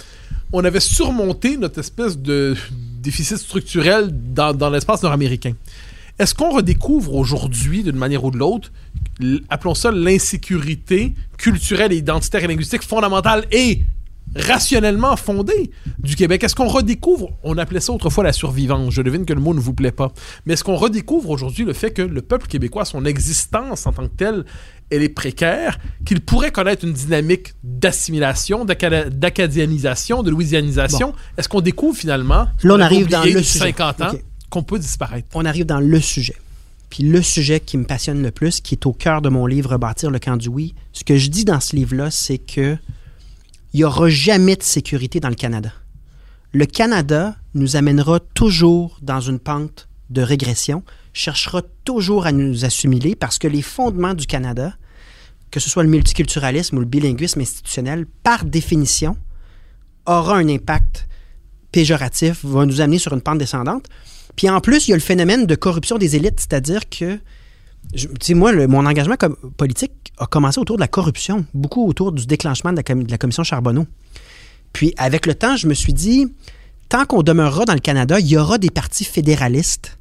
on 0.52 0.64
avait 0.66 0.80
surmonté 0.80 1.58
notre 1.58 1.80
espèce 1.80 2.18
de 2.18 2.56
déficit 3.02 3.38
structurel 3.38 4.10
dans, 4.12 4.54
dans 4.54 4.70
l'espace 4.72 5.04
nord-américain. 5.04 5.54
Est-ce 6.18 6.34
qu'on 6.36 6.50
redécouvre 6.52 7.14
aujourd'hui, 7.16 7.84
d'une 7.84 7.96
manière 7.96 8.24
ou 8.24 8.32
de 8.32 8.38
l'autre, 8.38 8.72
appelons 9.50 9.76
ça 9.76 9.92
l'insécurité 9.92 11.14
culturelle 11.38 11.94
et 11.94 11.98
identitaire 11.98 12.44
et 12.44 12.48
linguistique 12.48 12.82
fondamentale 12.84 13.46
et 13.52 13.82
rationnellement 14.36 15.16
fondée 15.16 15.72
du 16.00 16.16
Québec? 16.16 16.44
Est-ce 16.44 16.56
qu'on 16.56 16.68
redécouvre, 16.68 17.32
on 17.44 17.58
appelait 17.58 17.80
ça 17.80 17.94
autrefois 17.94 18.24
la 18.24 18.34
survivance, 18.34 18.94
je 18.94 19.02
devine 19.02 19.26
que 19.26 19.34
le 19.34 19.42
mot 19.42 19.54
ne 19.54 19.60
vous 19.60 19.74
plaît 19.74 19.92
pas, 19.92 20.12
mais 20.46 20.54
est-ce 20.54 20.64
qu'on 20.64 20.76
redécouvre 20.76 21.30
aujourd'hui 21.30 21.66
le 21.66 21.74
fait 21.74 21.92
que 21.92 22.02
le 22.02 22.22
peuple 22.22 22.48
québécois, 22.48 22.86
son 22.86 23.06
existence 23.06 23.88
en 23.88 23.94
tant 23.94 24.08
que 24.08 24.16
telle, 24.16 24.46
elle 24.90 25.04
est 25.04 25.10
précaire, 25.10 25.80
qu'il 26.06 26.22
pourrait 26.22 26.52
connaître 26.52 26.86
une 26.86 26.94
dynamique 26.94 27.54
d'assimilation, 27.64 28.66
d'acadianisation, 28.66 30.22
de 30.24 30.30
louisianisation? 30.32 31.14
Est-ce 31.38 31.48
qu'on 31.50 31.62
découvre 31.62 31.98
finalement, 31.98 32.48
Là, 32.64 32.76
on 32.76 32.80
arrive 32.80 33.08
dans 33.08 33.24
le 33.24 33.32
depuis 33.32 33.44
sujet. 33.46 33.66
50 33.66 34.02
ans, 34.02 34.12
qu'on 34.50 34.64
peut 34.64 34.80
disparaître? 34.80 35.28
on 35.34 35.46
arrive 35.46 35.66
dans 35.66 35.80
le 35.80 36.00
sujet. 36.02 36.36
Puis 36.90 37.04
le 37.04 37.22
sujet 37.22 37.62
qui 37.62 37.78
me 37.78 37.86
passionne 37.86 38.22
le 38.22 38.32
plus, 38.32 38.60
qui 38.60 38.76
est 38.76 38.86
au 38.86 38.92
cœur 38.92 39.22
de 39.22 39.30
mon 39.30 39.46
livre 39.46 39.78
Bâtir 39.78 40.12
le 40.12 40.20
camp 40.20 40.36
du 40.36 40.50
oui, 40.50 40.76
ce 40.92 41.06
que 41.06 41.16
je 41.16 41.30
dis 41.30 41.46
dans 41.46 41.62
ce 41.62 41.74
livre-là, 41.76 42.12
c'est 42.12 42.38
que 42.38 42.78
il 43.74 43.78
n'y 43.78 43.84
aura 43.84 44.10
jamais 44.10 44.56
de 44.56 44.64
sécurité 44.64 45.20
dans 45.20 45.30
le 45.30 45.36
Canada. 45.36 45.72
Le 46.54 46.66
Canada 46.66 47.36
nous 47.54 47.76
amènera 47.76 48.20
toujours 48.20 48.98
dans 49.02 49.22
une 49.22 49.40
pente 49.40 49.88
de 50.10 50.22
régression, 50.22 50.84
cherchera 51.14 51.62
toujours 51.86 52.26
à 52.26 52.32
nous 52.32 52.66
assimiler 52.66 53.16
parce 53.16 53.40
que 53.40 53.48
les 53.48 53.62
fondements 53.62 54.14
du 54.14 54.28
Canada, 54.28 54.74
que 55.50 55.60
ce 55.60 55.70
soit 55.70 55.84
le 55.84 55.90
multiculturalisme 55.90 56.78
ou 56.78 56.80
le 56.82 56.86
bilinguisme 56.86 57.40
institutionnel, 57.42 58.06
par 58.24 58.44
définition, 58.44 59.16
aura 60.06 60.38
un 60.38 60.50
impact 60.50 61.08
péjoratif, 61.72 62.44
va 62.44 62.66
nous 62.66 62.82
amener 62.82 63.00
sur 63.00 63.14
une 63.14 63.22
pente 63.22 63.38
descendante. 63.38 63.88
Puis 64.36 64.50
en 64.50 64.60
plus, 64.60 64.88
il 64.88 64.92
y 64.92 64.94
a 64.94 64.98
le 64.98 65.02
phénomène 65.02 65.46
de 65.46 65.56
corruption 65.56 65.98
des 65.98 66.16
élites, 66.16 66.40
c'est-à-dire 66.40 66.90
que, 66.90 67.20
tu 67.96 68.08
sais, 68.22 68.34
moi, 68.34 68.54
mon 68.68 68.86
engagement 68.86 69.16
politique 69.58 70.14
a 70.18 70.26
commencé 70.26 70.60
autour 70.60 70.78
de 70.78 70.82
la 70.82 70.88
corruption, 70.88 71.46
beaucoup 71.54 71.86
autour 71.88 72.12
du 72.12 72.26
déclenchement 72.26 72.72
de 72.72 72.82
la, 73.10 73.18
commission 73.18 73.44
Charbonneau. 73.44 73.86
Puis 74.74 74.94
avec 74.98 75.26
le 75.26 75.36
temps, 75.36 75.58
je 75.58 75.68
me 75.68 75.74
suis 75.74 75.94
dit, 75.94 76.28
tant 76.90 77.06
qu'on 77.06 77.24
demeurera 77.24 77.66
dans 77.66 77.74
le 77.74 77.80
Canada, 77.80 78.20
il 78.20 78.28
y 78.28 78.38
aura 78.38 78.58
des 78.58 78.70
partis 78.70 79.04
fédéralistes 79.04 79.98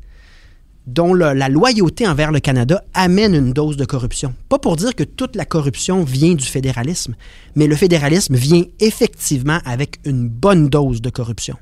dont 0.87 1.14
la 1.14 1.49
loyauté 1.49 2.09
envers 2.09 2.33
le 2.33 2.40
Canada 2.40 2.83
amène 2.95 3.35
une 3.35 3.53
dose 3.53 3.77
de 3.77 3.85
corruption. 3.85 4.35
Pas 4.49 4.59
pour 4.59 4.77
dire 4.77 4.95
que 4.95 5.05
toute 5.05 5.37
la 5.37 5.45
corruption 5.45 6.03
vient 6.03 6.35
du 6.35 6.45
fédéralisme, 6.45 7.14
mais 7.55 7.66
le 7.66 7.77
fédéralisme 7.77 8.35
vient 8.35 8.64
effectivement 8.81 9.61
avec 9.64 10.01
une 10.05 10.29
bonne 10.29 10.69
dose 10.69 11.01
de 11.01 11.11
corruption 11.11 11.57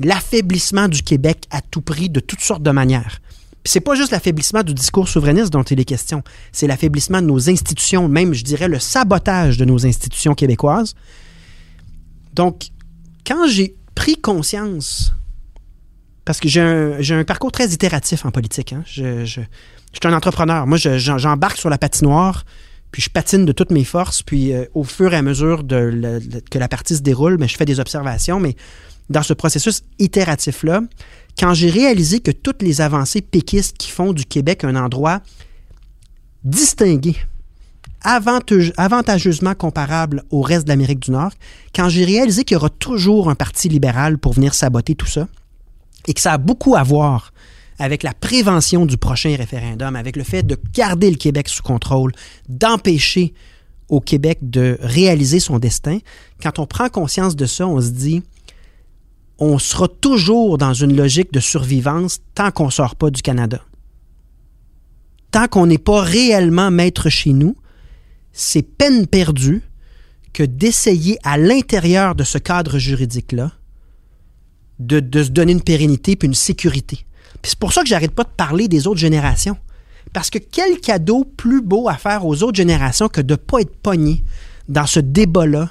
l'affaiblissement 0.00 0.88
du 0.88 1.02
Québec 1.02 1.44
à 1.50 1.60
tout 1.60 1.82
prix 1.82 2.08
de 2.08 2.20
toutes 2.20 2.40
sortes 2.40 2.62
de 2.62 2.70
manières. 2.70 3.20
C'est 3.64 3.80
pas 3.80 3.94
juste 3.94 4.10
l'affaiblissement 4.10 4.62
du 4.62 4.72
discours 4.72 5.08
souverainiste 5.08 5.52
dont 5.52 5.62
il 5.62 5.78
est 5.78 5.84
question, 5.84 6.22
c'est 6.50 6.66
l'affaiblissement 6.66 7.20
de 7.20 7.26
nos 7.26 7.50
institutions, 7.50 8.08
même 8.08 8.32
je 8.32 8.42
dirais 8.42 8.68
le 8.68 8.78
sabotage 8.78 9.58
de 9.58 9.64
nos 9.64 9.86
institutions 9.86 10.34
québécoises. 10.34 10.94
Donc, 12.32 12.68
quand 13.26 13.46
j'ai 13.48 13.76
pris 13.94 14.16
conscience, 14.16 15.12
parce 16.24 16.40
que 16.40 16.48
j'ai 16.48 16.60
un, 16.60 17.24
parcours 17.24 17.52
très 17.52 17.68
itératif 17.68 18.24
en 18.24 18.30
politique, 18.30 18.72
hein, 18.72 18.82
je, 18.86 19.24
suis 19.26 19.42
un 20.04 20.12
entrepreneur, 20.12 20.66
moi 20.66 20.78
j'embarque 20.78 21.58
sur 21.58 21.68
la 21.68 21.76
patinoire, 21.76 22.44
puis 22.92 23.02
je 23.02 23.10
patine 23.10 23.44
de 23.44 23.52
toutes 23.52 23.70
mes 23.70 23.84
forces, 23.84 24.22
puis 24.22 24.52
euh, 24.52 24.64
au 24.74 24.84
fur 24.84 25.12
et 25.12 25.16
à 25.16 25.22
mesure 25.22 25.66
que 25.66 26.58
la 26.58 26.68
partie 26.68 26.96
se 26.96 27.02
déroule, 27.02 27.36
mais 27.38 27.46
je 27.46 27.56
fais 27.56 27.64
des 27.64 27.78
observations, 27.78 28.40
mais 28.40 28.56
dans 29.10 29.22
ce 29.22 29.34
processus 29.34 29.82
itératif-là, 29.98 30.82
quand 31.38 31.54
j'ai 31.54 31.70
réalisé 31.70 32.20
que 32.20 32.30
toutes 32.30 32.62
les 32.62 32.80
avancées 32.80 33.22
péquistes 33.22 33.76
qui 33.78 33.90
font 33.90 34.12
du 34.12 34.24
Québec 34.24 34.64
un 34.64 34.76
endroit 34.76 35.20
distingué, 36.44 37.16
avantage- 38.02 38.72
avantageusement 38.76 39.54
comparable 39.54 40.24
au 40.30 40.42
reste 40.42 40.64
de 40.64 40.70
l'Amérique 40.70 41.00
du 41.00 41.10
Nord, 41.10 41.32
quand 41.74 41.88
j'ai 41.88 42.04
réalisé 42.04 42.44
qu'il 42.44 42.54
y 42.54 42.58
aura 42.58 42.70
toujours 42.70 43.30
un 43.30 43.34
parti 43.34 43.68
libéral 43.68 44.18
pour 44.18 44.32
venir 44.32 44.54
saboter 44.54 44.94
tout 44.94 45.06
ça, 45.06 45.28
et 46.06 46.14
que 46.14 46.20
ça 46.20 46.32
a 46.32 46.38
beaucoup 46.38 46.76
à 46.76 46.82
voir 46.82 47.32
avec 47.78 48.02
la 48.02 48.12
prévention 48.12 48.84
du 48.84 48.96
prochain 48.96 49.34
référendum, 49.36 49.96
avec 49.96 50.16
le 50.16 50.24
fait 50.24 50.42
de 50.42 50.58
garder 50.74 51.10
le 51.10 51.16
Québec 51.16 51.48
sous 51.48 51.62
contrôle, 51.62 52.12
d'empêcher 52.48 53.32
au 53.88 54.00
Québec 54.00 54.38
de 54.42 54.78
réaliser 54.80 55.40
son 55.40 55.58
destin, 55.58 55.98
quand 56.42 56.58
on 56.58 56.66
prend 56.66 56.88
conscience 56.88 57.36
de 57.36 57.46
ça, 57.46 57.66
on 57.66 57.80
se 57.80 57.90
dit, 57.90 58.22
on 59.40 59.58
sera 59.58 59.88
toujours 59.88 60.58
dans 60.58 60.74
une 60.74 60.94
logique 60.94 61.32
de 61.32 61.40
survivance 61.40 62.20
tant 62.34 62.50
qu'on 62.50 62.66
ne 62.66 62.70
sort 62.70 62.94
pas 62.94 63.10
du 63.10 63.22
Canada. 63.22 63.60
Tant 65.30 65.48
qu'on 65.48 65.66
n'est 65.66 65.78
pas 65.78 66.02
réellement 66.02 66.70
maître 66.70 67.08
chez 67.08 67.32
nous, 67.32 67.56
c'est 68.32 68.62
peine 68.62 69.06
perdue 69.06 69.62
que 70.32 70.42
d'essayer 70.42 71.18
à 71.24 71.38
l'intérieur 71.38 72.14
de 72.14 72.22
ce 72.22 72.38
cadre 72.38 72.78
juridique-là 72.78 73.52
de, 74.78 75.00
de 75.00 75.22
se 75.22 75.30
donner 75.30 75.52
une 75.52 75.62
pérennité 75.62 76.16
puis 76.16 76.28
une 76.28 76.34
sécurité. 76.34 77.06
C'est 77.42 77.58
pour 77.58 77.72
ça 77.72 77.82
que 77.82 77.88
j'arrête 77.88 78.14
pas 78.14 78.24
de 78.24 78.30
parler 78.36 78.68
des 78.68 78.86
autres 78.86 79.00
générations. 79.00 79.56
Parce 80.12 80.30
que 80.30 80.38
quel 80.38 80.80
cadeau 80.80 81.24
plus 81.24 81.62
beau 81.62 81.88
à 81.88 81.96
faire 81.96 82.26
aux 82.26 82.42
autres 82.42 82.56
générations 82.56 83.08
que 83.08 83.20
de 83.20 83.34
ne 83.34 83.36
pas 83.36 83.60
être 83.60 83.76
pogné 83.76 84.22
dans 84.68 84.86
ce 84.86 85.00
débat-là 85.00 85.70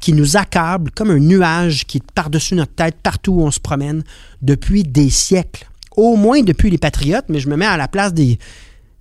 qui 0.00 0.12
nous 0.12 0.36
accable 0.36 0.90
comme 0.90 1.10
un 1.10 1.18
nuage 1.18 1.86
qui 1.86 1.98
est 1.98 2.12
par-dessus 2.12 2.54
notre 2.54 2.74
tête 2.74 2.96
partout 3.02 3.32
où 3.32 3.42
on 3.42 3.50
se 3.50 3.60
promène 3.60 4.02
depuis 4.42 4.82
des 4.82 5.10
siècles. 5.10 5.68
Au 5.96 6.16
moins 6.16 6.42
depuis 6.42 6.70
les 6.70 6.78
Patriotes, 6.78 7.26
mais 7.28 7.40
je 7.40 7.48
me 7.48 7.56
mets 7.56 7.66
à 7.66 7.76
la 7.76 7.88
place 7.88 8.14
des, 8.14 8.38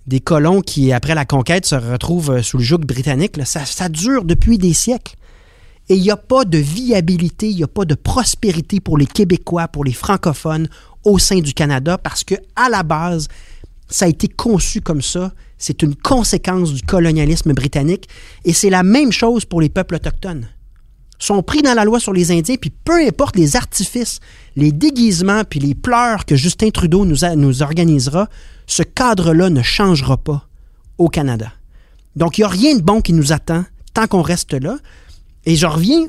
des 0.08 0.20
colons 0.20 0.62
qui, 0.62 0.92
après 0.92 1.16
la 1.16 1.26
conquête, 1.26 1.66
se 1.66 1.76
retrouvent 1.76 2.42
sous 2.42 2.58
le 2.58 2.64
joug 2.64 2.80
britannique. 2.80 3.36
Ça, 3.46 3.66
ça 3.66 3.90
dure 3.90 4.26
depuis 4.26 4.58
des 4.58 4.74
siècles. 4.74 5.16
Et 5.88 5.96
il 5.96 6.02
n'y 6.02 6.12
a 6.12 6.18
pas 6.18 6.46
de 6.46 6.58
viabilité, 6.58 7.50
il 7.50 7.58
n'y 7.58 7.64
a 7.64 7.68
pas 7.68 7.86
de 7.86 7.96
prospérité 7.96 8.80
pour 8.80 8.98
les 8.98 9.08
Québécois, 9.08 9.68
pour 9.68 9.84
les 9.84 9.94
francophones 9.94 10.68
au 11.04 11.18
sein 11.18 11.40
du 11.40 11.54
Canada, 11.54 11.98
parce 11.98 12.24
que 12.24 12.36
à 12.56 12.70
la 12.70 12.84
base, 12.84 13.28
ça 13.88 14.06
a 14.06 14.08
été 14.08 14.28
conçu 14.28 14.82
comme 14.82 15.02
ça. 15.02 15.34
C'est 15.58 15.82
une 15.82 15.96
conséquence 15.96 16.74
du 16.74 16.84
colonialisme 16.84 17.54
britannique. 17.54 18.08
Et 18.46 18.54
c'est 18.54 18.70
la 18.70 18.84
même 18.84 19.12
chose 19.12 19.46
pour 19.46 19.62
les 19.62 19.70
peuples 19.70 19.96
autochtones. 19.96 20.48
Sont 21.20 21.44
pris 21.44 21.62
dans 21.62 21.74
la 21.74 21.84
loi 21.84 22.00
sur 22.00 22.14
les 22.14 22.32
Indiens, 22.32 22.56
puis 22.56 22.70
peu 22.70 23.06
importe 23.06 23.36
les 23.36 23.56
artifices, 23.56 24.20
les 24.56 24.72
déguisements, 24.72 25.44
puis 25.44 25.60
les 25.60 25.76
pleurs 25.76 26.26
que 26.26 26.36
Justin 26.36 26.70
Trudeau 26.70 27.06
nous, 27.06 27.18
nous 27.36 27.62
organisera, 27.62 28.30
ce 28.68 28.84
cadre-là 28.84 29.50
ne 29.50 29.62
changera 29.62 30.18
pas 30.18 30.48
au 30.98 31.10
Canada. 31.10 31.52
Donc, 32.16 32.38
il 32.38 32.42
n'y 32.42 32.46
a 32.46 32.50
rien 32.50 32.76
de 32.76 32.82
bon 32.82 33.02
qui 33.02 33.14
nous 33.14 33.34
attend 33.34 33.66
tant 33.94 34.08
qu'on 34.08 34.22
reste 34.22 34.54
là. 34.54 34.78
Et 35.46 35.56
je 35.56 35.66
reviens 35.66 36.08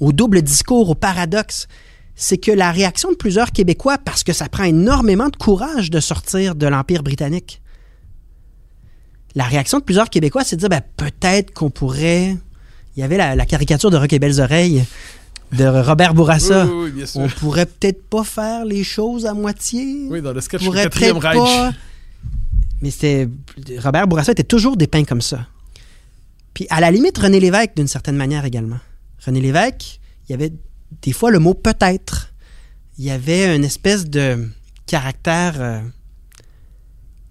au 0.00 0.12
double 0.12 0.42
discours, 0.42 0.88
au 0.88 0.94
paradoxe 0.94 1.68
c'est 2.14 2.38
que 2.38 2.52
la 2.52 2.70
réaction 2.70 3.10
de 3.10 3.16
plusieurs 3.16 3.52
Québécois, 3.52 3.98
parce 3.98 4.22
que 4.22 4.32
ça 4.32 4.48
prend 4.48 4.64
énormément 4.64 5.28
de 5.28 5.36
courage 5.36 5.90
de 5.90 6.00
sortir 6.00 6.54
de 6.54 6.66
l'Empire 6.66 7.02
britannique, 7.02 7.62
la 9.34 9.44
réaction 9.44 9.78
de 9.78 9.84
plusieurs 9.84 10.10
Québécois, 10.10 10.44
c'est 10.44 10.56
de 10.56 10.60
dire 10.60 10.68
ben, 10.68 10.82
peut-être 10.96 11.52
qu'on 11.52 11.70
pourrait. 11.70 12.36
Il 12.96 13.00
y 13.00 13.02
avait 13.02 13.16
la, 13.16 13.46
caricature 13.46 13.90
de 13.90 13.96
Rock 13.96 14.12
et 14.12 14.18
Belles 14.18 14.40
Oreilles 14.40 14.84
de 15.52 15.64
Robert 15.64 16.14
Bourassa. 16.14 16.66
Oui, 16.66 16.84
oui, 16.84 16.90
bien 16.90 17.06
sûr. 17.06 17.20
On 17.20 17.28
pourrait 17.28 17.66
peut-être 17.66 18.04
pas 18.08 18.24
faire 18.24 18.64
les 18.64 18.84
choses 18.84 19.26
à 19.26 19.34
moitié. 19.34 20.06
Oui, 20.08 20.20
dans 20.22 20.32
le 20.32 20.40
sketch 20.40 20.64
pourrait 20.64 20.84
du 20.84 20.88
quatrième 20.88 21.18
peut-être 21.18 21.42
Reich. 21.42 21.72
pas- 21.72 21.72
Mais 22.80 22.90
c'était. 22.90 23.28
Robert 23.78 24.06
Bourassa 24.06 24.32
était 24.32 24.44
toujours 24.44 24.76
dépeint 24.76 25.04
comme 25.04 25.20
ça. 25.22 25.46
Puis 26.54 26.66
à 26.70 26.80
la 26.80 26.90
limite, 26.90 27.16
René 27.18 27.40
Lévesque, 27.40 27.72
d'une 27.76 27.88
certaine 27.88 28.16
manière 28.16 28.44
également. 28.44 28.78
René 29.24 29.40
Lévesque, 29.40 30.00
il 30.28 30.32
y 30.32 30.34
avait 30.34 30.52
des 31.02 31.12
fois 31.12 31.30
le 31.30 31.38
mot 31.38 31.54
peut-être. 31.54 32.32
Il 32.98 33.04
y 33.04 33.10
avait 33.10 33.56
une 33.56 33.64
espèce 33.64 34.08
de 34.08 34.48
caractère 34.86 35.54
euh, 35.58 35.80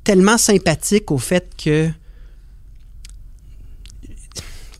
tellement 0.03 0.38
sympathique 0.38 1.12
au 1.12 1.18
fait 1.20 1.51
que 1.55 1.89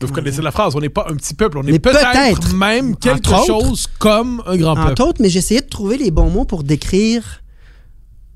Vous 0.06 0.12
connaissez 0.12 0.42
la 0.42 0.50
phrase, 0.50 0.74
on 0.74 0.80
n'est 0.80 0.88
pas 0.88 1.06
un 1.08 1.14
petit 1.14 1.34
peuple, 1.34 1.58
on 1.58 1.66
est 1.66 1.78
peut-être 1.78 2.54
même 2.54 2.96
quelque 2.96 3.28
entre 3.28 3.50
autres, 3.50 3.66
chose 3.66 3.86
comme 3.98 4.42
un 4.46 4.56
grand 4.56 4.74
peuple. 4.74 4.90
Entre 4.90 5.04
autres, 5.06 5.22
mais 5.22 5.30
j'essayais 5.30 5.60
de 5.60 5.68
trouver 5.68 5.96
les 5.96 6.10
bons 6.10 6.30
mots 6.30 6.44
pour 6.44 6.64
décrire 6.64 7.42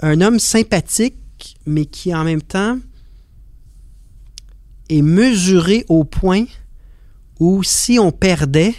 un 0.00 0.20
homme 0.20 0.38
sympathique, 0.38 1.16
mais 1.66 1.86
qui 1.86 2.14
en 2.14 2.24
même 2.24 2.42
temps 2.42 2.78
est 4.88 5.02
mesuré 5.02 5.84
au 5.88 6.04
point 6.04 6.44
où 7.40 7.62
si 7.62 7.98
on 7.98 8.12
perdait, 8.12 8.74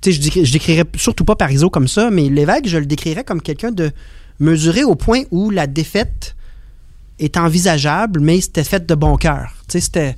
tu 0.00 0.12
sais, 0.12 0.12
je, 0.12 0.20
décri- 0.20 0.44
je 0.44 0.52
décrirais 0.52 0.84
surtout 0.96 1.24
pas 1.24 1.36
Parizeau 1.36 1.70
comme 1.70 1.88
ça, 1.88 2.10
mais 2.10 2.28
l'évêque, 2.28 2.66
je 2.68 2.78
le 2.78 2.86
décrirais 2.86 3.24
comme 3.24 3.40
quelqu'un 3.40 3.70
de 3.70 3.92
mesuré 4.40 4.84
au 4.84 4.94
point 4.94 5.22
où 5.30 5.50
la 5.50 5.66
défaite 5.66 6.34
est 7.18 7.36
envisageable, 7.36 8.20
mais 8.20 8.40
c'était 8.40 8.64
fait 8.64 8.86
de 8.86 8.94
bon 8.94 9.16
cœur. 9.16 9.54
Tu 9.68 9.72
sais, 9.72 9.80
c'était... 9.80 10.16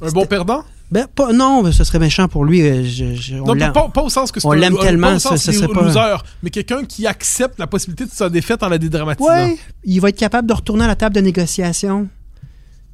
Un 0.00 0.10
bon 0.10 0.26
perdant? 0.26 0.64
Ben, 0.94 1.08
pas, 1.12 1.32
non, 1.32 1.72
ce 1.72 1.82
serait 1.82 1.98
méchant 1.98 2.28
pour 2.28 2.44
lui. 2.44 2.62
euh, 2.62 2.84
je- 2.84 3.14
je- 3.16 3.34
on 3.34 3.52
Non, 3.54 3.72
pas, 3.72 3.88
pas 3.88 4.02
au 4.02 4.08
sens 4.08 4.30
que 4.30 4.38
c'est 4.38 4.46
on 4.46 4.52
un- 4.52 4.56
l'aime 4.56 4.76
tellement, 4.78 5.18
ça- 5.18 5.36
serait 5.36 5.66
pas- 5.66 5.82
losers, 5.82 6.24
mais 6.42 6.50
quelqu'un 6.50 6.84
qui 6.84 7.04
accepte 7.08 7.58
la 7.58 7.66
possibilité 7.66 8.04
de 8.06 8.10
sa 8.12 8.30
défaite 8.30 8.62
en 8.62 8.68
la 8.68 8.78
dédramatisant. 8.78 9.28
Ouais, 9.28 9.58
il 9.82 10.00
va 10.00 10.10
être 10.10 10.16
capable 10.18 10.46
de 10.48 10.52
retourner 10.54 10.84
à 10.84 10.86
la 10.86 10.94
table 10.94 11.16
de 11.16 11.20
négociation, 11.20 12.08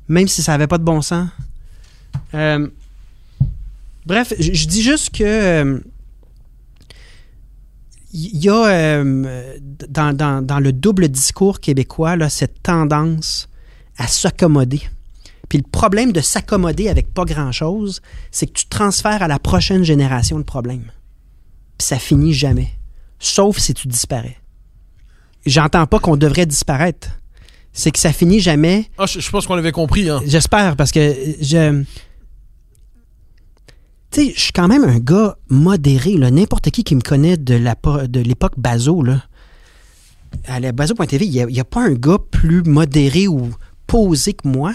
même 0.09 0.29
si 0.29 0.43
ça 0.43 0.53
n'avait 0.53 0.67
pas 0.67 0.79
de 0.79 0.83
bon 0.83 1.03
sens. 1.03 1.29
Euh, 2.33 2.67
bref, 4.07 4.33
je 4.39 4.51
je 4.55 4.67
dis 4.67 4.83
juste 4.83 5.11
que 5.15 5.23
euh, 5.25 5.79
il 8.13 8.39
y 8.43 8.49
a 8.49 8.65
euh, 8.67 9.59
dans, 9.89 10.17
dans- 10.17 10.43
dans 10.45 10.59
le 10.59 10.73
double 10.73 11.09
discours 11.09 11.61
québécois 11.61 12.17
là, 12.17 12.29
cette 12.31 12.63
tendance 12.63 13.49
à 13.99 14.07
s'accommoder. 14.07 14.81
Puis 15.51 15.59
le 15.59 15.71
problème 15.71 16.13
de 16.13 16.21
s'accommoder 16.23 16.89
avec 16.89 17.13
pas 17.13 17.25
grand-chose, 17.27 18.01
c'est 18.31 18.47
que 18.47 18.53
tu 18.53 18.67
transfères 18.67 19.23
à 19.23 19.29
la 19.29 19.39
prochaine 19.39 19.85
génération 19.85 20.39
le 20.39 20.45
problème. 20.45 20.85
Puis 21.77 21.87
ça 21.89 21.99
finit 21.99 22.33
jamais. 22.33 22.71
Sauf 23.19 23.59
si 23.59 23.75
tu 23.75 23.87
disparais. 23.89 24.39
J'entends 25.45 25.87
pas 25.87 25.99
qu'on 25.99 26.17
devrait 26.17 26.47
disparaître. 26.47 27.09
C'est 27.73 27.91
que 27.91 27.99
ça 27.99 28.13
finit 28.13 28.41
jamais. 28.41 28.87
Ah, 28.97 29.07
je, 29.07 29.21
je 29.21 29.31
pense 29.31 29.47
qu'on 29.47 29.55
avait 29.59 29.73
compris. 29.73 30.09
Hein. 30.09 30.21
J'espère, 30.25 30.77
parce 30.77 30.93
que 30.93 31.15
je. 31.41 31.83
Tu 34.11 34.27
sais, 34.27 34.33
je 34.35 34.41
suis 34.41 34.53
quand 34.53 34.67
même 34.69 34.85
un 34.85 34.99
gars 34.99 35.37
modéré. 35.49 36.17
là. 36.17 36.31
N'importe 36.31 36.71
qui 36.71 36.83
qui 36.85 36.97
me 36.97 37.01
connaît 37.01 37.37
de 37.37 37.55
la 37.55 37.77
po- 37.77 38.07
de 38.09 38.21
l'époque 38.21 38.55
Bazo, 38.57 39.03
là. 39.03 39.23
À 40.47 40.61
la 40.61 40.73
Bazo.tv, 40.73 41.27
il 41.27 41.47
n'y 41.47 41.61
a, 41.61 41.65
pas 41.65 41.83
un 41.83 41.93
gars 41.95 42.19
plus 42.31 42.63
modéré 42.63 43.27
ou 43.29 43.51
posé 43.87 44.33
que 44.33 44.47
moi. 44.49 44.75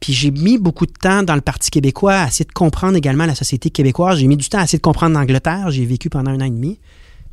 Puis 0.00 0.14
j'ai 0.14 0.30
mis 0.30 0.58
beaucoup 0.58 0.86
de 0.86 0.92
temps 0.92 1.22
dans 1.22 1.34
le 1.34 1.42
Parti 1.42 1.70
québécois 1.70 2.14
à 2.14 2.28
essayer 2.28 2.46
de 2.46 2.52
comprendre 2.52 2.96
également 2.96 3.26
la 3.26 3.34
société 3.34 3.70
québécoise. 3.70 4.18
J'ai 4.18 4.26
mis 4.26 4.38
du 4.38 4.48
temps 4.48 4.58
à 4.58 4.64
essayer 4.64 4.78
de 4.78 4.82
comprendre 4.82 5.14
l'Angleterre. 5.14 5.70
J'y 5.70 5.82
ai 5.82 5.86
vécu 5.86 6.08
pendant 6.08 6.30
un 6.30 6.40
an 6.40 6.46
et 6.46 6.50
demi. 6.50 6.80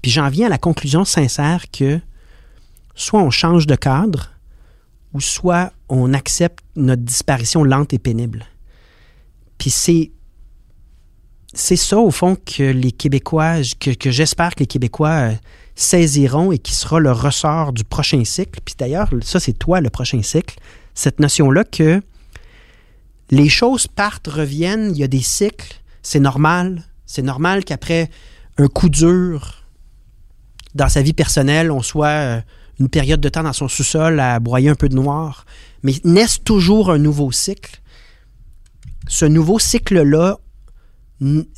Puis 0.01 0.11
j'en 0.11 0.29
viens 0.29 0.47
à 0.47 0.49
la 0.49 0.57
conclusion 0.57 1.05
sincère 1.05 1.65
que 1.71 1.99
soit 2.93 3.21
on 3.21 3.29
change 3.29 3.67
de 3.67 3.75
cadre, 3.75 4.31
ou 5.13 5.21
soit 5.21 5.71
on 5.89 6.13
accepte 6.13 6.63
notre 6.75 7.03
disparition 7.03 7.63
lente 7.63 7.93
et 7.93 7.99
pénible. 7.99 8.45
Puis 9.57 9.69
c'est 9.69 10.11
c'est 11.53 11.77
ça 11.77 11.97
au 11.97 12.11
fond 12.11 12.35
que 12.35 12.63
les 12.63 12.91
Québécois, 12.91 13.61
que, 13.79 13.91
que 13.91 14.11
j'espère 14.11 14.53
que 14.53 14.59
les 14.59 14.67
Québécois 14.67 15.09
euh, 15.09 15.33
saisiront 15.75 16.51
et 16.51 16.59
qui 16.59 16.75
sera 16.75 16.99
le 16.99 17.11
ressort 17.11 17.73
du 17.73 17.83
prochain 17.83 18.23
cycle. 18.25 18.59
Puis 18.63 18.75
d'ailleurs, 18.77 19.09
ça 19.21 19.39
c'est 19.39 19.53
toi 19.53 19.79
le 19.79 19.89
prochain 19.89 20.21
cycle, 20.21 20.59
cette 20.93 21.19
notion-là 21.19 21.63
que 21.63 22.01
les 23.29 23.49
choses 23.49 23.87
partent, 23.87 24.27
reviennent, 24.27 24.91
il 24.91 24.97
y 24.97 25.03
a 25.03 25.07
des 25.07 25.21
cycles, 25.21 25.81
c'est 26.01 26.19
normal. 26.19 26.83
C'est 27.05 27.21
normal 27.21 27.63
qu'après 27.63 28.09
un 28.57 28.67
coup 28.67 28.89
dur 28.89 29.63
dans 30.75 30.89
sa 30.89 31.01
vie 31.01 31.13
personnelle, 31.13 31.71
on 31.71 31.81
soit 31.81 32.07
euh, 32.07 32.41
une 32.79 32.89
période 32.89 33.21
de 33.21 33.29
temps 33.29 33.43
dans 33.43 33.53
son 33.53 33.67
sous-sol 33.67 34.19
à 34.19 34.39
broyer 34.39 34.69
un 34.69 34.75
peu 34.75 34.89
de 34.89 34.95
noir, 34.95 35.45
mais 35.83 35.93
naisse 36.03 36.43
toujours 36.43 36.91
un 36.91 36.97
nouveau 36.97 37.31
cycle. 37.31 37.81
Ce 39.07 39.25
nouveau 39.25 39.57
cycle-là 39.59 40.37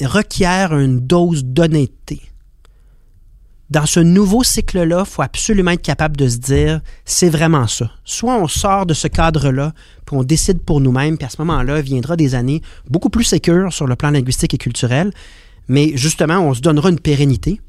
requiert 0.01 0.77
une 0.77 0.99
dose 0.99 1.43
d'honnêteté. 1.43 2.21
Dans 3.69 3.85
ce 3.85 3.99
nouveau 3.99 4.43
cycle-là, 4.43 5.03
il 5.05 5.09
faut 5.09 5.21
absolument 5.21 5.71
être 5.71 5.83
capable 5.83 6.17
de 6.17 6.27
se 6.27 6.37
dire, 6.37 6.81
c'est 7.05 7.29
vraiment 7.29 7.67
ça. 7.67 7.91
Soit 8.03 8.35
on 8.35 8.47
sort 8.47 8.87
de 8.87 8.95
ce 8.95 9.07
cadre-là, 9.07 9.73
puis 10.05 10.17
on 10.17 10.23
décide 10.23 10.61
pour 10.61 10.81
nous-mêmes, 10.81 11.17
puis 11.17 11.25
à 11.27 11.29
ce 11.29 11.39
moment-là, 11.39 11.79
viendra 11.81 12.15
des 12.15 12.33
années 12.33 12.63
beaucoup 12.89 13.09
plus 13.09 13.25
sécures 13.25 13.71
sur 13.71 13.85
le 13.85 13.95
plan 13.95 14.09
linguistique 14.09 14.55
et 14.55 14.57
culturel, 14.57 15.11
mais 15.67 15.91
justement, 15.95 16.39
on 16.39 16.55
se 16.55 16.61
donnera 16.61 16.89
une 16.89 16.99
pérennité 16.99 17.61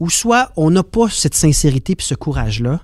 ou 0.00 0.10
soit 0.10 0.50
on 0.56 0.70
n'a 0.70 0.82
pas 0.82 1.08
cette 1.08 1.34
sincérité 1.34 1.94
puis 1.94 2.06
ce 2.06 2.14
courage-là, 2.14 2.80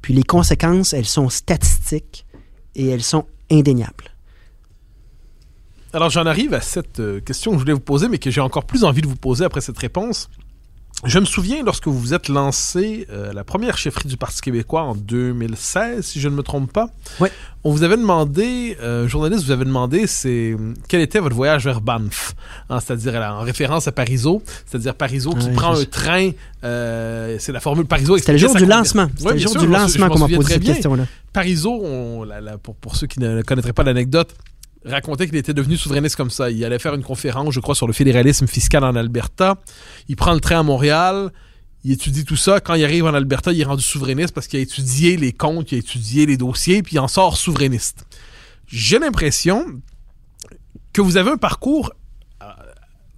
puis 0.00 0.14
les 0.14 0.24
conséquences, 0.24 0.94
elles 0.94 1.06
sont 1.06 1.28
statistiques 1.28 2.26
et 2.74 2.88
elles 2.88 3.02
sont 3.02 3.26
indéniables. 3.50 4.10
Alors 5.92 6.10
j'en 6.10 6.26
arrive 6.26 6.54
à 6.54 6.60
cette 6.60 6.98
euh, 6.98 7.20
question 7.20 7.52
que 7.52 7.58
je 7.58 7.60
voulais 7.60 7.72
vous 7.72 7.78
poser, 7.78 8.08
mais 8.08 8.18
que 8.18 8.30
j'ai 8.30 8.40
encore 8.40 8.64
plus 8.64 8.82
envie 8.82 9.00
de 9.00 9.06
vous 9.06 9.14
poser 9.14 9.44
après 9.44 9.60
cette 9.60 9.78
réponse. 9.78 10.28
Je 11.06 11.18
me 11.18 11.26
souviens 11.26 11.62
lorsque 11.62 11.86
vous 11.86 11.98
vous 11.98 12.14
êtes 12.14 12.28
lancé 12.28 13.06
euh, 13.10 13.32
la 13.34 13.44
première 13.44 13.76
chefferie 13.76 14.08
du 14.08 14.16
Parti 14.16 14.40
québécois 14.40 14.82
en 14.82 14.94
2016, 14.94 16.02
si 16.04 16.18
je 16.18 16.28
ne 16.30 16.34
me 16.34 16.42
trompe 16.42 16.72
pas. 16.72 16.88
Ouais. 17.20 17.30
On 17.62 17.72
vous 17.72 17.82
avait 17.82 17.98
demandé, 17.98 18.76
euh, 18.80 19.04
un 19.04 19.08
journaliste 19.08 19.44
vous 19.44 19.50
avait 19.50 19.66
demandé, 19.66 20.06
c'est 20.06 20.54
hum, 20.54 20.72
quel 20.88 21.02
était 21.02 21.18
votre 21.18 21.36
voyage 21.36 21.64
vers 21.64 21.82
Banff, 21.82 22.34
Hein, 22.70 22.80
c'est-à-dire 22.80 23.14
en 23.16 23.40
référence 23.40 23.86
à 23.86 23.92
Parizeau, 23.92 24.42
c'est-à-dire 24.66 24.94
Parizeau 24.94 25.34
qui 25.34 25.50
prend 25.50 25.78
un 25.78 25.84
train, 25.84 26.30
euh, 26.64 27.36
c'est 27.38 27.52
la 27.52 27.60
formule 27.60 27.84
Parizeau. 27.84 28.16
C'était 28.16 28.32
le 28.32 28.38
jour 28.38 28.54
du 28.54 28.64
lancement. 28.64 29.08
C'était 29.14 29.26
Ouais, 29.28 29.32
le 29.34 29.38
jour 29.40 29.52
sûr, 29.52 29.60
du 29.60 29.66
lancement 29.68 30.08
qu'on 30.08 30.18
m'a 30.20 30.28
posé 30.28 30.54
cette 30.54 30.62
question-là. 30.64 31.04
Parizeau, 31.34 31.80
on- 31.84 32.24
la- 32.24 32.40
la- 32.40 32.56
pour, 32.58 32.74
pour 32.76 32.96
ceux 32.96 33.06
qui 33.06 33.20
ne 33.20 33.42
connaîtraient 33.42 33.74
pas 33.74 33.82
l'anecdote, 33.82 34.34
racontait 34.84 35.26
qu'il 35.26 35.36
était 35.36 35.54
devenu 35.54 35.76
souverainiste 35.76 36.16
comme 36.16 36.30
ça. 36.30 36.50
Il 36.50 36.64
allait 36.64 36.78
faire 36.78 36.94
une 36.94 37.02
conférence, 37.02 37.54
je 37.54 37.60
crois, 37.60 37.74
sur 37.74 37.86
le 37.86 37.92
fédéralisme 37.92 38.46
fiscal 38.46 38.84
en 38.84 38.94
Alberta. 38.94 39.56
Il 40.08 40.16
prend 40.16 40.34
le 40.34 40.40
train 40.40 40.60
à 40.60 40.62
Montréal. 40.62 41.30
il 41.84 41.92
étudie 41.92 42.24
tout 42.24 42.36
ça. 42.36 42.60
Quand 42.60 42.74
il 42.74 42.84
arrive 42.84 43.04
en 43.04 43.14
Alberta, 43.14 43.52
il 43.52 43.60
est 43.60 43.64
rendu 43.64 43.82
souverainiste 43.82 44.34
parce 44.34 44.46
qu'il 44.46 44.58
a 44.58 44.62
étudié 44.62 45.16
les 45.16 45.32
comptes, 45.32 45.72
il 45.72 45.76
a 45.76 45.78
étudié 45.78 46.26
les 46.26 46.36
dossiers, 46.36 46.82
puis 46.82 46.96
il 46.96 46.98
en 46.98 47.08
sort 47.08 47.36
souverainiste. 47.36 48.06
J'ai 48.66 48.98
l'impression 48.98 49.64
que 50.92 51.02
vous 51.02 51.16
avez 51.16 51.30
un 51.30 51.36
parcours 51.36 51.92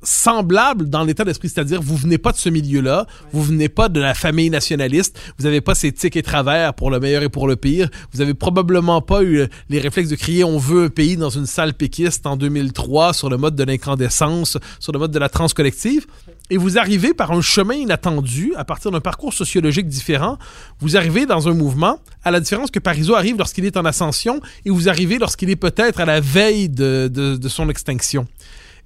semblable 0.02 0.88
dans 0.88 1.04
l'état 1.04 1.24
d'esprit, 1.24 1.48
c'est-à-dire 1.48 1.82
vous 1.82 1.96
venez 1.96 2.18
pas 2.18 2.32
de 2.32 2.36
ce 2.36 2.48
milieu-là, 2.48 3.06
vous 3.32 3.42
venez 3.42 3.68
pas 3.68 3.88
de 3.88 4.00
la 4.00 4.14
famille 4.14 4.50
nationaliste, 4.50 5.18
vous 5.38 5.46
avez 5.46 5.60
pas 5.60 5.74
ces 5.74 5.92
tics 5.92 6.16
et 6.16 6.22
travers 6.22 6.74
pour 6.74 6.90
le 6.90 7.00
meilleur 7.00 7.22
et 7.22 7.28
pour 7.28 7.48
le 7.48 7.56
pire, 7.56 7.88
vous 8.12 8.20
avez 8.20 8.34
probablement 8.34 9.00
pas 9.02 9.22
eu 9.22 9.40
euh, 9.40 9.46
les 9.68 9.78
réflexes 9.78 10.10
de 10.10 10.16
crier 10.16 10.44
on 10.44 10.58
veut 10.58 10.84
un 10.84 10.88
pays 10.88 11.16
dans 11.16 11.30
une 11.30 11.46
salle 11.46 11.74
péquiste 11.74 12.26
en 12.26 12.36
2003 12.36 13.14
sur 13.14 13.30
le 13.30 13.36
mode 13.36 13.56
de 13.56 13.64
l'incandescence, 13.64 14.58
sur 14.78 14.92
le 14.92 14.98
mode 14.98 15.10
de 15.10 15.18
la 15.18 15.28
transcollective, 15.28 16.06
et 16.50 16.56
vous 16.56 16.78
arrivez 16.78 17.12
par 17.12 17.32
un 17.32 17.40
chemin 17.40 17.74
inattendu, 17.74 18.52
à 18.56 18.64
partir 18.64 18.90
d'un 18.90 19.00
parcours 19.00 19.32
sociologique 19.32 19.88
différent, 19.88 20.38
vous 20.80 20.96
arrivez 20.96 21.26
dans 21.26 21.48
un 21.48 21.54
mouvement, 21.54 21.98
à 22.24 22.30
la 22.30 22.40
différence 22.40 22.70
que 22.70 22.78
Parisot 22.78 23.14
arrive 23.14 23.36
lorsqu'il 23.36 23.64
est 23.64 23.76
en 23.76 23.84
ascension, 23.84 24.40
et 24.64 24.70
vous 24.70 24.88
arrivez 24.88 25.18
lorsqu'il 25.18 25.50
est 25.50 25.56
peut-être 25.56 26.00
à 26.00 26.04
la 26.04 26.20
veille 26.20 26.68
de, 26.68 27.10
de, 27.12 27.36
de 27.36 27.48
son 27.48 27.68
extinction. 27.68 28.26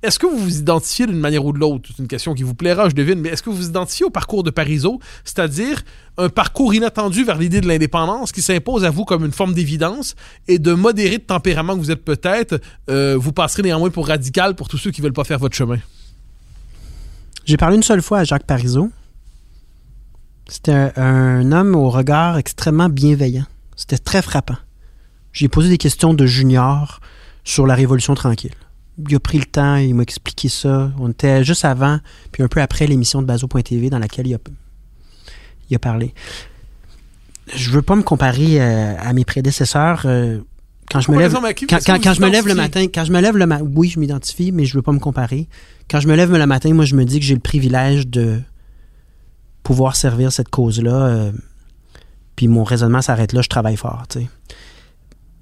Est-ce 0.02 0.18
que 0.18 0.26
vous 0.26 0.38
vous 0.38 0.58
identifiez 0.58 1.06
d'une 1.06 1.18
manière 1.18 1.44
ou 1.44 1.52
de 1.52 1.58
l'autre? 1.58 1.90
C'est 1.90 2.02
une 2.02 2.08
question 2.08 2.32
qui 2.32 2.42
vous 2.42 2.54
plaira, 2.54 2.88
je 2.88 2.94
devine, 2.94 3.20
mais 3.20 3.28
est-ce 3.28 3.42
que 3.42 3.50
vous 3.50 3.56
vous 3.56 3.68
identifiez 3.68 4.06
au 4.06 4.10
parcours 4.10 4.42
de 4.42 4.50
Parisot, 4.50 4.98
c'est-à-dire 5.24 5.82
un 6.16 6.30
parcours 6.30 6.72
inattendu 6.72 7.22
vers 7.22 7.36
l'idée 7.36 7.60
de 7.60 7.68
l'indépendance 7.68 8.32
qui 8.32 8.40
s'impose 8.40 8.86
à 8.86 8.90
vous 8.90 9.04
comme 9.04 9.26
une 9.26 9.32
forme 9.32 9.52
d'évidence 9.52 10.14
et 10.48 10.58
de 10.58 10.72
modéré 10.72 11.18
de 11.18 11.22
tempérament 11.22 11.74
que 11.74 11.80
vous 11.80 11.90
êtes 11.90 12.02
peut-être, 12.02 12.58
euh, 12.88 13.14
vous 13.18 13.32
passerez 13.32 13.62
néanmoins 13.62 13.90
pour 13.90 14.08
radical 14.08 14.54
pour 14.54 14.68
tous 14.68 14.78
ceux 14.78 14.90
qui 14.90 15.02
veulent 15.02 15.12
pas 15.12 15.24
faire 15.24 15.38
votre 15.38 15.54
chemin? 15.54 15.78
J'ai 17.44 17.58
parlé 17.58 17.76
une 17.76 17.82
seule 17.82 18.02
fois 18.02 18.20
à 18.20 18.24
Jacques 18.24 18.46
Parizeau. 18.46 18.90
C'était 20.48 20.92
un 20.96 21.52
homme 21.52 21.74
au 21.74 21.90
regard 21.90 22.38
extrêmement 22.38 22.88
bienveillant. 22.88 23.44
C'était 23.76 23.98
très 23.98 24.22
frappant. 24.22 24.56
J'ai 25.32 25.48
posé 25.48 25.68
des 25.68 25.78
questions 25.78 26.14
de 26.14 26.24
junior 26.24 27.00
sur 27.44 27.66
la 27.66 27.74
Révolution 27.74 28.14
tranquille 28.14 28.54
il 29.08 29.16
a 29.16 29.20
pris 29.20 29.38
le 29.38 29.44
temps, 29.44 29.76
il 29.76 29.94
m'a 29.94 30.02
expliqué 30.02 30.48
ça. 30.48 30.92
On 30.98 31.10
était 31.10 31.44
juste 31.44 31.64
avant, 31.64 31.98
puis 32.32 32.42
un 32.42 32.48
peu 32.48 32.60
après 32.60 32.86
l'émission 32.86 33.22
de 33.22 33.26
Bazo.tv 33.26 33.90
dans 33.90 33.98
laquelle 33.98 34.26
il 34.26 34.34
a, 34.34 34.38
il 35.68 35.76
a 35.76 35.78
parlé. 35.78 36.14
Je 37.54 37.70
veux 37.70 37.82
pas 37.82 37.96
me 37.96 38.02
comparer 38.02 38.60
euh, 38.60 38.94
à 38.98 39.12
mes 39.12 39.24
prédécesseurs. 39.24 40.02
euh, 40.04 40.38
quand 40.90 41.00
je 41.00 41.12
me 41.12 41.18
lève, 41.18 41.32
quand, 41.32 42.12
je 42.14 42.20
me 42.20 42.28
lève 42.28 42.48
le 42.48 42.54
matin, 42.54 42.86
quand 42.92 43.04
je 43.04 43.12
me 43.12 43.20
lève 43.20 43.36
le 43.36 43.46
matin, 43.46 43.64
oui, 43.74 43.88
je 43.88 44.00
m'identifie, 44.00 44.50
mais 44.50 44.64
je 44.64 44.74
veux 44.74 44.82
pas 44.82 44.92
me 44.92 44.98
comparer. 44.98 45.48
Quand 45.88 46.00
je 46.00 46.08
me 46.08 46.16
lève 46.16 46.32
le 46.32 46.46
matin, 46.46 46.72
moi, 46.74 46.84
je 46.84 46.96
me 46.96 47.04
dis 47.04 47.20
que 47.20 47.24
j'ai 47.24 47.34
le 47.34 47.40
privilège 47.40 48.08
de 48.08 48.40
pouvoir 49.62 49.94
servir 49.94 50.32
cette 50.32 50.48
cause-là. 50.48 50.92
euh, 50.92 51.32
puis 52.34 52.48
mon 52.48 52.64
raisonnement 52.64 53.02
s'arrête 53.02 53.32
là, 53.32 53.42
je 53.42 53.48
travaille 53.48 53.76
fort, 53.76 54.04
tu 54.08 54.20
sais. 54.20 54.28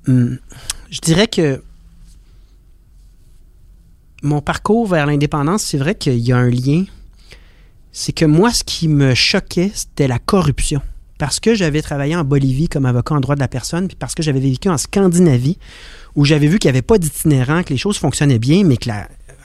Hum, 0.09 0.39
je 0.91 0.99
dirais 1.01 1.29
que 1.29 1.63
mon 4.23 4.41
parcours 4.41 4.87
vers 4.87 5.07
l'indépendance, 5.07 5.63
c'est 5.63 5.79
vrai 5.79 5.95
qu'il 5.95 6.19
y 6.19 6.33
a 6.33 6.37
un 6.37 6.51
lien. 6.51 6.85
C'est 7.93 8.13
que 8.13 8.25
moi, 8.25 8.53
ce 8.53 8.65
qui 8.65 8.89
me 8.89 9.15
choquait, 9.15 9.71
c'était 9.75 10.09
la 10.09 10.19
corruption. 10.19 10.81
Parce 11.19 11.41
que 11.41 11.55
j'avais 11.55 11.83
travaillé 11.83 12.15
en 12.15 12.25
Bolivie 12.25 12.69
comme 12.69 12.87
avocat 12.87 13.15
en 13.15 13.21
droit 13.21 13.35
de 13.35 13.41
la 13.41 13.49
personne, 13.49 13.89
puis 13.89 13.97
parce 13.97 14.15
que 14.15 14.23
j'avais 14.23 14.41
vécu 14.41 14.69
en 14.69 14.79
Scandinavie, 14.79 15.59
où 16.15 16.25
j'avais 16.25 16.47
vu 16.47 16.59
qu'il 16.59 16.69
n'y 16.69 16.77
avait 16.77 16.83
pas 16.83 16.99
d'itinérant, 16.99 17.63
que 17.65 17.71
les 17.71 17.77
choses 17.77 17.99
fonctionnaient 17.99 18.39
bien, 18.39 18.65
mais 18.65 18.77
que, 18.77 18.91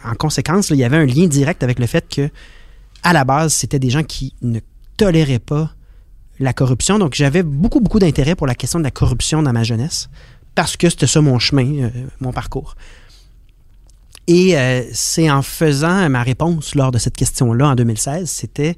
en 0.06 0.16
conséquence, 0.16 0.70
il 0.70 0.78
y 0.78 0.84
avait 0.84 0.98
un 0.98 1.06
lien 1.06 1.26
direct 1.26 1.64
avec 1.64 1.80
le 1.80 1.88
fait 1.88 2.08
que, 2.08 2.30
à 3.02 3.14
la 3.14 3.26
base, 3.26 3.54
c'était 3.54 3.80
des 3.80 3.90
gens 3.90 4.04
qui 4.04 4.34
ne 4.42 4.60
toléraient 4.98 5.40
pas 5.40 5.72
la 6.40 6.54
corruption. 6.54 7.00
Donc, 7.00 7.16
j'avais 7.16 7.42
beaucoup, 7.42 7.80
beaucoup 7.80 8.00
d'intérêt 8.00 8.36
pour 8.36 8.48
la 8.48 8.56
question 8.56 8.80
de 8.80 8.84
la 8.84 8.92
corruption 8.92 9.42
dans 9.42 9.54
ma 9.54 9.64
jeunesse, 9.64 10.10
parce 10.54 10.78
que 10.78 10.90
c'était 10.90 11.08
ça 11.08 11.22
mon 11.22 11.40
chemin, 11.40 11.86
euh, 11.86 11.90
mon 12.20 12.32
parcours. 12.32 12.76
Et 14.28 14.58
euh, 14.58 14.84
c'est 14.94 15.30
en 15.30 15.42
faisant 15.42 16.10
ma 16.10 16.24
réponse 16.24 16.76
lors 16.76 16.92
de 16.92 16.98
cette 16.98 17.16
question-là 17.16 17.70
en 17.70 17.76
2016, 17.76 18.30
c'était 18.30 18.78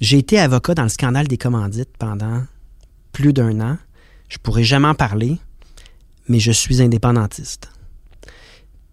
j'ai 0.00 0.18
été 0.18 0.38
avocat 0.38 0.74
dans 0.74 0.82
le 0.82 0.88
scandale 0.88 1.28
des 1.28 1.36
commandites 1.36 1.96
pendant 1.98 2.42
plus 3.12 3.32
d'un 3.32 3.60
an. 3.60 3.78
Je 4.28 4.38
pourrais 4.38 4.64
jamais 4.64 4.88
en 4.88 4.94
parler, 4.94 5.38
mais 6.28 6.40
je 6.40 6.52
suis 6.52 6.80
indépendantiste. 6.80 7.70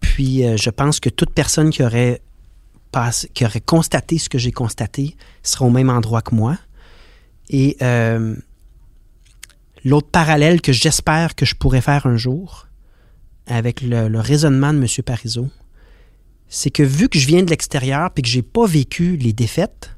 Puis 0.00 0.44
euh, 0.44 0.56
je 0.56 0.70
pense 0.70 1.00
que 1.00 1.08
toute 1.08 1.30
personne 1.30 1.70
qui 1.70 1.82
aurait 1.82 2.20
qui 3.34 3.44
aurait 3.44 3.60
constaté 3.60 4.18
ce 4.18 4.28
que 4.28 4.38
j'ai 4.38 4.50
constaté 4.50 5.16
sera 5.42 5.66
au 5.66 5.70
même 5.70 5.90
endroit 5.90 6.22
que 6.22 6.34
moi. 6.34 6.56
Et 7.50 7.76
euh, 7.82 8.34
l'autre 9.84 10.08
parallèle 10.10 10.60
que 10.60 10.72
j'espère 10.72 11.34
que 11.34 11.44
je 11.44 11.54
pourrais 11.54 11.80
faire 11.80 12.06
un 12.06 12.16
jour 12.16 12.66
avec 13.46 13.82
le, 13.82 14.08
le 14.08 14.20
raisonnement 14.20 14.72
de 14.72 14.78
M. 14.78 14.86
Parizeau, 15.04 15.48
c'est 16.48 16.70
que 16.70 16.82
vu 16.82 17.08
que 17.08 17.18
je 17.18 17.26
viens 17.26 17.42
de 17.42 17.50
l'extérieur 17.50 18.10
puis 18.10 18.22
que 18.22 18.28
j'ai 18.28 18.42
pas 18.42 18.66
vécu 18.66 19.16
les 19.16 19.32
défaites, 19.32 19.96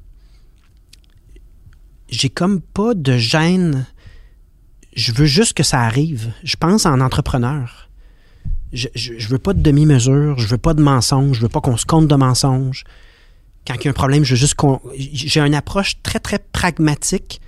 j'ai 2.09 2.29
comme 2.29 2.61
pas 2.61 2.95
de 2.95 3.17
gêne. 3.17 3.87
Je 4.95 5.13
veux 5.13 5.27
juste 5.27 5.55
que 5.55 5.63
ça 5.63 5.81
arrive. 5.83 6.33
Je 6.43 6.57
pense 6.57 6.87
en 6.87 7.01
entrepreneur. 7.01 7.89
Je, 8.73 8.89
je, 8.95 9.29
veux 9.29 9.39
pas 9.39 9.53
de 9.53 9.63
demi-mesure, 9.63 10.39
je 10.39 10.47
veux 10.47 10.59
pas 10.59 10.75
de 10.75 10.83
mensonges, 10.83 11.37
je 11.37 11.43
veux 11.43 11.49
pas 11.49 11.61
qu'on 11.61 11.77
se 11.77 11.87
compte 11.87 12.07
de 12.07 12.15
mensonges. 12.15 12.85
Quand 13.67 13.75
il 13.75 13.85
y 13.85 13.89
a 13.89 13.91
un 13.91 13.95
problème. 13.95 14.25
J'ai 14.25 15.41
une 15.41 15.55
approche 15.55 16.03
très, 16.03 16.19
très 16.19 16.39
pragmatique 16.39 17.41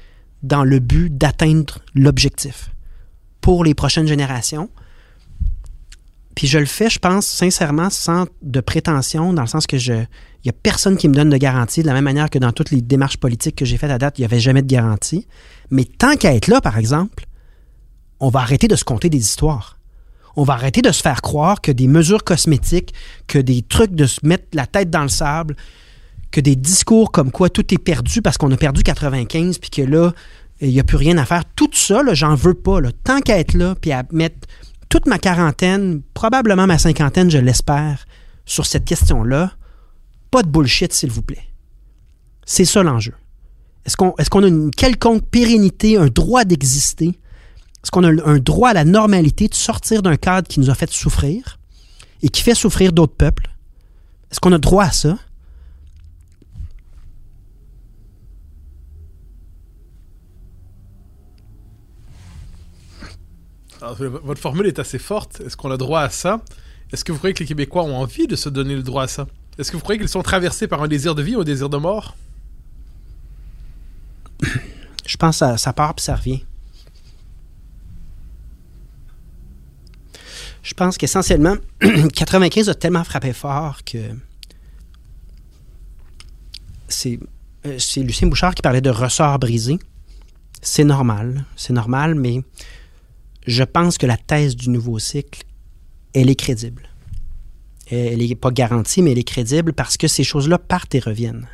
dans 0.43 0.65
le 0.65 0.79
but 0.79 1.17
d'atteindre 1.17 1.79
l'objectif 1.95 2.71
pour 3.41 3.65
les 3.65 3.75
prochaines 3.75 4.07
générations. 4.07 4.71
Puis 6.35 6.47
je 6.47 6.59
le 6.59 6.67
fais, 6.67 6.89
je 6.89 6.99
pense, 6.99 7.27
sincèrement, 7.27 7.91
sans 7.91 8.27
de 8.43 8.61
prétention, 8.61 9.33
dans 9.33 9.43
le 9.43 9.49
sens 9.49 9.67
que 9.67 9.79
je. 9.79 9.93
Il 9.93 10.49
n'y 10.49 10.51
a 10.51 10.55
personne 10.61 10.97
qui 10.97 11.09
me 11.09 11.15
donne 11.15 11.31
de 11.31 11.37
garantie, 11.37 11.83
de 11.83 11.87
la 11.87 11.93
même 11.93 12.05
manière 12.05 12.29
que 12.29 12.39
dans 12.39 12.51
toutes 12.51 12.71
les 12.73 12.81
démarches 12.81 13.19
politiques 13.19 13.55
que 13.57 13.65
j'ai 13.65 13.77
faites 13.77 13.91
à 13.91 13.99
date, 13.99 14.19
il 14.19 14.23
n'y 14.23 14.25
avait 14.25 14.41
jamais 14.41 14.63
de 14.63 14.67
garantie. 14.67 15.27
Mais 15.71 15.85
tant 15.85 16.17
qu'à 16.17 16.35
être 16.35 16.49
là, 16.49 16.61
par 16.61 16.79
exemple, 16.79 17.27
on 18.19 18.29
va 18.29 18.41
arrêter 18.41 18.67
de 18.67 18.75
se 18.75 18.85
compter 18.85 19.09
des 19.09 19.19
histoires. 19.19 19.79
On 20.35 20.45
va 20.45 20.55
arrêter 20.55 20.83
de 20.83 20.91
se 20.91 21.03
faire 21.03 21.23
croire 21.23 21.61
que 21.61 21.71
des 21.71 21.87
mesures 21.87 22.25
cosmétiques, 22.25 22.93
que 23.27 23.39
des 23.39 23.63
trucs 23.63 23.95
de 23.95 24.07
se 24.07 24.27
mettre 24.27 24.47
la 24.53 24.67
tête 24.67 24.91
dans 24.91 25.03
le 25.03 25.09
sable, 25.09 25.55
que 26.31 26.41
des 26.41 26.57
discours 26.57 27.13
comme 27.13 27.31
quoi 27.31 27.51
tout 27.51 27.73
est 27.73 27.79
perdu 27.79 28.23
parce 28.23 28.39
qu'on 28.39 28.51
a 28.51 28.57
perdu 28.57 28.83
95 28.83 29.59
puis 29.59 29.71
que 29.71 29.83
là, 29.83 30.13
il 30.61 30.71
n'y 30.71 30.81
a 30.81 30.85
plus 30.85 30.97
rien 30.97 31.19
à 31.19 31.25
faire. 31.25 31.45
Tout 31.57 31.71
ça, 31.73 32.03
j'en 32.15 32.35
veux 32.35 32.55
pas. 32.55 32.81
Là. 32.81 32.91
Tant 33.05 33.21
qu'à 33.21 33.39
être 33.39 33.55
là 33.55 33.75
puis 33.81 33.93
à 33.93 34.05
mettre 34.13 34.49
toute 34.93 35.07
ma 35.07 35.19
quarantaine, 35.19 36.03
probablement 36.13 36.67
ma 36.67 36.77
cinquantaine, 36.77 37.31
je 37.31 37.39
l'espère, 37.39 38.05
sur 38.45 38.67
cette 38.67 38.85
question-là, 38.85 39.53
pas 40.31 40.43
de 40.43 40.51
bullshit, 40.51 40.93
s'il 40.93 41.11
vous 41.11 41.23
plaît. 41.23 41.49
C'est 42.45 42.67
ça 42.67 42.83
l'enjeu. 42.83 43.15
Est-ce 43.87 43.97
qu'on 43.97 44.43
a 44.43 44.47
une 44.47 44.71
quelconque 44.71 45.25
pérennité, 45.31 45.97
un 45.97 46.09
droit 46.09 46.45
d'exister? 46.45 47.19
Est-ce 47.83 47.91
qu'on 47.91 48.05
a 48.05 48.11
un 48.29 48.37
droit 48.37 48.69
à 48.69 48.75
la 48.75 48.85
normalité 48.85 49.49
de 49.49 49.55
sortir 49.55 50.03
d'un 50.03 50.17
cadre 50.17 50.47
qui 50.47 50.61
nous 50.61 50.69
a 50.69 50.75
fait 50.75 50.91
souffrir 50.91 51.59
et 52.21 52.29
qui 52.29 52.43
fait 52.43 52.55
souffrir 52.55 52.93
d'autres 52.93 53.17
peuples? 53.17 53.49
Est-ce 54.31 54.41
qu'on 54.41 54.53
a 54.53 54.59
droit 54.59 54.85
à 54.85 54.93
ça? 54.93 55.17
Alors, 63.83 63.97
votre 63.97 64.41
formule 64.41 64.67
est 64.67 64.79
assez 64.79 65.01
forte. 65.01 65.41
Est-ce 65.41 65.57
qu'on 65.57 65.73
a 65.73 65.77
droit 65.77 66.03
à 66.03 66.11
ça? 66.11 66.41
Est-ce 66.93 67.05
que 67.05 67.11
vous 67.11 67.19
croyez 67.19 67.35
que 67.35 67.41
les 67.41 67.47
Québécois 67.47 67.83
ont 67.83 67.97
envie 67.97 68.29
de 68.29 68.37
se 68.37 68.49
donner 68.49 68.77
le 68.77 68.85
droit 68.85 69.03
à 69.03 69.09
ça? 69.09 69.27
Est-ce 69.59 69.73
que 69.73 69.77
vous 69.77 69.83
croyez 69.83 69.99
qu'ils 69.99 70.09
sont 70.09 70.23
traversés 70.23 70.69
par 70.69 70.85
un 70.85 70.89
désir 70.89 71.17
de 71.17 71.23
vie 71.23 71.35
ou 71.35 71.41
un 71.41 71.45
désir 71.45 71.69
de 71.69 71.77
mort? 71.79 72.17
Je 75.07 75.17
pense 75.17 75.41
que 75.41 75.57
ça, 75.57 75.73
part 75.73 75.95
puis 75.95 76.05
ça 76.05 76.15
revient. 76.15 76.45
Je 80.63 80.75
pense 80.75 80.97
qu'essentiellement, 80.97 81.57
95 82.15 82.69
a 82.69 82.75
tellement 82.77 83.03
frappé 83.03 83.33
fort 83.33 83.83
que 83.83 83.99
euh, 87.07 87.79
c'est 87.79 88.01
Lucien 88.01 88.29
Bouchard 88.29 88.55
qui 88.55 88.63
parlait 88.63 88.81
de 88.81 88.91
ressort 88.91 89.41
brisé. 89.41 89.81
C'est 90.61 90.85
normal, 90.85 91.47
c'est 91.57 91.73
normal, 91.73 92.15
mais 92.15 92.45
je 93.47 93.65
pense 93.65 93.99
que 93.99 94.07
la 94.07 94.17
thèse 94.17 94.57
du 94.57 94.71
nouveau 94.71 94.99
cycle, 94.99 95.43
elle 96.15 96.31
est 96.31 96.37
crédible. 96.37 96.89
Elle 97.91 98.27
n'est 98.27 98.35
pas 98.35 98.51
garantie, 98.51 99.03
mais 99.03 99.13
elle 99.13 99.19
est 99.19 99.25
crédible 99.25 99.73
parce 99.73 99.97
que 99.97 100.09
ces 100.09 100.25
choses-là 100.25 100.59
partent 100.59 100.95
et 100.95 101.01
reviennent. 101.01 101.49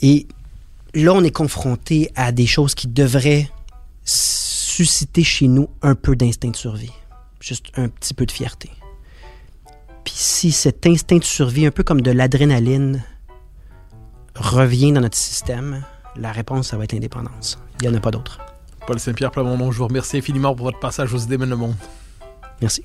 Et 0.00 0.26
là, 0.94 1.12
on 1.12 1.22
est 1.22 1.30
confronté 1.30 2.10
à 2.14 2.32
des 2.32 2.46
choses 2.46 2.74
qui 2.74 2.88
devraient 2.88 3.50
susciter 4.04 5.22
chez 5.22 5.48
nous 5.48 5.68
un 5.82 5.94
peu 5.94 6.16
d'instinct 6.16 6.50
de 6.50 6.56
survie. 6.56 6.92
Juste 7.40 7.66
un 7.76 7.88
petit 7.88 8.14
peu 8.14 8.26
de 8.26 8.32
fierté. 8.32 8.70
Puis 10.04 10.14
si 10.16 10.52
cet 10.52 10.86
instinct 10.86 11.18
de 11.18 11.24
survie, 11.24 11.66
un 11.66 11.70
peu 11.70 11.82
comme 11.82 12.00
de 12.00 12.10
l'adrénaline, 12.10 13.04
revient 14.34 14.92
dans 14.92 15.00
notre 15.00 15.18
système, 15.18 15.84
la 16.16 16.32
réponse, 16.32 16.68
ça 16.68 16.76
va 16.76 16.84
être 16.84 16.92
l'indépendance. 16.92 17.58
Il 17.80 17.88
n'y 17.88 17.94
en 17.94 17.98
a 17.98 18.00
pas 18.00 18.10
d'autre. 18.10 18.38
Paul 18.86 18.98
Saint-Pierre 18.98 19.30
Plamondon, 19.30 19.70
je 19.70 19.78
vous 19.78 19.86
remercie 19.86 20.18
infiniment 20.18 20.54
pour 20.54 20.66
votre 20.66 20.78
passage 20.78 21.14
aux 21.14 21.18
idées 21.18 21.38
le 21.38 21.56
monde. 21.56 21.74
Merci. 22.60 22.84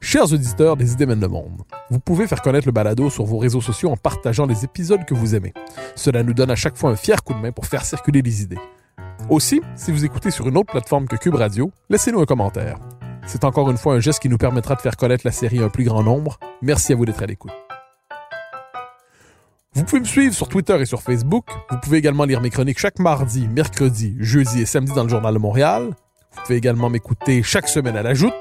Chers 0.00 0.32
auditeurs 0.32 0.76
des 0.76 0.92
idées 0.92 1.06
mènent 1.06 1.20
le 1.20 1.28
monde, 1.28 1.62
vous 1.90 1.98
pouvez 1.98 2.28
faire 2.28 2.40
connaître 2.40 2.66
le 2.66 2.72
balado 2.72 3.10
sur 3.10 3.24
vos 3.24 3.38
réseaux 3.38 3.60
sociaux 3.60 3.90
en 3.90 3.96
partageant 3.96 4.46
les 4.46 4.64
épisodes 4.64 5.04
que 5.04 5.14
vous 5.14 5.34
aimez. 5.34 5.52
Cela 5.96 6.22
nous 6.22 6.32
donne 6.32 6.50
à 6.50 6.54
chaque 6.54 6.76
fois 6.76 6.90
un 6.90 6.96
fier 6.96 7.22
coup 7.24 7.34
de 7.34 7.40
main 7.40 7.50
pour 7.50 7.66
faire 7.66 7.84
circuler 7.84 8.22
les 8.22 8.42
idées. 8.42 8.60
Aussi, 9.28 9.60
si 9.74 9.90
vous 9.90 10.04
écoutez 10.04 10.30
sur 10.30 10.46
une 10.46 10.56
autre 10.56 10.70
plateforme 10.70 11.08
que 11.08 11.16
Cube 11.16 11.34
Radio, 11.34 11.72
laissez-nous 11.90 12.20
un 12.20 12.26
commentaire. 12.26 12.78
C'est 13.26 13.42
encore 13.42 13.68
une 13.70 13.76
fois 13.76 13.94
un 13.94 14.00
geste 14.00 14.20
qui 14.20 14.28
nous 14.28 14.38
permettra 14.38 14.76
de 14.76 14.80
faire 14.80 14.96
connaître 14.96 15.26
la 15.26 15.32
série 15.32 15.58
à 15.58 15.64
un 15.64 15.68
plus 15.68 15.84
grand 15.84 16.04
nombre. 16.04 16.38
Merci 16.62 16.92
à 16.92 16.96
vous 16.96 17.04
d'être 17.04 17.22
à 17.22 17.26
l'écoute. 17.26 17.65
Vous 19.76 19.84
pouvez 19.84 20.00
me 20.00 20.06
suivre 20.06 20.34
sur 20.34 20.48
Twitter 20.48 20.74
et 20.80 20.86
sur 20.86 21.02
Facebook. 21.02 21.44
Vous 21.70 21.76
pouvez 21.82 21.98
également 21.98 22.24
lire 22.24 22.40
mes 22.40 22.48
chroniques 22.48 22.78
chaque 22.78 22.98
mardi, 22.98 23.46
mercredi, 23.46 24.16
jeudi 24.20 24.62
et 24.62 24.64
samedi 24.64 24.90
dans 24.94 25.02
le 25.02 25.10
Journal 25.10 25.34
de 25.34 25.38
Montréal. 25.38 25.90
Vous 26.32 26.42
pouvez 26.42 26.56
également 26.56 26.88
m'écouter 26.88 27.42
chaque 27.42 27.68
semaine 27.68 27.94
à 27.94 28.02
la 28.02 28.14
Joute 28.14 28.32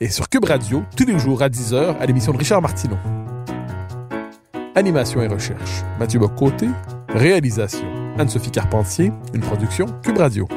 et 0.00 0.08
sur 0.08 0.28
Cube 0.28 0.46
Radio 0.46 0.82
tous 0.96 1.06
les 1.06 1.16
jours 1.16 1.42
à 1.42 1.48
10h 1.48 1.96
à 1.96 2.06
l'émission 2.06 2.32
de 2.32 2.38
Richard 2.38 2.60
Martineau. 2.60 2.96
Animation 4.74 5.22
et 5.22 5.28
recherche, 5.28 5.82
Mathieu 6.00 6.18
Bocoté. 6.18 6.68
Réalisation, 7.10 7.86
Anne-Sophie 8.18 8.50
Carpentier. 8.50 9.12
Une 9.32 9.42
production 9.42 9.86
Cube 10.02 10.18
Radio. 10.18 10.48